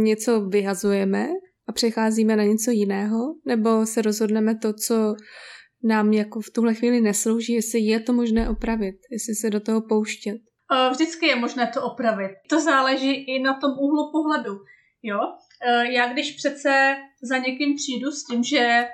něco 0.03 0.41
vyhazujeme 0.41 1.29
a 1.67 1.71
přecházíme 1.71 2.35
na 2.35 2.43
něco 2.43 2.71
jiného, 2.71 3.35
nebo 3.45 3.85
se 3.85 4.01
rozhodneme 4.01 4.57
to, 4.57 4.73
co 4.73 5.15
nám 5.83 6.13
jako 6.13 6.41
v 6.41 6.49
tuhle 6.49 6.73
chvíli 6.73 7.01
neslouží, 7.01 7.53
jestli 7.53 7.79
je 7.79 7.99
to 7.99 8.13
možné 8.13 8.49
opravit, 8.49 8.95
jestli 9.11 9.35
se 9.35 9.49
do 9.49 9.59
toho 9.59 9.81
pouštět. 9.81 10.37
Eh, 10.71 10.89
vždycky 10.89 11.27
je 11.27 11.35
možné 11.35 11.71
to 11.73 11.83
opravit. 11.83 12.31
To 12.49 12.59
záleží 12.59 13.13
i 13.13 13.39
na 13.39 13.53
tom 13.53 13.71
úhlu 13.79 14.11
pohledu. 14.11 14.59
Jo? 15.03 15.19
Eh, 15.65 15.91
já 15.91 16.13
když 16.13 16.31
přece 16.31 16.97
za 17.21 17.37
někým 17.37 17.75
přijdu 17.75 18.11
s 18.11 18.23
tím, 18.23 18.43
že 18.43 18.87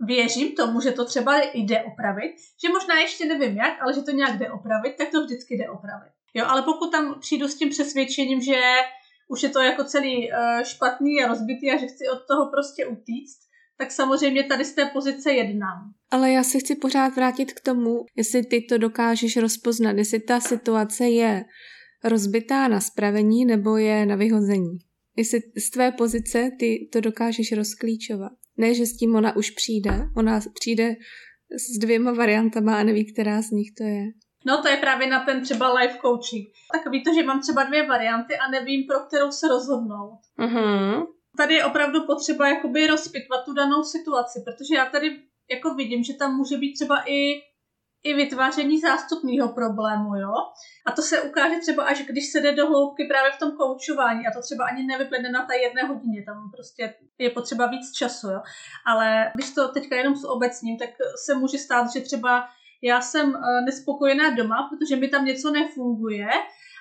věřím 0.00 0.52
tomu, 0.52 0.80
že 0.80 0.92
to 0.92 1.04
třeba 1.04 1.40
jde 1.54 1.82
opravit, 1.82 2.34
že 2.64 2.72
možná 2.72 2.98
ještě 2.98 3.26
nevím 3.26 3.56
jak, 3.56 3.82
ale 3.82 3.94
že 3.94 4.02
to 4.02 4.10
nějak 4.10 4.38
jde 4.38 4.50
opravit, 4.50 4.96
tak 4.98 5.10
to 5.10 5.24
vždycky 5.24 5.54
jde 5.54 5.70
opravit. 5.70 6.12
Jo, 6.34 6.46
ale 6.48 6.62
pokud 6.62 6.92
tam 6.92 7.20
přijdu 7.20 7.48
s 7.48 7.54
tím 7.54 7.70
přesvědčením, 7.70 8.40
že 8.40 8.60
už 9.28 9.42
je 9.42 9.48
to 9.48 9.60
jako 9.60 9.84
celý 9.84 10.32
uh, 10.32 10.62
špatný 10.62 11.24
a 11.24 11.28
rozbitý 11.28 11.72
a 11.72 11.76
že 11.76 11.86
chci 11.86 12.08
od 12.08 12.26
toho 12.26 12.50
prostě 12.50 12.86
utíct, 12.86 13.40
tak 13.80 13.90
samozřejmě 13.90 14.44
tady 14.44 14.64
z 14.64 14.74
té 14.74 14.84
pozice 14.84 15.32
jednám. 15.32 15.92
Ale 16.10 16.30
já 16.30 16.42
se 16.42 16.58
chci 16.58 16.74
pořád 16.74 17.16
vrátit 17.16 17.52
k 17.52 17.60
tomu, 17.60 18.04
jestli 18.16 18.42
ty 18.42 18.60
to 18.60 18.78
dokážeš 18.78 19.36
rozpoznat, 19.36 19.96
jestli 19.96 20.20
ta 20.20 20.40
situace 20.40 21.08
je 21.08 21.44
rozbitá 22.04 22.68
na 22.68 22.80
spravení 22.80 23.44
nebo 23.44 23.76
je 23.76 24.06
na 24.06 24.16
vyhození. 24.16 24.78
Jestli 25.16 25.40
z 25.58 25.70
tvé 25.70 25.92
pozice 25.92 26.50
ty 26.58 26.88
to 26.92 27.00
dokážeš 27.00 27.52
rozklíčovat. 27.52 28.32
Ne, 28.56 28.74
že 28.74 28.86
s 28.86 28.96
tím 28.96 29.14
ona 29.14 29.36
už 29.36 29.50
přijde, 29.50 29.90
ona 30.16 30.40
přijde 30.60 30.94
s 31.50 31.78
dvěma 31.78 32.12
variantama 32.12 32.78
a 32.78 32.82
neví, 32.82 33.12
která 33.12 33.42
z 33.42 33.50
nich 33.50 33.68
to 33.78 33.84
je. 33.84 34.04
No 34.46 34.62
to 34.62 34.68
je 34.68 34.76
právě 34.76 35.06
na 35.06 35.24
ten 35.24 35.42
třeba 35.42 35.74
life 35.74 35.98
coaching. 36.00 36.48
Takový 36.72 37.04
to, 37.04 37.14
že 37.14 37.22
mám 37.22 37.40
třeba 37.40 37.64
dvě 37.64 37.86
varianty 37.86 38.34
a 38.36 38.50
nevím, 38.50 38.86
pro 38.86 39.00
kterou 39.06 39.30
se 39.30 39.48
rozhodnout. 39.48 40.20
Mm-hmm. 40.38 41.06
Tady 41.36 41.54
je 41.54 41.64
opravdu 41.64 42.06
potřeba 42.06 42.48
jakoby 42.48 42.86
rozpitvat 42.86 43.44
tu 43.44 43.52
danou 43.52 43.84
situaci, 43.84 44.42
protože 44.44 44.74
já 44.74 44.86
tady 44.86 45.22
jako 45.50 45.74
vidím, 45.74 46.04
že 46.04 46.14
tam 46.14 46.36
může 46.36 46.56
být 46.56 46.74
třeba 46.74 47.02
i, 47.06 47.42
i 48.02 48.14
vytváření 48.14 48.80
zástupného 48.80 49.48
problému, 49.48 50.16
jo. 50.16 50.32
A 50.86 50.92
to 50.92 51.02
se 51.02 51.22
ukáže 51.22 51.58
třeba 51.60 51.84
až 51.84 52.02
když 52.02 52.32
se 52.32 52.40
jde 52.40 52.52
do 52.52 52.66
hloubky 52.66 53.04
právě 53.04 53.30
v 53.32 53.38
tom 53.38 53.50
koučování 53.56 54.26
a 54.26 54.30
to 54.34 54.40
třeba 54.42 54.64
ani 54.64 54.86
nevyplyne 54.86 55.30
na 55.30 55.46
té 55.46 55.58
jedné 55.58 55.82
hodině, 55.82 56.22
tam 56.22 56.50
prostě 56.56 56.94
je 57.18 57.30
potřeba 57.30 57.66
víc 57.66 57.92
času, 57.92 58.28
jo. 58.30 58.42
Ale 58.86 59.32
když 59.34 59.54
to 59.54 59.68
teďka 59.68 59.96
jenom 59.96 60.16
s 60.16 60.24
obecním, 60.24 60.78
tak 60.78 60.90
se 61.24 61.34
může 61.34 61.58
stát, 61.58 61.92
že 61.92 62.00
třeba 62.00 62.48
já 62.82 63.00
jsem 63.00 63.36
eh, 63.36 63.60
nespokojená 63.64 64.30
doma, 64.30 64.68
protože 64.70 64.96
mi 64.96 65.08
tam 65.08 65.24
něco 65.24 65.50
nefunguje, 65.50 66.28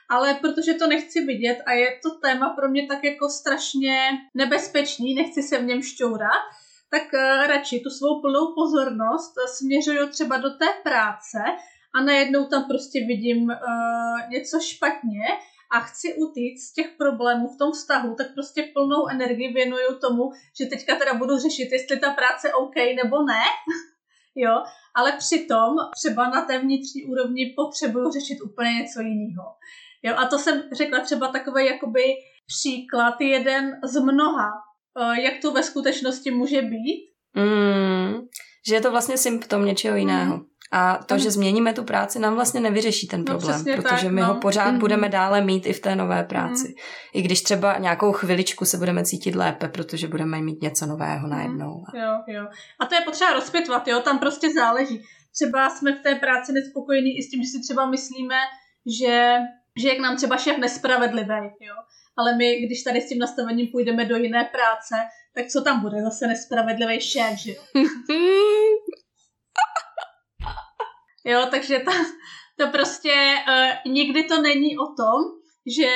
ale 0.10 0.34
protože 0.34 0.74
to 0.74 0.88
nechci 0.88 1.26
vidět 1.26 1.58
a 1.66 1.72
je 1.72 2.00
to 2.04 2.10
téma 2.10 2.50
pro 2.50 2.70
mě 2.70 2.88
tak 2.88 3.04
jako 3.04 3.30
strašně 3.30 4.10
nebezpečný, 4.34 5.16
nechci 5.16 5.44
se 5.44 5.60
v 5.60 5.64
něm 5.64 5.82
šťourat, 5.82 6.44
tak 6.92 7.04
uh, 7.14 7.48
radši 7.48 7.80
tu 7.80 7.90
svou 7.90 8.22
plnou 8.22 8.54
pozornost 8.56 9.34
směřuju 9.58 10.10
třeba 10.10 10.38
do 10.38 10.50
té 10.50 10.66
práce 10.84 11.40
a 11.96 12.04
najednou 12.04 12.46
tam 12.46 12.64
prostě 12.68 13.00
vidím 13.00 13.44
uh, 13.44 14.30
něco 14.30 14.60
špatně 14.60 15.24
a 15.72 15.80
chci 15.80 16.14
utíct 16.14 16.68
z 16.68 16.74
těch 16.74 16.90
problémů 16.98 17.48
v 17.48 17.58
tom 17.58 17.72
vztahu, 17.72 18.16
tak 18.16 18.28
prostě 18.34 18.70
plnou 18.74 19.08
energii 19.08 19.54
věnuju 19.54 20.00
tomu, 20.02 20.24
že 20.60 20.66
teďka 20.66 20.96
teda 20.96 21.14
budu 21.14 21.38
řešit, 21.38 21.70
jestli 21.72 22.00
ta 22.00 22.14
práce 22.14 22.54
OK 22.54 22.76
nebo 22.76 23.24
ne. 23.24 23.44
jo, 24.36 24.64
ale 24.96 25.12
přitom 25.12 25.76
třeba 25.96 26.30
na 26.30 26.46
té 26.46 26.60
vnitřní 26.60 27.06
úrovni 27.06 27.54
potřebuju 27.56 28.12
řešit 28.12 28.42
úplně 28.42 28.74
něco 28.74 29.02
jiného. 29.02 29.44
Jo, 30.04 30.16
a 30.18 30.26
to 30.26 30.40
jsem 30.40 30.64
řekla 30.78 31.00
třeba 31.00 31.28
takový 31.28 31.66
jakoby 31.66 32.04
příklad, 32.48 33.22
jeden 33.22 33.72
z 33.84 34.00
mnoha, 34.00 34.50
eh, 35.02 35.22
jak 35.22 35.34
to 35.42 35.52
ve 35.52 35.64
skutečnosti 35.64 36.32
může 36.32 36.62
být. 36.62 37.10
Mm, 37.36 38.14
že 38.68 38.76
je 38.76 38.82
to 38.82 38.92
vlastně 38.92 39.18
symptom 39.18 39.66
něčeho 39.66 39.98
jiného. 39.98 40.38
Mm. 40.38 40.44
A 40.72 40.98
to, 40.98 41.18
že 41.18 41.32
změníme 41.32 41.74
tu 41.74 41.84
práci, 41.84 42.20
nám 42.20 42.36
vlastně 42.36 42.60
nevyřeší 42.60 43.08
ten 43.08 43.20
no, 43.20 43.26
problém, 43.26 43.64
no, 43.68 43.76
protože 43.76 44.06
tak, 44.06 44.12
my 44.12 44.22
no. 44.22 44.28
ho 44.28 44.36
pořád 44.36 44.72
mm. 44.72 44.80
budeme 44.80 45.10
dále 45.10 45.42
mít 45.42 45.66
i 45.66 45.74
v 45.74 45.80
té 45.80 45.96
nové 45.96 46.24
práci. 46.24 46.68
Mm. 46.68 46.74
I 47.14 47.22
když 47.22 47.42
třeba 47.42 47.78
nějakou 47.78 48.12
chviličku 48.12 48.66
se 48.66 48.78
budeme 48.78 49.04
cítit 49.04 49.36
lépe, 49.36 49.68
protože 49.68 50.08
budeme 50.08 50.42
mít 50.42 50.62
něco 50.62 50.86
nového 50.86 51.28
mm. 51.28 51.30
najednou. 51.30 51.84
Jo, 51.94 52.36
jo. 52.36 52.48
A 52.80 52.86
to 52.86 52.96
je 52.96 53.02
potřeba 53.02 53.34
rozpitvat, 53.34 53.88
jo, 53.88 54.00
tam 54.00 54.20
prostě 54.20 54.54
záleží. 54.54 55.02
Třeba 55.36 55.70
jsme 55.70 55.96
v 55.96 56.04
té 56.04 56.16
práci 56.16 56.54
nespokojení 56.54 57.18
i 57.18 57.24
s 57.24 57.30
tím, 57.30 57.44
že 57.44 57.50
si 57.50 57.62
třeba 57.62 57.90
myslíme, 57.90 58.38
že, 59.00 59.38
že 59.78 59.88
je 59.88 59.96
k 59.96 60.00
nám 60.00 60.16
třeba 60.18 60.38
šéf 60.38 60.58
nespravedlivý, 60.58 61.44
jo. 61.60 61.76
Ale 62.18 62.36
my, 62.36 62.56
když 62.56 62.84
tady 62.84 63.02
s 63.02 63.10
tím 63.10 63.20
nastavením 63.20 63.68
půjdeme 63.68 64.06
do 64.06 64.16
jiné 64.16 64.50
práce, 64.52 64.96
tak 65.36 65.48
co 65.48 65.62
tam 65.62 65.82
bude? 65.82 66.02
Zase 66.02 66.28
nespravedlivý 66.28 67.02
šéf, 67.02 67.40
že 67.40 67.52
jo? 67.52 67.62
Jo, 71.26 71.48
takže 71.52 71.80
ta, 71.80 71.92
to 72.58 72.68
prostě 72.68 73.14
uh, 73.48 73.92
nikdy 73.92 74.24
to 74.24 74.42
není 74.42 74.78
o 74.78 74.86
tom, 74.86 75.22
že 75.78 75.90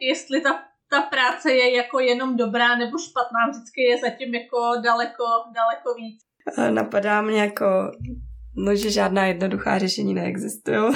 jestli 0.00 0.40
ta, 0.40 0.62
ta 0.90 1.02
práce 1.02 1.52
je 1.52 1.76
jako 1.76 2.00
jenom 2.00 2.36
dobrá 2.36 2.76
nebo 2.76 2.98
špatná, 2.98 3.38
vždycky 3.50 3.82
je 3.82 3.98
zatím 3.98 4.34
jako 4.34 4.58
daleko, 4.84 5.24
daleko 5.54 5.94
víc. 5.94 6.20
Napadá 6.70 7.22
mě 7.22 7.40
jako, 7.40 7.66
no, 8.56 8.76
že 8.76 8.90
žádná 8.90 9.26
jednoduchá 9.26 9.78
řešení 9.78 10.14
neexistují. 10.14 10.78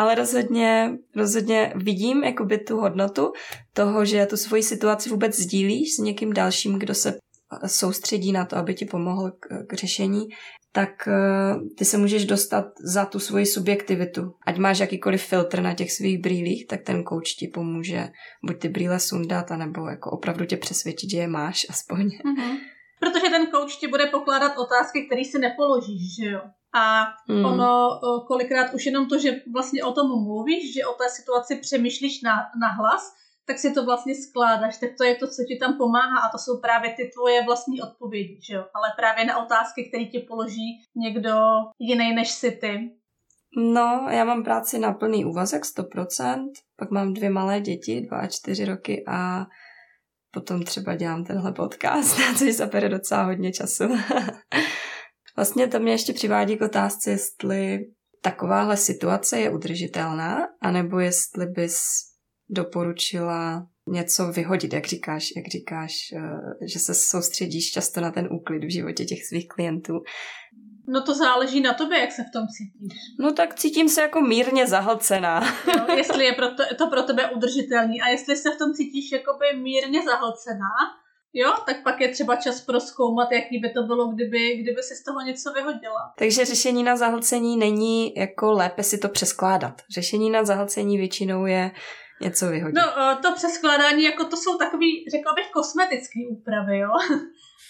Ale 0.00 0.14
rozhodně, 0.14 0.92
rozhodně 1.16 1.72
vidím 1.76 2.24
jakoby 2.24 2.58
tu 2.58 2.76
hodnotu 2.76 3.32
toho, 3.72 4.04
že 4.04 4.26
tu 4.26 4.36
svoji 4.36 4.62
situaci 4.62 5.10
vůbec 5.10 5.36
sdílíš 5.36 5.94
s 5.94 5.98
někým 5.98 6.32
dalším, 6.32 6.78
kdo 6.78 6.94
se 6.94 7.18
soustředí 7.66 8.32
na 8.32 8.44
to, 8.44 8.56
aby 8.56 8.74
ti 8.74 8.84
pomohl 8.84 9.30
k, 9.30 9.66
k 9.66 9.74
řešení 9.74 10.28
tak 10.72 11.08
eh, 11.08 11.54
ty 11.78 11.84
se 11.84 11.98
můžeš 11.98 12.24
dostat 12.24 12.64
za 12.84 13.04
tu 13.04 13.18
svoji 13.18 13.46
subjektivitu. 13.46 14.34
Ať 14.46 14.56
máš 14.56 14.78
jakýkoliv 14.78 15.22
filtr 15.22 15.60
na 15.60 15.74
těch 15.74 15.92
svých 15.92 16.18
brýlích, 16.18 16.66
tak 16.66 16.82
ten 16.82 17.04
coach 17.04 17.34
ti 17.38 17.48
pomůže 17.48 18.08
buď 18.46 18.58
ty 18.58 18.68
brýle 18.68 19.00
sundat, 19.00 19.50
anebo 19.50 19.88
jako 19.88 20.10
opravdu 20.10 20.44
tě 20.44 20.56
přesvědčit, 20.56 21.10
že 21.10 21.18
je 21.18 21.28
máš 21.28 21.66
aspoň. 21.70 22.06
Mm-hmm. 22.06 22.56
Protože 23.00 23.30
ten 23.30 23.46
coach 23.46 23.76
ti 23.80 23.88
bude 23.88 24.06
pokládat 24.06 24.58
otázky, 24.58 25.06
které 25.06 25.24
si 25.24 25.38
nepoložíš, 25.38 26.16
že 26.20 26.30
jo? 26.30 26.40
A 26.74 27.06
mm. 27.28 27.44
ono 27.44 28.00
kolikrát 28.26 28.74
už 28.74 28.86
jenom 28.86 29.08
to, 29.08 29.18
že 29.18 29.40
vlastně 29.52 29.84
o 29.84 29.92
tom 29.92 30.24
mluvíš, 30.24 30.74
že 30.74 30.86
o 30.86 30.92
té 30.92 31.08
situaci 31.08 31.56
přemýšlíš 31.56 32.22
na, 32.22 32.36
na 32.60 32.68
hlas, 32.68 33.12
tak 33.46 33.58
si 33.58 33.72
to 33.72 33.84
vlastně 33.84 34.14
skládáš, 34.14 34.78
tak 34.78 34.90
to 34.98 35.04
je 35.04 35.14
to, 35.14 35.26
co 35.26 35.42
ti 35.48 35.56
tam 35.56 35.76
pomáhá 35.76 36.18
a 36.20 36.28
to 36.28 36.38
jsou 36.38 36.60
právě 36.60 36.94
ty 36.96 37.10
tvoje 37.14 37.44
vlastní 37.44 37.82
odpovědi, 37.82 38.38
že 38.42 38.54
jo? 38.54 38.64
Ale 38.74 38.88
právě 38.96 39.24
na 39.24 39.44
otázky, 39.44 39.88
které 39.88 40.04
ti 40.04 40.18
položí 40.18 40.80
někdo 40.96 41.34
jiný 41.78 42.14
než 42.14 42.30
si 42.30 42.50
ty. 42.50 42.90
No, 43.56 44.06
já 44.10 44.24
mám 44.24 44.44
práci 44.44 44.78
na 44.78 44.92
plný 44.92 45.24
úvazek 45.24 45.62
100%, 45.62 46.50
pak 46.76 46.90
mám 46.90 47.14
dvě 47.14 47.30
malé 47.30 47.60
děti, 47.60 48.00
dva 48.00 48.18
a 48.18 48.26
čtyři 48.26 48.64
roky 48.64 49.04
a 49.08 49.46
potom 50.30 50.62
třeba 50.62 50.94
dělám 50.94 51.24
tenhle 51.24 51.52
podcast, 51.52 52.16
což 52.38 52.52
zabere 52.52 52.88
docela 52.88 53.22
hodně 53.22 53.52
času. 53.52 53.84
vlastně 55.40 55.68
to 55.68 55.80
mě 55.80 55.92
ještě 55.92 56.12
přivádí 56.12 56.56
k 56.56 56.62
otázce, 56.62 57.10
jestli 57.10 57.78
takováhle 58.22 58.76
situace 58.76 59.40
je 59.40 59.50
udržitelná, 59.50 60.48
anebo 60.62 60.98
jestli 60.98 61.46
bys 61.46 61.80
doporučila 62.50 63.66
něco 63.88 64.32
vyhodit, 64.32 64.72
jak 64.72 64.86
říkáš, 64.86 65.28
jak 65.36 65.46
říkáš, 65.46 65.92
eh, 66.16 66.66
že 66.72 66.78
se 66.78 66.94
soustředíš 66.94 67.70
často 67.70 68.00
na 68.00 68.10
ten 68.10 68.28
úklid 68.32 68.64
v 68.64 68.72
životě 68.72 69.04
těch 69.04 69.24
svých 69.24 69.48
klientů. 69.48 69.92
No 70.88 71.02
to 71.02 71.14
záleží 71.14 71.60
na 71.60 71.74
tobě, 71.74 71.98
jak 71.98 72.12
se 72.12 72.22
v 72.22 72.32
tom 72.32 72.42
cítíš. 72.56 72.98
No 73.20 73.32
tak 73.32 73.54
cítím 73.54 73.88
se 73.88 74.00
jako 74.00 74.20
mírně 74.20 74.66
zahlcená. 74.66 75.40
No, 75.66 75.94
jestli 75.96 76.24
je 76.24 76.32
pro 76.32 76.48
to, 76.48 76.62
to 76.78 76.86
pro 76.90 77.02
tebe 77.02 77.30
udržitelný 77.30 78.00
a 78.00 78.08
jestli 78.08 78.36
se 78.36 78.50
v 78.50 78.58
tom 78.58 78.74
cítíš 78.74 79.12
jakoby 79.12 79.46
mírně 79.62 80.02
zahlcená, 80.02 80.74
Jo, 81.32 81.52
tak 81.66 81.82
pak 81.82 82.00
je 82.00 82.08
třeba 82.08 82.36
čas 82.36 82.60
proskoumat, 82.60 83.32
jaký 83.32 83.58
by 83.58 83.70
to 83.70 83.82
bylo, 83.82 84.08
kdyby, 84.08 84.56
kdyby 84.56 84.82
si 84.82 84.94
z 84.94 85.04
toho 85.04 85.20
něco 85.20 85.52
vyhodila. 85.52 86.12
Takže 86.18 86.44
řešení 86.44 86.82
na 86.82 86.96
zahlcení 86.96 87.56
není 87.56 88.14
jako 88.14 88.52
lépe 88.52 88.82
si 88.82 88.98
to 88.98 89.08
přeskládat. 89.08 89.82
Řešení 89.94 90.30
na 90.30 90.44
zahlcení 90.44 90.98
většinou 90.98 91.46
je 91.46 91.70
něco 92.20 92.46
vyhodit. 92.46 92.74
No, 92.74 93.16
to 93.22 93.34
přeskládání, 93.34 94.04
jako 94.04 94.24
to 94.24 94.36
jsou 94.36 94.58
takový, 94.58 95.04
řekla 95.10 95.32
bych, 95.32 95.50
kosmetický 95.50 96.28
úpravy, 96.30 96.78
jo. 96.78 96.90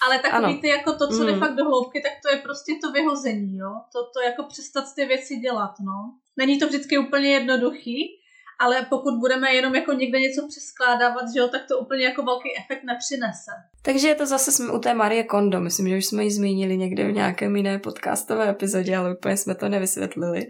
Ale 0.06 0.18
takový 0.18 0.44
ano. 0.44 0.60
ty 0.60 0.68
jako 0.68 0.92
to, 0.92 1.08
co 1.08 1.20
mm. 1.20 1.26
jde 1.26 1.36
fakt 1.36 1.54
do 1.54 1.64
hloubky, 1.64 2.02
tak 2.02 2.12
to 2.22 2.36
je 2.36 2.42
prostě 2.42 2.72
to 2.82 2.92
vyhození, 2.92 3.56
jo. 3.56 3.70
To, 3.92 3.98
to 4.14 4.20
jako 4.20 4.42
přestat 4.42 4.84
ty 4.94 5.04
věci 5.04 5.36
dělat, 5.36 5.74
no. 5.80 6.18
Není 6.36 6.58
to 6.58 6.66
vždycky 6.66 6.98
úplně 6.98 7.28
jednoduchý, 7.32 8.19
ale 8.60 8.86
pokud 8.88 9.14
budeme 9.20 9.54
jenom 9.54 9.74
jako 9.74 9.92
někde 9.92 10.20
něco 10.20 10.48
přeskládávat, 10.48 11.24
že 11.34 11.40
jo, 11.40 11.48
tak 11.48 11.62
to 11.68 11.78
úplně 11.78 12.04
jako 12.04 12.22
velký 12.22 12.48
efekt 12.58 12.84
nepřinese. 12.84 13.50
Takže 13.82 14.08
je 14.08 14.14
to 14.14 14.26
zase 14.26 14.52
jsme 14.52 14.72
u 14.72 14.78
té 14.78 14.94
Marie 14.94 15.24
Kondo. 15.24 15.60
Myslím, 15.60 15.88
že 15.88 15.96
už 15.96 16.06
jsme 16.06 16.24
ji 16.24 16.30
zmínili 16.30 16.76
někde 16.76 17.08
v 17.08 17.12
nějakém 17.12 17.56
jiné 17.56 17.78
podcastové 17.78 18.50
epizodě, 18.50 18.96
ale 18.96 19.14
úplně 19.14 19.36
jsme 19.36 19.54
to 19.54 19.68
nevysvětlili. 19.68 20.46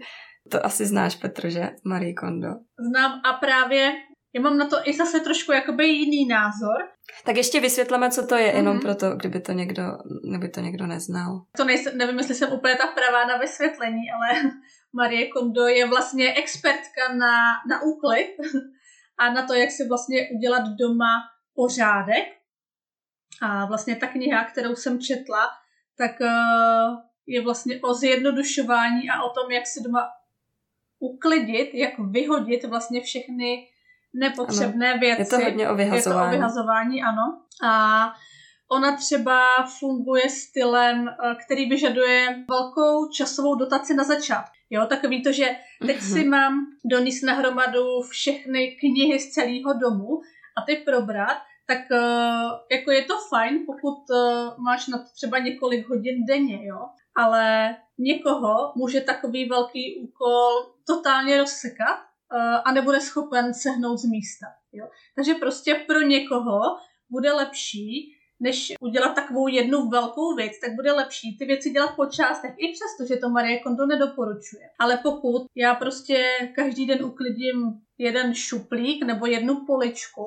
To 0.51 0.65
asi 0.65 0.85
znáš, 0.85 1.15
Petr, 1.15 1.49
že? 1.49 1.69
Marie 1.85 2.13
Kondo. 2.13 2.47
Znám 2.79 3.11
a 3.11 3.33
právě 3.33 3.91
já 4.35 4.41
mám 4.41 4.57
na 4.57 4.67
to 4.67 4.77
i 4.83 4.93
zase 4.93 5.19
trošku 5.19 5.51
jakoby 5.51 5.87
jiný 5.87 6.27
názor. 6.27 6.77
Tak 7.25 7.37
ještě 7.37 7.59
vysvětleme, 7.59 8.11
co 8.11 8.27
to 8.27 8.35
je, 8.35 8.51
mm-hmm. 8.51 8.55
jenom 8.55 8.79
proto, 8.79 9.15
kdyby 9.15 9.39
to 9.39 9.51
někdo, 9.51 9.83
kdyby 10.29 10.49
to 10.49 10.59
někdo 10.59 10.87
neznal. 10.87 11.41
To 11.57 11.63
nejsem, 11.63 11.97
nevím, 11.97 12.17
jestli 12.17 12.35
jsem 12.35 12.51
úplně 12.51 12.75
ta 12.75 12.87
pravá 12.87 13.25
na 13.25 13.37
vysvětlení, 13.37 14.11
ale 14.15 14.51
Marie 14.93 15.27
Kondo 15.27 15.67
je 15.67 15.87
vlastně 15.87 16.33
expertka 16.33 17.13
na, 17.13 17.33
na 17.69 17.81
úklid 17.81 18.35
a 19.17 19.33
na 19.33 19.47
to, 19.47 19.53
jak 19.53 19.71
si 19.71 19.87
vlastně 19.87 20.29
udělat 20.35 20.63
doma 20.67 21.21
pořádek. 21.55 22.25
A 23.41 23.65
vlastně 23.65 23.95
ta 23.95 24.07
kniha, 24.07 24.43
kterou 24.43 24.75
jsem 24.75 24.99
četla, 24.99 25.49
tak 25.97 26.21
eh, 26.21 26.31
je 27.27 27.41
vlastně 27.41 27.79
o 27.81 27.93
zjednodušování 27.93 29.09
a 29.09 29.23
o 29.23 29.29
tom, 29.29 29.51
jak 29.51 29.67
si 29.67 29.83
doma 29.83 30.09
uklidit, 30.99 31.73
jak 31.73 31.99
vyhodit 31.99 32.63
vlastně 32.63 33.01
všechny 33.01 33.67
nepotřebné 34.13 34.91
ano. 34.91 34.99
věci. 34.99 35.21
Je 35.21 35.25
to 35.25 35.45
hodně 35.45 35.69
o 35.69 35.75
vyhazování. 35.75 36.19
Je 36.19 36.23
to 36.23 36.27
o 36.27 36.37
vyhazování, 36.37 37.03
ano. 37.03 37.41
A 37.63 38.13
ona 38.71 38.97
třeba 38.97 39.67
funguje 39.79 40.29
stylem, 40.29 41.07
eh, 41.07 41.35
který 41.45 41.69
vyžaduje 41.69 42.45
velkou 42.49 43.09
časovou 43.09 43.55
dotaci 43.55 43.93
na 43.93 44.03
začátku. 44.03 44.55
Jo, 44.69 44.85
takový 44.85 45.23
to, 45.23 45.31
že 45.31 45.55
teď 45.87 45.97
mm-hmm. 45.97 46.13
si 46.13 46.23
mám 46.23 46.65
donést 46.85 47.23
na 47.23 47.33
hromadu 47.33 48.01
všechny 48.09 48.77
knihy 48.79 49.19
z 49.19 49.31
celého 49.31 49.73
domu 49.73 50.21
a 50.57 50.61
ty 50.61 50.75
probrat, 50.75 51.37
tak 51.67 51.77
uh, 51.91 52.51
jako 52.71 52.91
je 52.91 53.03
to 53.05 53.13
fajn, 53.29 53.59
pokud 53.65 53.97
uh, 54.09 54.63
máš 54.63 54.87
na 54.87 54.97
to 54.97 55.03
třeba 55.15 55.39
několik 55.39 55.89
hodin 55.89 56.25
denně, 56.25 56.67
jo. 56.67 56.79
Ale 57.15 57.75
někoho 57.97 58.73
může 58.75 59.01
takový 59.01 59.49
velký 59.49 60.01
úkol 60.03 60.73
totálně 60.87 61.37
rozsekat 61.37 61.99
a 62.65 62.71
nebude 62.71 62.99
schopen 62.99 63.53
sehnout 63.53 63.99
z 63.99 64.05
místa. 64.05 64.45
Jo. 64.73 64.87
Takže 65.15 65.33
prostě 65.33 65.75
pro 65.87 66.01
někoho 66.01 66.59
bude 67.09 67.33
lepší, 67.33 68.15
než 68.41 68.73
udělat 68.81 69.15
takovou 69.15 69.47
jednu 69.47 69.89
velkou 69.89 70.35
věc, 70.35 70.59
tak 70.59 70.75
bude 70.75 70.91
lepší 70.91 71.37
ty 71.37 71.45
věci 71.45 71.69
dělat 71.69 71.95
po 71.95 72.05
částech, 72.05 72.51
i 72.57 72.73
přesto, 72.73 73.13
že 73.13 73.19
to 73.19 73.29
Marie 73.29 73.59
Kondo 73.59 73.85
nedoporučuje. 73.85 74.63
Ale 74.79 74.97
pokud 74.97 75.45
já 75.55 75.75
prostě 75.75 76.23
každý 76.55 76.85
den 76.87 77.05
uklidím 77.05 77.73
jeden 77.97 78.33
šuplík 78.33 79.05
nebo 79.05 79.25
jednu 79.25 79.65
poličku 79.65 80.25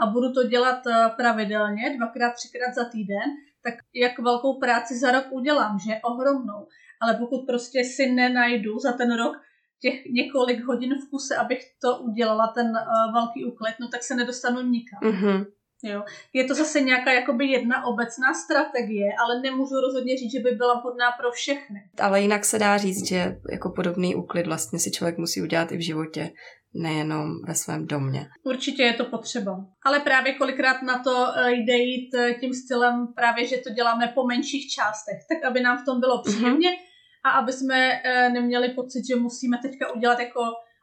a 0.00 0.06
budu 0.06 0.32
to 0.32 0.42
dělat 0.42 0.86
eh, 0.86 1.10
pravidelně, 1.16 1.96
dvakrát, 1.96 2.32
třikrát 2.34 2.74
za 2.74 2.84
týden, 2.84 3.30
tak 3.64 3.74
jak 3.94 4.18
velkou 4.18 4.58
práci 4.58 4.98
za 4.98 5.10
rok 5.12 5.24
udělám, 5.30 5.78
že 5.78 6.00
ohromnou. 6.04 6.66
Ale 7.00 7.14
pokud 7.14 7.46
prostě 7.46 7.84
si 7.84 8.10
nenajdu 8.10 8.78
za 8.78 8.92
ten 8.92 9.16
rok 9.16 9.36
těch 9.80 10.04
několik 10.04 10.64
hodin 10.64 10.94
v 10.94 11.10
kuse, 11.10 11.36
abych 11.36 11.60
to 11.82 11.98
udělala, 11.98 12.52
ten 12.54 12.66
uh, 12.66 13.12
velký 13.14 13.44
úklid, 13.44 13.74
no 13.80 13.88
tak 13.88 14.02
se 14.02 14.14
nedostanu 14.14 14.62
nikam. 14.62 15.00
Mm-hmm. 15.02 15.46
Jo. 15.82 16.02
Je 16.32 16.44
to 16.44 16.54
zase 16.54 16.80
nějaká 16.80 17.12
jakoby 17.12 17.46
jedna 17.46 17.86
obecná 17.86 18.34
strategie, 18.34 19.08
ale 19.24 19.40
nemůžu 19.42 19.80
rozhodně 19.80 20.16
říct, 20.16 20.32
že 20.32 20.40
by 20.40 20.50
byla 20.50 20.80
vhodná 20.80 21.10
pro 21.20 21.30
všechny. 21.30 21.80
Ale 22.00 22.20
jinak 22.20 22.44
se 22.44 22.58
dá 22.58 22.76
říct, 22.76 23.08
že 23.08 23.36
jako 23.50 23.70
podobný 23.70 24.14
úklid 24.14 24.46
vlastně 24.46 24.78
si 24.78 24.90
člověk 24.90 25.18
musí 25.18 25.42
udělat 25.42 25.72
i 25.72 25.76
v 25.76 25.84
životě, 25.84 26.30
nejenom 26.74 27.42
ve 27.46 27.54
svém 27.54 27.86
domě. 27.86 28.26
Určitě 28.42 28.82
je 28.82 28.92
to 28.94 29.04
potřeba. 29.04 29.66
Ale 29.84 30.00
právě 30.00 30.34
kolikrát 30.34 30.82
na 30.82 30.98
to 30.98 31.26
eh, 31.36 31.52
jde 31.52 31.76
jít 31.76 32.14
eh, 32.14 32.34
tím 32.34 32.54
stylem 32.54 33.06
právě, 33.16 33.46
že 33.46 33.56
to 33.56 33.70
děláme 33.70 34.12
po 34.14 34.26
menších 34.26 34.70
částech, 34.70 35.18
tak 35.28 35.50
aby 35.50 35.60
nám 35.60 35.78
v 35.78 35.84
tom 35.84 36.00
bylo 36.00 36.22
příjemně 36.22 36.70
mm-hmm. 36.70 37.24
a 37.24 37.30
aby 37.30 37.52
jsme 37.52 37.92
eh, 38.04 38.28
neměli 38.30 38.68
pocit, 38.68 39.06
že 39.06 39.16
musíme 39.16 39.58
teďka 39.62 39.92
udělat 39.92 40.18
jako 40.18 40.40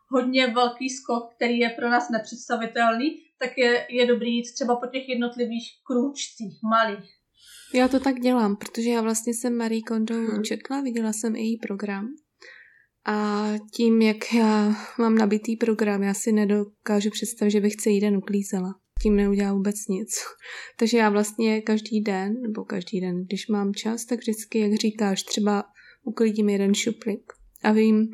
hodně 0.10 0.48
velký 0.48 0.90
skok, 0.90 1.34
který 1.36 1.60
je 1.60 1.70
pro 1.70 1.90
nás 1.90 2.10
nepředstavitelný, 2.10 3.18
tak 3.42 3.58
je, 3.58 3.88
je 3.90 4.06
dobrý 4.06 4.36
jít 4.36 4.54
třeba 4.54 4.76
po 4.76 4.88
těch 4.88 5.10
jednotlivých 5.10 5.68
krůčcích, 5.88 6.60
malých. 6.72 7.10
Já 7.74 7.88
to 7.88 8.00
tak 8.00 8.20
dělám, 8.20 8.56
protože 8.56 8.90
já 8.90 9.02
vlastně 9.02 9.34
jsem 9.34 9.58
Marie 9.58 9.82
Kondo 9.82 10.16
hmm. 10.16 10.44
četla, 10.44 10.82
viděla 10.82 11.14
jsem 11.14 11.36
její 11.36 11.58
program 11.58 12.08
a 13.06 13.48
tím, 13.74 14.02
jak 14.02 14.34
já 14.34 14.76
mám 15.00 15.16
nabitý 15.16 15.56
program, 15.56 16.04
já 16.04 16.14
si 16.14 16.32
nedokážu 16.32 17.10
představit, 17.10 17.52
že 17.52 17.62
bych 17.62 17.76
celý 17.76 18.00
den 18.00 18.18
uklízela. 18.18 18.76
Tím 19.02 19.16
neudělám 19.16 19.56
vůbec 19.56 19.76
nic. 19.90 20.10
Takže 20.80 20.98
já 20.98 21.10
vlastně 21.10 21.62
každý 21.62 22.02
den, 22.02 22.42
nebo 22.42 22.66
každý 22.66 23.02
den, 23.02 23.26
když 23.26 23.48
mám 23.48 23.74
čas, 23.74 24.06
tak 24.06 24.20
vždycky, 24.20 24.60
jak 24.60 24.74
říkáš, 24.74 25.24
třeba 25.24 25.64
uklidím 26.04 26.50
jeden 26.50 26.74
šuplik 26.74 27.34
a 27.64 27.72
vím, 27.72 28.08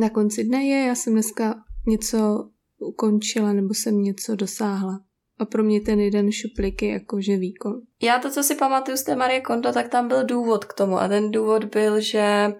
na 0.00 0.10
konci 0.10 0.44
dne 0.44 0.64
je, 0.64 0.86
já 0.86 0.94
jsem 0.94 1.12
dneska 1.12 1.54
něco 1.86 2.50
ukončila 2.80 3.52
nebo 3.52 3.74
jsem 3.74 4.02
něco 4.02 4.36
dosáhla. 4.36 5.00
A 5.40 5.44
pro 5.44 5.62
mě 5.62 5.80
ten 5.80 6.00
jeden 6.00 6.32
šuplík 6.32 6.82
je 6.82 6.92
jakože 6.92 7.36
výkon. 7.36 7.72
Já 8.02 8.18
to, 8.18 8.30
co 8.30 8.42
si 8.42 8.54
pamatuju 8.54 8.96
z 8.96 9.02
té 9.02 9.16
Marie 9.16 9.40
Kondo, 9.40 9.72
tak 9.72 9.88
tam 9.88 10.08
byl 10.08 10.24
důvod 10.24 10.64
k 10.64 10.72
tomu. 10.72 10.98
A 10.98 11.08
ten 11.08 11.30
důvod 11.30 11.64
byl, 11.64 12.00
že 12.00 12.52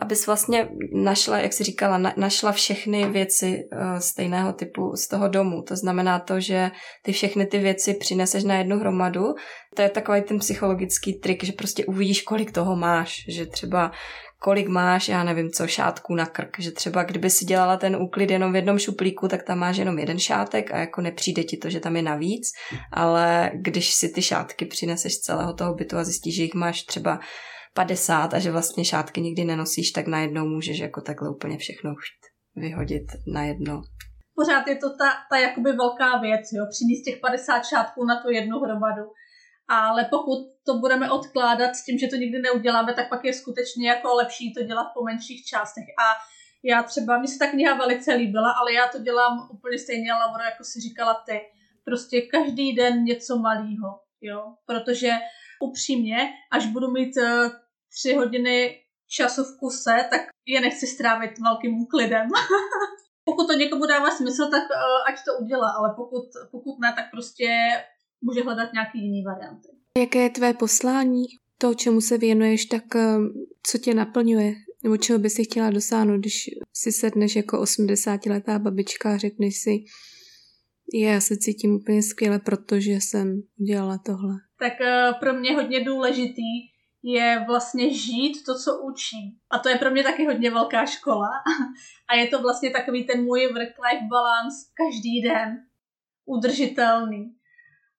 abys 0.00 0.26
vlastně 0.26 0.68
našla, 0.94 1.38
jak 1.38 1.52
jsi 1.52 1.64
říkala, 1.64 1.98
na, 1.98 2.14
našla 2.16 2.52
všechny 2.52 3.08
věci 3.08 3.58
uh, 3.72 3.98
stejného 3.98 4.52
typu 4.52 4.92
z 4.96 5.08
toho 5.08 5.28
domu. 5.28 5.62
To 5.62 5.76
znamená 5.76 6.18
to, 6.18 6.40
že 6.40 6.70
ty 7.02 7.12
všechny 7.12 7.46
ty 7.46 7.58
věci 7.58 7.94
přineseš 7.94 8.44
na 8.44 8.58
jednu 8.58 8.78
hromadu. 8.78 9.24
To 9.74 9.82
je 9.82 9.88
takový 9.88 10.22
ten 10.22 10.38
psychologický 10.38 11.14
trik, 11.14 11.44
že 11.44 11.52
prostě 11.52 11.84
uvidíš, 11.84 12.22
kolik 12.22 12.52
toho 12.52 12.76
máš. 12.76 13.24
Že 13.28 13.46
třeba 13.46 13.92
kolik 14.42 14.68
máš, 14.68 15.08
já 15.08 15.24
nevím 15.24 15.50
co, 15.50 15.66
šátků 15.66 16.14
na 16.14 16.26
krk, 16.26 16.56
že 16.58 16.70
třeba 16.70 17.02
kdyby 17.02 17.30
si 17.30 17.44
dělala 17.44 17.76
ten 17.76 17.96
úklid 17.96 18.30
jenom 18.30 18.52
v 18.52 18.56
jednom 18.56 18.78
šuplíku, 18.78 19.28
tak 19.28 19.42
tam 19.42 19.58
máš 19.58 19.76
jenom 19.76 19.98
jeden 19.98 20.18
šátek 20.18 20.74
a 20.74 20.78
jako 20.78 21.00
nepřijde 21.00 21.44
ti 21.44 21.56
to, 21.56 21.70
že 21.70 21.80
tam 21.80 21.96
je 21.96 22.02
navíc, 22.02 22.48
ale 22.92 23.50
když 23.54 23.94
si 23.94 24.08
ty 24.08 24.22
šátky 24.22 24.64
přineseš 24.64 25.14
z 25.14 25.20
celého 25.20 25.54
toho 25.54 25.74
bytu 25.74 25.96
a 25.96 26.04
zjistíš, 26.04 26.36
že 26.36 26.42
jich 26.42 26.54
máš 26.54 26.82
třeba 26.82 27.20
50 27.74 28.34
a 28.34 28.38
že 28.38 28.50
vlastně 28.50 28.84
šátky 28.84 29.20
nikdy 29.20 29.44
nenosíš, 29.44 29.90
tak 29.90 30.06
najednou 30.06 30.46
můžeš 30.46 30.78
jako 30.78 31.00
takhle 31.00 31.30
úplně 31.30 31.58
všechno 31.58 31.94
vyhodit 32.56 33.06
na 33.34 33.44
jedno. 33.44 33.82
Pořád 34.34 34.66
je 34.68 34.76
to 34.76 34.88
ta, 34.98 35.08
ta 35.30 35.38
jakoby 35.38 35.72
velká 35.72 36.20
věc, 36.20 36.40
jo, 36.52 36.64
přinést 36.70 37.02
těch 37.04 37.20
50 37.20 37.62
šátků 37.62 38.04
na 38.04 38.22
tu 38.22 38.30
jednu 38.30 38.58
hromadu 38.58 39.02
ale 39.68 40.04
pokud 40.10 40.38
to 40.66 40.74
budeme 40.74 41.10
odkládat 41.10 41.74
s 41.74 41.84
tím, 41.84 41.98
že 41.98 42.08
to 42.08 42.16
nikdy 42.16 42.38
neuděláme, 42.38 42.94
tak 42.94 43.08
pak 43.08 43.24
je 43.24 43.34
skutečně 43.34 43.88
jako 43.88 44.14
lepší 44.14 44.54
to 44.54 44.62
dělat 44.62 44.86
po 44.94 45.04
menších 45.04 45.44
částech. 45.44 45.84
A 45.84 46.04
já 46.64 46.82
třeba, 46.82 47.18
mi 47.18 47.28
se 47.28 47.38
ta 47.38 47.50
kniha 47.50 47.74
velice 47.74 48.14
líbila, 48.14 48.52
ale 48.52 48.72
já 48.72 48.88
to 48.88 48.98
dělám 48.98 49.48
úplně 49.52 49.78
stejně, 49.78 50.12
Laura, 50.12 50.44
jako 50.44 50.64
si 50.64 50.80
říkala 50.80 51.22
ty. 51.26 51.40
Prostě 51.84 52.20
každý 52.20 52.72
den 52.72 53.04
něco 53.04 53.38
malého, 53.38 54.00
jo, 54.20 54.54
protože 54.66 55.10
upřímně, 55.60 56.32
až 56.52 56.66
budu 56.66 56.90
mít 56.90 57.16
uh, 57.16 57.50
tři 57.98 58.14
hodiny 58.14 58.82
času 59.08 59.44
v 59.44 59.58
kuse, 59.58 60.06
tak 60.10 60.20
je 60.46 60.60
nechci 60.60 60.86
strávit 60.86 61.38
velkým 61.38 61.80
úklidem. 61.80 62.28
pokud 63.24 63.46
to 63.46 63.52
někomu 63.52 63.86
dává 63.86 64.10
smysl, 64.10 64.50
tak 64.50 64.62
uh, 64.62 65.08
ať 65.08 65.24
to 65.24 65.44
udělá, 65.44 65.70
ale 65.78 65.94
pokud, 65.96 66.24
pokud 66.50 66.78
ne, 66.78 66.92
tak 66.96 67.10
prostě 67.10 67.48
může 68.22 68.42
hledat 68.42 68.72
nějaký 68.72 68.98
jiný 68.98 69.22
varianty. 69.24 69.68
Jaké 69.98 70.18
je 70.18 70.30
tvé 70.30 70.54
poslání? 70.54 71.24
To, 71.58 71.74
čemu 71.74 72.00
se 72.00 72.18
věnuješ, 72.18 72.66
tak 72.66 72.96
eh, 72.96 73.16
co 73.66 73.78
tě 73.78 73.94
naplňuje? 73.94 74.54
Nebo 74.84 74.96
čeho 74.96 75.18
by 75.18 75.30
si 75.30 75.44
chtěla 75.44 75.70
dosáhnout, 75.70 76.18
když 76.18 76.50
si 76.72 76.92
sedneš 76.92 77.36
jako 77.36 77.62
80-letá 77.62 78.58
babička 78.58 79.14
a 79.14 79.16
řekneš 79.16 79.56
si, 79.56 79.84
je, 80.94 81.10
já 81.10 81.20
se 81.20 81.36
cítím 81.36 81.74
úplně 81.74 82.02
skvěle, 82.02 82.38
protože 82.38 82.92
jsem 82.92 83.42
udělala 83.60 83.98
tohle. 83.98 84.34
Tak 84.58 84.72
uh, 84.80 85.20
pro 85.20 85.34
mě 85.34 85.54
hodně 85.54 85.84
důležitý 85.84 86.72
je 87.02 87.44
vlastně 87.46 87.94
žít 87.94 88.44
to, 88.46 88.58
co 88.58 88.82
učím. 88.82 89.30
A 89.50 89.58
to 89.58 89.68
je 89.68 89.76
pro 89.76 89.90
mě 89.90 90.02
taky 90.02 90.26
hodně 90.26 90.50
velká 90.50 90.86
škola. 90.86 91.28
A 92.08 92.14
je 92.14 92.26
to 92.26 92.42
vlastně 92.42 92.70
takový 92.70 93.04
ten 93.04 93.24
můj 93.24 93.46
work-life 93.46 94.08
balance 94.10 94.56
každý 94.74 95.22
den. 95.22 95.56
Udržitelný. 96.24 97.34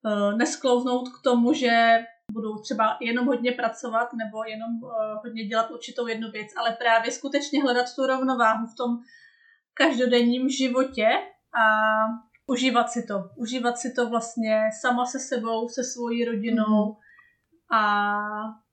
Eh, 0.06 0.38
nesklouznout 0.38 1.10
k 1.10 1.22
tomu, 1.24 1.54
že 1.54 2.00
budou 2.32 2.58
třeba 2.58 2.98
jenom 3.02 3.26
hodně 3.26 3.52
pracovat 3.52 4.14
nebo 4.14 4.44
jenom 4.44 4.70
eh, 4.84 5.16
hodně 5.24 5.46
dělat 5.46 5.72
určitou 5.72 6.08
jednu 6.08 6.32
věc, 6.32 6.48
ale 6.58 6.72
právě 6.72 7.12
skutečně 7.12 7.64
hledat 7.64 7.86
tu 7.96 8.08
rovnováhu 8.08 8.68
v 8.68 8.76
tom 8.76 8.90
každodenním 9.74 10.50
životě 10.50 11.08
a 11.56 11.66
užívat 12.48 12.90
si 12.90 13.04
to. 13.08 13.16
Užívat 13.38 13.78
si 13.78 13.94
to 13.94 14.10
vlastně 14.10 14.62
sama 14.82 15.06
se 15.06 15.20
sebou, 15.20 15.70
se 15.70 15.84
svojí 15.84 16.26
rodinou 16.26 16.98
a 17.74 18.08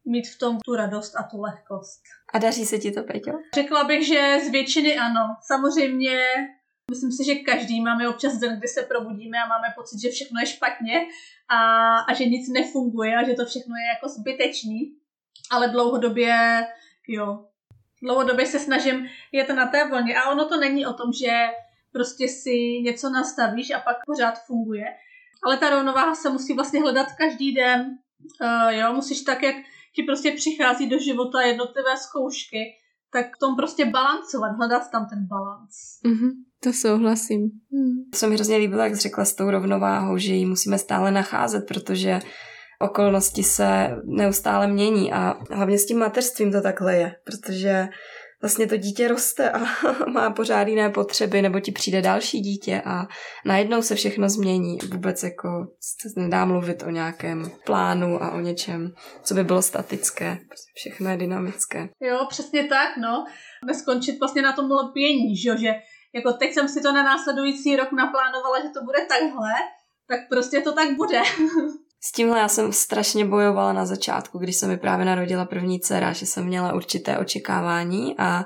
mít 0.05 0.29
v 0.29 0.39
tom 0.39 0.59
tu 0.65 0.75
radost 0.75 1.17
a 1.17 1.23
tu 1.23 1.41
lehkost. 1.41 2.03
A 2.35 2.39
daří 2.39 2.67
se 2.67 2.79
ti 2.79 2.91
to, 2.91 3.03
Peťo? 3.03 3.33
Řekla 3.55 3.85
bych, 3.85 4.07
že 4.07 4.39
z 4.47 4.51
většiny 4.51 4.99
ano. 4.99 5.37
Samozřejmě 5.43 6.19
Myslím 6.91 7.13
si, 7.13 7.25
že 7.25 7.35
každý 7.35 7.81
máme 7.81 8.09
občas 8.09 8.39
den, 8.39 8.59
kdy 8.59 8.69
se 8.69 8.83
probudíme 8.83 9.39
a 9.39 9.49
máme 9.49 9.69
pocit, 9.77 10.01
že 10.01 10.11
všechno 10.11 10.41
je 10.41 10.47
špatně 10.47 11.07
a, 11.49 11.59
a 11.99 12.15
že 12.15 12.25
nic 12.25 12.49
nefunguje 12.49 13.17
a 13.17 13.27
že 13.27 13.35
to 13.35 13.47
všechno 13.47 13.75
je 13.77 13.87
jako 13.95 14.09
zbytečný. 14.09 14.97
Ale 15.51 15.69
dlouhodobě, 15.69 16.67
jo, 17.09 17.47
dlouhodobě 18.03 18.47
se 18.47 18.59
snažím 18.59 19.07
jet 19.33 19.49
na 19.49 19.67
té 19.67 19.89
vlně. 19.89 20.17
A 20.17 20.31
ono 20.31 20.49
to 20.49 20.57
není 20.57 20.87
o 20.87 20.93
tom, 20.93 21.13
že 21.13 21.49
prostě 21.93 22.29
si 22.29 22.81
něco 22.83 23.11
nastavíš 23.11 23.71
a 23.71 23.81
pak 23.81 23.97
pořád 24.07 24.45
funguje. 24.47 24.85
Ale 25.45 25.57
ta 25.57 25.71
rovnováha 25.71 26.15
se 26.15 26.31
musí 26.31 26.55
vlastně 26.55 26.81
hledat 26.81 27.07
každý 27.19 27.55
den. 27.55 27.99
Uh, 28.43 28.71
jo, 28.71 28.93
musíš 28.93 29.21
tak, 29.23 29.43
jak 29.43 29.57
ti 29.95 30.03
prostě 30.03 30.33
přichází 30.33 30.89
do 30.89 30.99
života 30.99 31.41
jednotlivé 31.41 31.97
zkoušky, 31.97 32.77
tak 33.13 33.37
v 33.37 33.39
tom 33.39 33.57
prostě 33.57 33.85
balancovat, 33.85 34.57
hledat 34.57 34.91
tam 34.91 35.07
ten 35.09 35.27
balans. 35.27 35.75
Mm-hmm. 36.05 36.31
To 36.63 36.73
souhlasím. 36.73 37.41
Hmm. 37.73 38.11
To 38.13 38.19
se 38.19 38.27
mi 38.27 38.35
hrozně 38.35 38.57
líbilo, 38.57 38.83
jak 38.83 38.97
jsi 38.97 39.01
řekla 39.01 39.25
s 39.25 39.35
tou 39.35 39.51
rovnováhou, 39.51 40.19
že 40.19 40.35
ji 40.35 40.47
musíme 40.47 40.79
stále 40.79 41.11
nacházet, 41.11 41.67
protože 41.69 42.21
okolnosti 42.81 43.43
se 43.43 43.97
neustále 44.05 44.69
mění 44.69 45.13
a 45.13 45.35
hlavně 45.51 45.79
s 45.79 45.87
tím 45.87 45.99
mateřstvím 45.99 46.53
to 46.53 46.61
takhle 46.61 46.97
je, 46.97 47.15
protože 47.25 47.89
vlastně 48.43 48.67
to 48.67 48.77
dítě 48.77 49.09
roste 49.09 49.51
a 49.51 49.59
má 50.13 50.31
pořád 50.31 50.69
jiné 50.69 50.91
potřeby, 50.91 51.43
nebo 51.43 51.61
ti 51.61 51.73
přijde 51.73 52.03
další 52.03 52.41
dítě 52.41 52.83
a 52.85 53.07
najednou 53.47 53.83
se 53.83 53.95
všechno 53.95 54.29
změní. 54.29 54.79
Vůbec 54.93 55.23
jako 55.23 55.49
se 55.81 56.21
nedá 56.21 56.45
mluvit 56.45 56.83
o 56.83 56.91
nějakém 56.91 57.51
plánu 57.67 58.23
a 58.23 58.33
o 58.33 58.41
něčem, 58.41 58.93
co 59.23 59.35
by 59.35 59.45
bylo 59.45 59.63
statické. 59.63 60.39
Prostě 60.49 60.73
všechno 60.75 61.11
je 61.11 61.17
dynamické. 61.17 61.89
Jo, 62.01 62.27
přesně 62.29 62.65
tak, 62.65 62.97
no. 62.97 63.25
Neskončit 63.67 64.21
vlastně 64.21 64.43
na 64.43 64.53
tom 64.53 64.71
lpění, 64.73 65.37
že, 65.37 65.57
že 65.59 65.75
jako 66.15 66.33
teď 66.33 66.53
jsem 66.53 66.69
si 66.69 66.81
to 66.81 66.93
na 66.93 67.03
následující 67.03 67.77
rok 67.77 67.93
naplánovala, 67.93 68.61
že 68.63 68.69
to 68.69 68.85
bude 68.85 68.99
takhle, 69.09 69.53
tak 70.09 70.21
prostě 70.31 70.61
to 70.61 70.73
tak 70.73 70.97
bude. 70.97 71.23
S 72.03 72.13
tímhle 72.13 72.39
já 72.39 72.49
jsem 72.49 72.73
strašně 72.73 73.25
bojovala 73.25 73.73
na 73.73 73.87
začátku, 73.87 74.39
když 74.39 74.57
se 74.57 74.67
mi 74.67 74.77
právě 74.77 75.05
narodila 75.07 75.45
první 75.45 75.81
dcera, 75.81 76.13
že 76.13 76.27
jsem 76.27 76.45
měla 76.47 76.73
určité 76.73 77.19
očekávání 77.19 78.15
a 78.19 78.45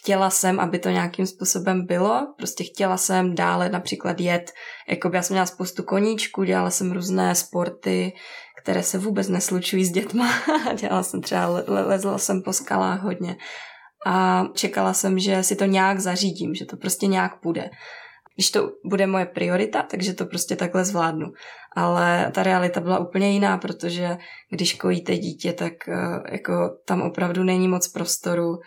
chtěla 0.00 0.30
jsem, 0.30 0.60
aby 0.60 0.78
to 0.78 0.88
nějakým 0.88 1.26
způsobem 1.26 1.86
bylo. 1.86 2.34
Prostě 2.36 2.64
chtěla 2.64 2.96
jsem 2.96 3.34
dále 3.34 3.68
například 3.68 4.20
jet, 4.20 4.52
jako 4.88 5.10
já 5.14 5.22
jsem 5.22 5.34
měla 5.34 5.46
spoustu 5.46 5.82
koníčků, 5.82 6.44
dělala 6.44 6.70
jsem 6.70 6.92
různé 6.92 7.34
sporty, 7.34 8.12
které 8.62 8.82
se 8.82 8.98
vůbec 8.98 9.28
neslučují 9.28 9.84
s 9.84 9.90
dětma. 9.90 10.28
dělala 10.74 11.02
jsem 11.02 11.22
třeba, 11.22 11.46
le- 11.46 11.64
lezla 11.66 12.18
jsem 12.18 12.42
po 12.42 12.52
skalách 12.52 13.02
hodně 13.02 13.36
a 14.04 14.44
čekala 14.54 14.94
jsem, 14.94 15.18
že 15.18 15.42
si 15.42 15.56
to 15.56 15.64
nějak 15.64 16.00
zařídím, 16.00 16.54
že 16.54 16.64
to 16.64 16.76
prostě 16.76 17.06
nějak 17.06 17.40
půjde 17.40 17.70
když 18.34 18.50
to 18.50 18.70
bude 18.84 19.06
moje 19.06 19.26
priorita, 19.26 19.82
takže 19.82 20.14
to 20.14 20.26
prostě 20.26 20.56
takhle 20.56 20.84
zvládnu. 20.84 21.32
Ale 21.76 22.30
ta 22.34 22.42
realita 22.42 22.80
byla 22.80 22.98
úplně 22.98 23.30
jiná, 23.30 23.58
protože 23.58 24.16
když 24.50 24.74
kojíte 24.74 25.16
dítě, 25.16 25.52
tak 25.52 25.72
eh, 25.88 26.22
jako 26.32 26.70
tam 26.86 27.02
opravdu 27.02 27.44
není 27.44 27.68
moc 27.68 27.88
prostoru. 27.88 28.58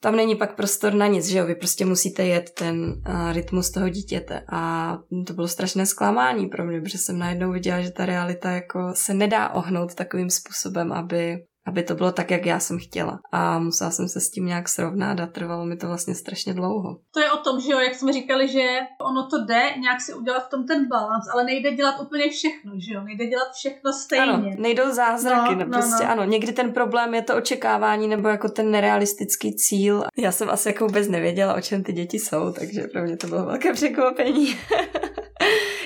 Tam 0.00 0.16
není 0.16 0.36
pak 0.36 0.56
prostor 0.56 0.94
na 0.94 1.06
nic, 1.06 1.26
že 1.26 1.38
jo? 1.38 1.46
Vy 1.46 1.54
prostě 1.54 1.84
musíte 1.84 2.24
jet 2.24 2.50
ten 2.50 3.02
uh, 3.08 3.32
rytmus 3.32 3.70
toho 3.70 3.88
dítěte. 3.88 4.42
A 4.52 4.92
to 5.26 5.32
bylo 5.32 5.48
strašné 5.48 5.86
zklamání 5.86 6.46
pro 6.46 6.64
mě, 6.64 6.80
protože 6.80 6.98
jsem 6.98 7.18
najednou 7.18 7.52
viděla, 7.52 7.80
že 7.80 7.90
ta 7.90 8.06
realita 8.06 8.50
jako 8.50 8.92
se 8.94 9.14
nedá 9.14 9.48
ohnout 9.48 9.94
takovým 9.94 10.30
způsobem, 10.30 10.92
aby 10.92 11.36
aby 11.66 11.82
to 11.82 11.94
bylo 11.94 12.12
tak, 12.12 12.30
jak 12.30 12.46
já 12.46 12.60
jsem 12.60 12.78
chtěla. 12.78 13.20
A 13.32 13.58
musela 13.58 13.90
jsem 13.90 14.08
se 14.08 14.20
s 14.20 14.30
tím 14.30 14.46
nějak 14.46 14.68
srovnat 14.68 15.20
a 15.20 15.26
trvalo 15.26 15.64
mi 15.64 15.76
to 15.76 15.86
vlastně 15.86 16.14
strašně 16.14 16.54
dlouho. 16.54 16.98
To 17.14 17.20
je 17.20 17.32
o 17.32 17.36
tom, 17.36 17.60
že 17.60 17.72
jo, 17.72 17.78
jak 17.78 17.94
jsme 17.94 18.12
říkali, 18.12 18.48
že 18.48 18.78
ono 19.00 19.26
to 19.26 19.44
jde 19.44 19.62
nějak 19.80 20.00
si 20.00 20.14
udělat 20.14 20.46
v 20.46 20.50
tom 20.50 20.66
ten 20.66 20.88
balans, 20.88 21.24
ale 21.32 21.44
nejde 21.44 21.72
dělat 21.72 22.00
úplně 22.00 22.30
všechno, 22.30 22.72
že 22.78 22.94
jo, 22.94 23.02
nejde 23.02 23.26
dělat 23.26 23.52
všechno 23.54 23.92
stejně. 23.92 24.24
Ano, 24.24 24.50
nejdou 24.58 24.92
zázraky, 24.92 25.54
no, 25.54 25.64
no, 25.64 25.70
prostě 25.70 26.04
no. 26.04 26.10
ano. 26.10 26.24
Někdy 26.24 26.52
ten 26.52 26.72
problém 26.72 27.14
je 27.14 27.22
to 27.22 27.36
očekávání 27.36 28.08
nebo 28.08 28.28
jako 28.28 28.48
ten 28.48 28.70
nerealistický 28.70 29.56
cíl. 29.56 30.04
Já 30.16 30.32
jsem 30.32 30.50
asi 30.50 30.68
jako 30.68 30.86
vůbec 30.86 31.08
nevěděla, 31.08 31.54
o 31.54 31.60
čem 31.60 31.82
ty 31.82 31.92
děti 31.92 32.18
jsou, 32.18 32.52
takže 32.52 32.82
pro 32.82 33.02
mě 33.02 33.16
to 33.16 33.26
bylo 33.26 33.46
velké 33.46 33.72
překvapení. 33.72 34.56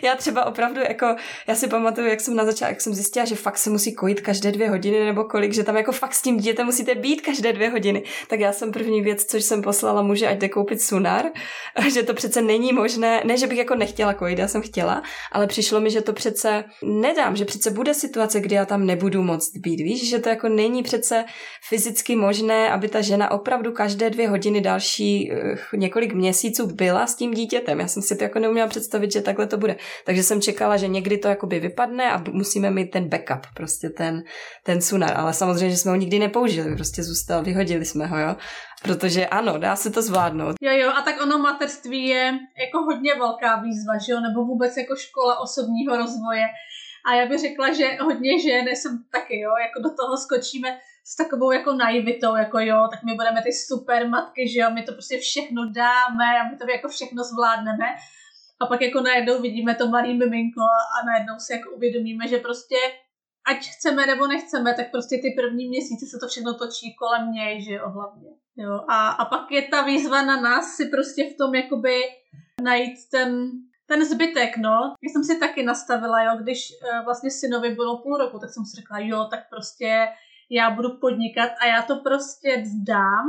já 0.07 0.17
třeba 0.17 0.45
opravdu 0.45 0.81
jako, 0.81 1.17
já 1.47 1.55
si 1.55 1.69
pamatuju, 1.69 2.07
jak 2.07 2.21
jsem 2.21 2.37
na 2.37 2.45
začátku, 2.45 2.73
jak 2.73 2.81
jsem 2.81 2.95
zjistila, 2.95 3.25
že 3.25 3.35
fakt 3.35 3.59
se 3.59 3.71
musí 3.71 3.95
kojit 3.95 4.21
každé 4.21 4.53
dvě 4.53 4.71
hodiny 4.71 5.05
nebo 5.05 5.25
kolik, 5.25 5.53
že 5.53 5.65
tam 5.65 5.77
jako 5.77 5.93
fakt 5.93 6.15
s 6.15 6.23
tím 6.23 6.37
dítětem 6.37 6.67
musíte 6.67 6.95
být 6.95 7.21
každé 7.21 7.53
dvě 7.53 7.71
hodiny. 7.71 8.03
Tak 8.29 8.41
já 8.41 8.53
jsem 8.53 8.73
první 8.73 9.03
věc, 9.03 9.25
což 9.25 9.45
jsem 9.45 9.63
poslala 9.63 10.03
muže, 10.03 10.29
ať 10.29 10.39
jde 10.39 10.49
koupit 10.49 10.83
sunar, 10.83 11.25
že 11.93 12.03
to 12.03 12.15
přece 12.15 12.43
není 12.43 12.73
možné, 12.73 13.23
ne, 13.25 13.37
že 13.37 13.47
bych 13.47 13.59
jako 13.59 13.75
nechtěla 13.75 14.15
kojit, 14.15 14.39
já 14.39 14.49
jsem 14.49 14.63
chtěla, 14.63 15.03
ale 15.33 15.47
přišlo 15.47 15.81
mi, 15.81 15.91
že 15.91 16.01
to 16.01 16.13
přece 16.13 16.65
nedám, 16.83 17.37
že 17.37 17.45
přece 17.45 17.71
bude 17.71 17.95
situace, 17.95 18.41
kdy 18.41 18.55
já 18.55 18.65
tam 18.65 18.87
nebudu 18.87 19.23
moc 19.23 19.57
být, 19.57 19.77
víš, 19.77 20.09
že 20.09 20.19
to 20.19 20.29
jako 20.29 20.49
není 20.49 20.83
přece 20.83 21.25
fyzicky 21.69 22.17
možné, 22.17 22.71
aby 22.71 22.89
ta 22.89 23.01
žena 23.01 23.31
opravdu 23.31 23.73
každé 23.73 24.11
dvě 24.11 24.29
hodiny 24.29 24.61
další 24.61 25.33
eh, 25.33 25.57
několik 25.77 26.15
měsíců 26.15 26.67
byla 26.67 27.07
s 27.07 27.15
tím 27.15 27.35
dítětem. 27.35 27.81
Já 27.81 27.89
jsem 27.89 28.03
si 28.03 28.17
to 28.17 28.25
jako 28.25 28.39
neuměla 28.39 28.69
představit, 28.69 29.13
že 29.13 29.23
takhle 29.23 29.47
to 29.47 29.57
bude. 29.57 29.77
Takže 30.05 30.23
jsem 30.23 30.41
čekala, 30.41 30.77
že 30.77 30.89
někdy 30.89 31.19
to 31.19 31.29
jakoby 31.29 31.61
vypadne 31.61 32.13
a 32.13 32.23
musíme 32.31 32.71
mít 32.71 32.91
ten 32.91 33.09
backup, 33.09 33.47
prostě 33.55 33.89
ten, 33.89 34.23
ten 34.63 34.81
sunar. 34.81 35.13
Ale 35.17 35.33
samozřejmě, 35.33 35.71
že 35.71 35.77
jsme 35.77 35.91
ho 35.91 35.97
nikdy 35.97 36.19
nepoužili, 36.19 36.77
prostě 36.77 37.03
zůstal, 37.03 37.43
vyhodili 37.43 37.85
jsme 37.85 38.07
ho, 38.07 38.19
jo. 38.19 38.37
Protože 38.83 39.27
ano, 39.27 39.59
dá 39.59 39.77
se 39.77 39.91
to 39.91 40.03
zvládnout. 40.03 40.55
Jo, 40.61 40.73
jo, 40.73 40.91
a 40.91 41.03
tak 41.03 41.23
ono 41.23 41.39
materství 41.39 42.07
je 42.07 42.39
jako 42.65 42.79
hodně 42.85 43.15
velká 43.15 43.57
výzva, 43.57 43.99
že 44.07 44.13
jo, 44.13 44.21
nebo 44.21 44.45
vůbec 44.45 44.77
jako 44.77 44.97
škola 44.97 45.41
osobního 45.41 45.97
rozvoje. 45.97 46.47
A 47.07 47.15
já 47.15 47.27
bych 47.27 47.41
řekla, 47.41 47.73
že 47.73 47.97
hodně 48.01 48.43
žen, 48.43 48.69
jsem 48.69 49.05
taky, 49.13 49.41
jo, 49.41 49.51
jako 49.67 49.89
do 49.89 49.95
toho 49.95 50.17
skočíme 50.17 50.79
s 51.05 51.17
takovou 51.17 51.51
jako 51.53 51.73
naivitou, 51.73 52.37
jako 52.37 52.59
jo, 52.59 52.89
tak 52.91 53.03
my 53.03 53.15
budeme 53.15 53.43
ty 53.43 53.53
super 53.53 54.09
matky, 54.09 54.49
že 54.49 54.61
jo, 54.61 54.71
my 54.71 54.83
to 54.83 54.93
prostě 54.93 55.19
všechno 55.19 55.63
dáme 55.73 56.41
a 56.41 56.49
my 56.51 56.57
to 56.57 56.71
jako 56.71 56.89
všechno 56.89 57.25
zvládneme. 57.25 57.87
A 58.61 58.67
pak 58.67 58.81
jako 58.81 59.01
najednou 59.01 59.43
vidíme 59.43 59.75
to 59.75 59.89
malý 59.89 60.19
miminko 60.19 60.61
a 60.63 61.07
najednou 61.07 61.35
si 61.39 61.53
jako 61.53 61.71
uvědomíme, 61.71 62.29
že 62.29 62.39
prostě 62.39 62.77
ať 63.47 63.69
chceme 63.69 64.07
nebo 64.07 64.27
nechceme, 64.27 64.75
tak 64.75 64.91
prostě 64.91 65.19
ty 65.19 65.31
první 65.31 65.69
měsíce 65.69 66.07
se 66.07 66.19
to 66.21 66.29
všechno 66.29 66.55
točí 66.55 66.95
kolem 66.95 67.33
něj, 67.33 67.63
že 67.63 67.73
jo, 67.73 67.91
hlavně. 67.91 68.31
Jo. 68.57 68.81
A, 68.89 69.09
a 69.09 69.25
pak 69.25 69.51
je 69.51 69.63
ta 69.63 69.83
výzva 69.83 70.23
na 70.23 70.41
nás 70.41 70.77
si 70.77 70.87
prostě 70.87 71.31
v 71.31 71.37
tom 71.37 71.55
jakoby 71.55 72.01
najít 72.63 72.99
ten, 73.11 73.51
ten 73.87 74.05
zbytek, 74.05 74.57
no. 74.57 74.95
Já 75.03 75.09
jsem 75.13 75.25
si 75.25 75.39
taky 75.41 75.63
nastavila, 75.63 76.23
jo, 76.23 76.33
když 76.43 76.69
uh, 76.71 77.05
vlastně 77.05 77.31
synovi 77.31 77.71
bylo 77.71 78.03
půl 78.03 78.17
roku, 78.17 78.39
tak 78.39 78.51
jsem 78.51 78.65
si 78.65 78.77
řekla, 78.77 78.99
jo, 78.99 79.25
tak 79.31 79.41
prostě 79.51 80.09
já 80.51 80.71
budu 80.71 80.99
podnikat 81.01 81.51
a 81.63 81.67
já 81.67 81.83
to 81.83 81.97
prostě 81.97 82.63
vzdám 82.63 83.25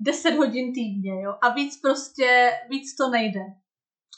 10 0.00 0.30
hodin 0.30 0.72
týdně, 0.74 1.22
jo. 1.22 1.34
A 1.42 1.48
víc 1.48 1.80
prostě, 1.80 2.50
víc 2.70 2.96
to 2.96 3.10
nejde. 3.10 3.40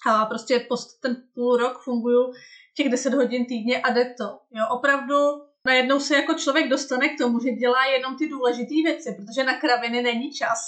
A 0.06 0.26
prostě 0.26 0.66
post 0.68 1.00
ten 1.00 1.16
půl 1.34 1.56
rok 1.56 1.82
funguju 1.82 2.32
těch 2.76 2.88
10 2.88 3.14
hodin 3.14 3.46
týdně 3.46 3.82
a 3.82 3.92
jde 3.92 4.14
to. 4.18 4.24
Jo, 4.24 4.64
opravdu 4.70 5.14
najednou 5.66 6.00
se 6.00 6.14
jako 6.14 6.34
člověk 6.34 6.68
dostane 6.68 7.08
k 7.08 7.18
tomu, 7.18 7.40
že 7.40 7.50
dělá 7.50 7.84
jenom 7.86 8.16
ty 8.16 8.28
důležité 8.28 8.74
věci, 8.84 9.16
protože 9.16 9.44
na 9.44 9.60
kraviny 9.60 10.02
není 10.02 10.32
čas. 10.32 10.58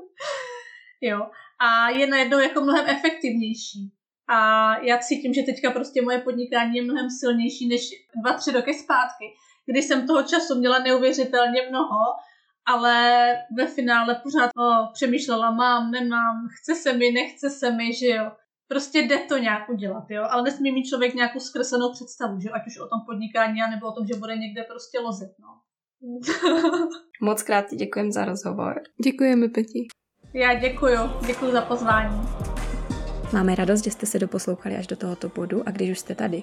jo. 1.00 1.30
A 1.58 1.88
je 1.88 2.06
najednou 2.06 2.38
jako 2.38 2.60
mnohem 2.60 2.86
efektivnější. 2.88 3.92
A 4.28 4.38
já 4.78 4.98
cítím, 4.98 5.34
že 5.34 5.42
teďka 5.42 5.70
prostě 5.70 6.02
moje 6.02 6.18
podnikání 6.18 6.76
je 6.76 6.82
mnohem 6.82 7.10
silnější 7.10 7.68
než 7.68 7.90
dva, 8.22 8.32
tři 8.32 8.50
roky 8.52 8.74
zpátky, 8.74 9.24
kdy 9.66 9.82
jsem 9.82 10.06
toho 10.06 10.22
času 10.22 10.58
měla 10.58 10.78
neuvěřitelně 10.78 11.62
mnoho 11.70 12.00
ale 12.68 13.34
ve 13.56 13.66
finále 13.66 14.14
pořád 14.22 14.50
o, 14.56 14.92
přemýšlela, 14.92 15.50
mám, 15.50 15.90
nemám, 15.90 16.48
chce 16.50 16.74
se 16.74 16.92
mi, 16.92 17.10
nechce 17.10 17.50
se 17.50 17.70
mi, 17.70 17.94
že 17.94 18.06
jo. 18.06 18.32
Prostě 18.68 18.98
jde 18.98 19.18
to 19.18 19.38
nějak 19.38 19.68
udělat, 19.68 20.04
jo, 20.10 20.24
ale 20.30 20.42
nesmí 20.42 20.72
mít 20.72 20.84
člověk 20.84 21.14
nějakou 21.14 21.40
zkreslenou 21.40 21.92
představu, 21.92 22.40
že 22.40 22.50
ať 22.50 22.66
už 22.66 22.78
o 22.78 22.88
tom 22.88 23.00
podnikání, 23.06 23.60
nebo 23.70 23.86
o 23.86 23.92
tom, 23.92 24.06
že 24.06 24.14
bude 24.14 24.36
někde 24.36 24.62
prostě 24.62 24.98
lozit, 25.00 25.30
no. 25.40 25.48
Moc 27.22 27.42
krát 27.42 27.66
ti 27.70 27.76
děkujem 27.76 28.12
za 28.12 28.24
rozhovor. 28.24 28.80
Děkujeme, 29.04 29.48
Peti. 29.48 29.88
Já 30.34 30.54
děkuju, 30.54 30.98
děkuji 31.26 31.52
za 31.52 31.60
pozvání. 31.62 32.20
Máme 33.32 33.54
radost, 33.54 33.84
že 33.84 33.90
jste 33.90 34.06
se 34.06 34.18
doposlouchali 34.18 34.76
až 34.76 34.86
do 34.86 34.96
tohoto 34.96 35.28
bodu 35.28 35.62
a 35.68 35.70
když 35.70 35.90
už 35.90 35.98
jste 35.98 36.14
tady, 36.14 36.42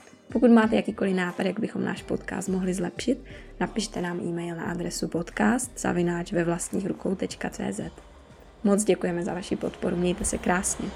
Pokud 0.31 0.51
máte 0.51 0.75
jakýkoliv 0.75 1.15
nápad, 1.15 1.45
jak 1.45 1.59
bychom 1.59 1.83
náš 1.83 2.01
podcast 2.01 2.49
mohli 2.49 2.73
zlepšit, 2.73 3.25
napište 3.59 4.01
nám 4.01 4.19
e-mail 4.19 4.55
na 4.55 4.63
adresu 4.63 5.07
podcast 5.07 5.79
zavináč 5.79 6.31
ve 6.31 6.43
vlastních 6.43 6.85
rukou.cz. 6.85 7.79
Moc 8.63 8.83
děkujeme 8.83 9.23
za 9.23 9.33
vaši 9.33 9.55
podporu, 9.55 9.95
mějte 9.95 10.25
se 10.25 10.37
krásně. 10.37 10.89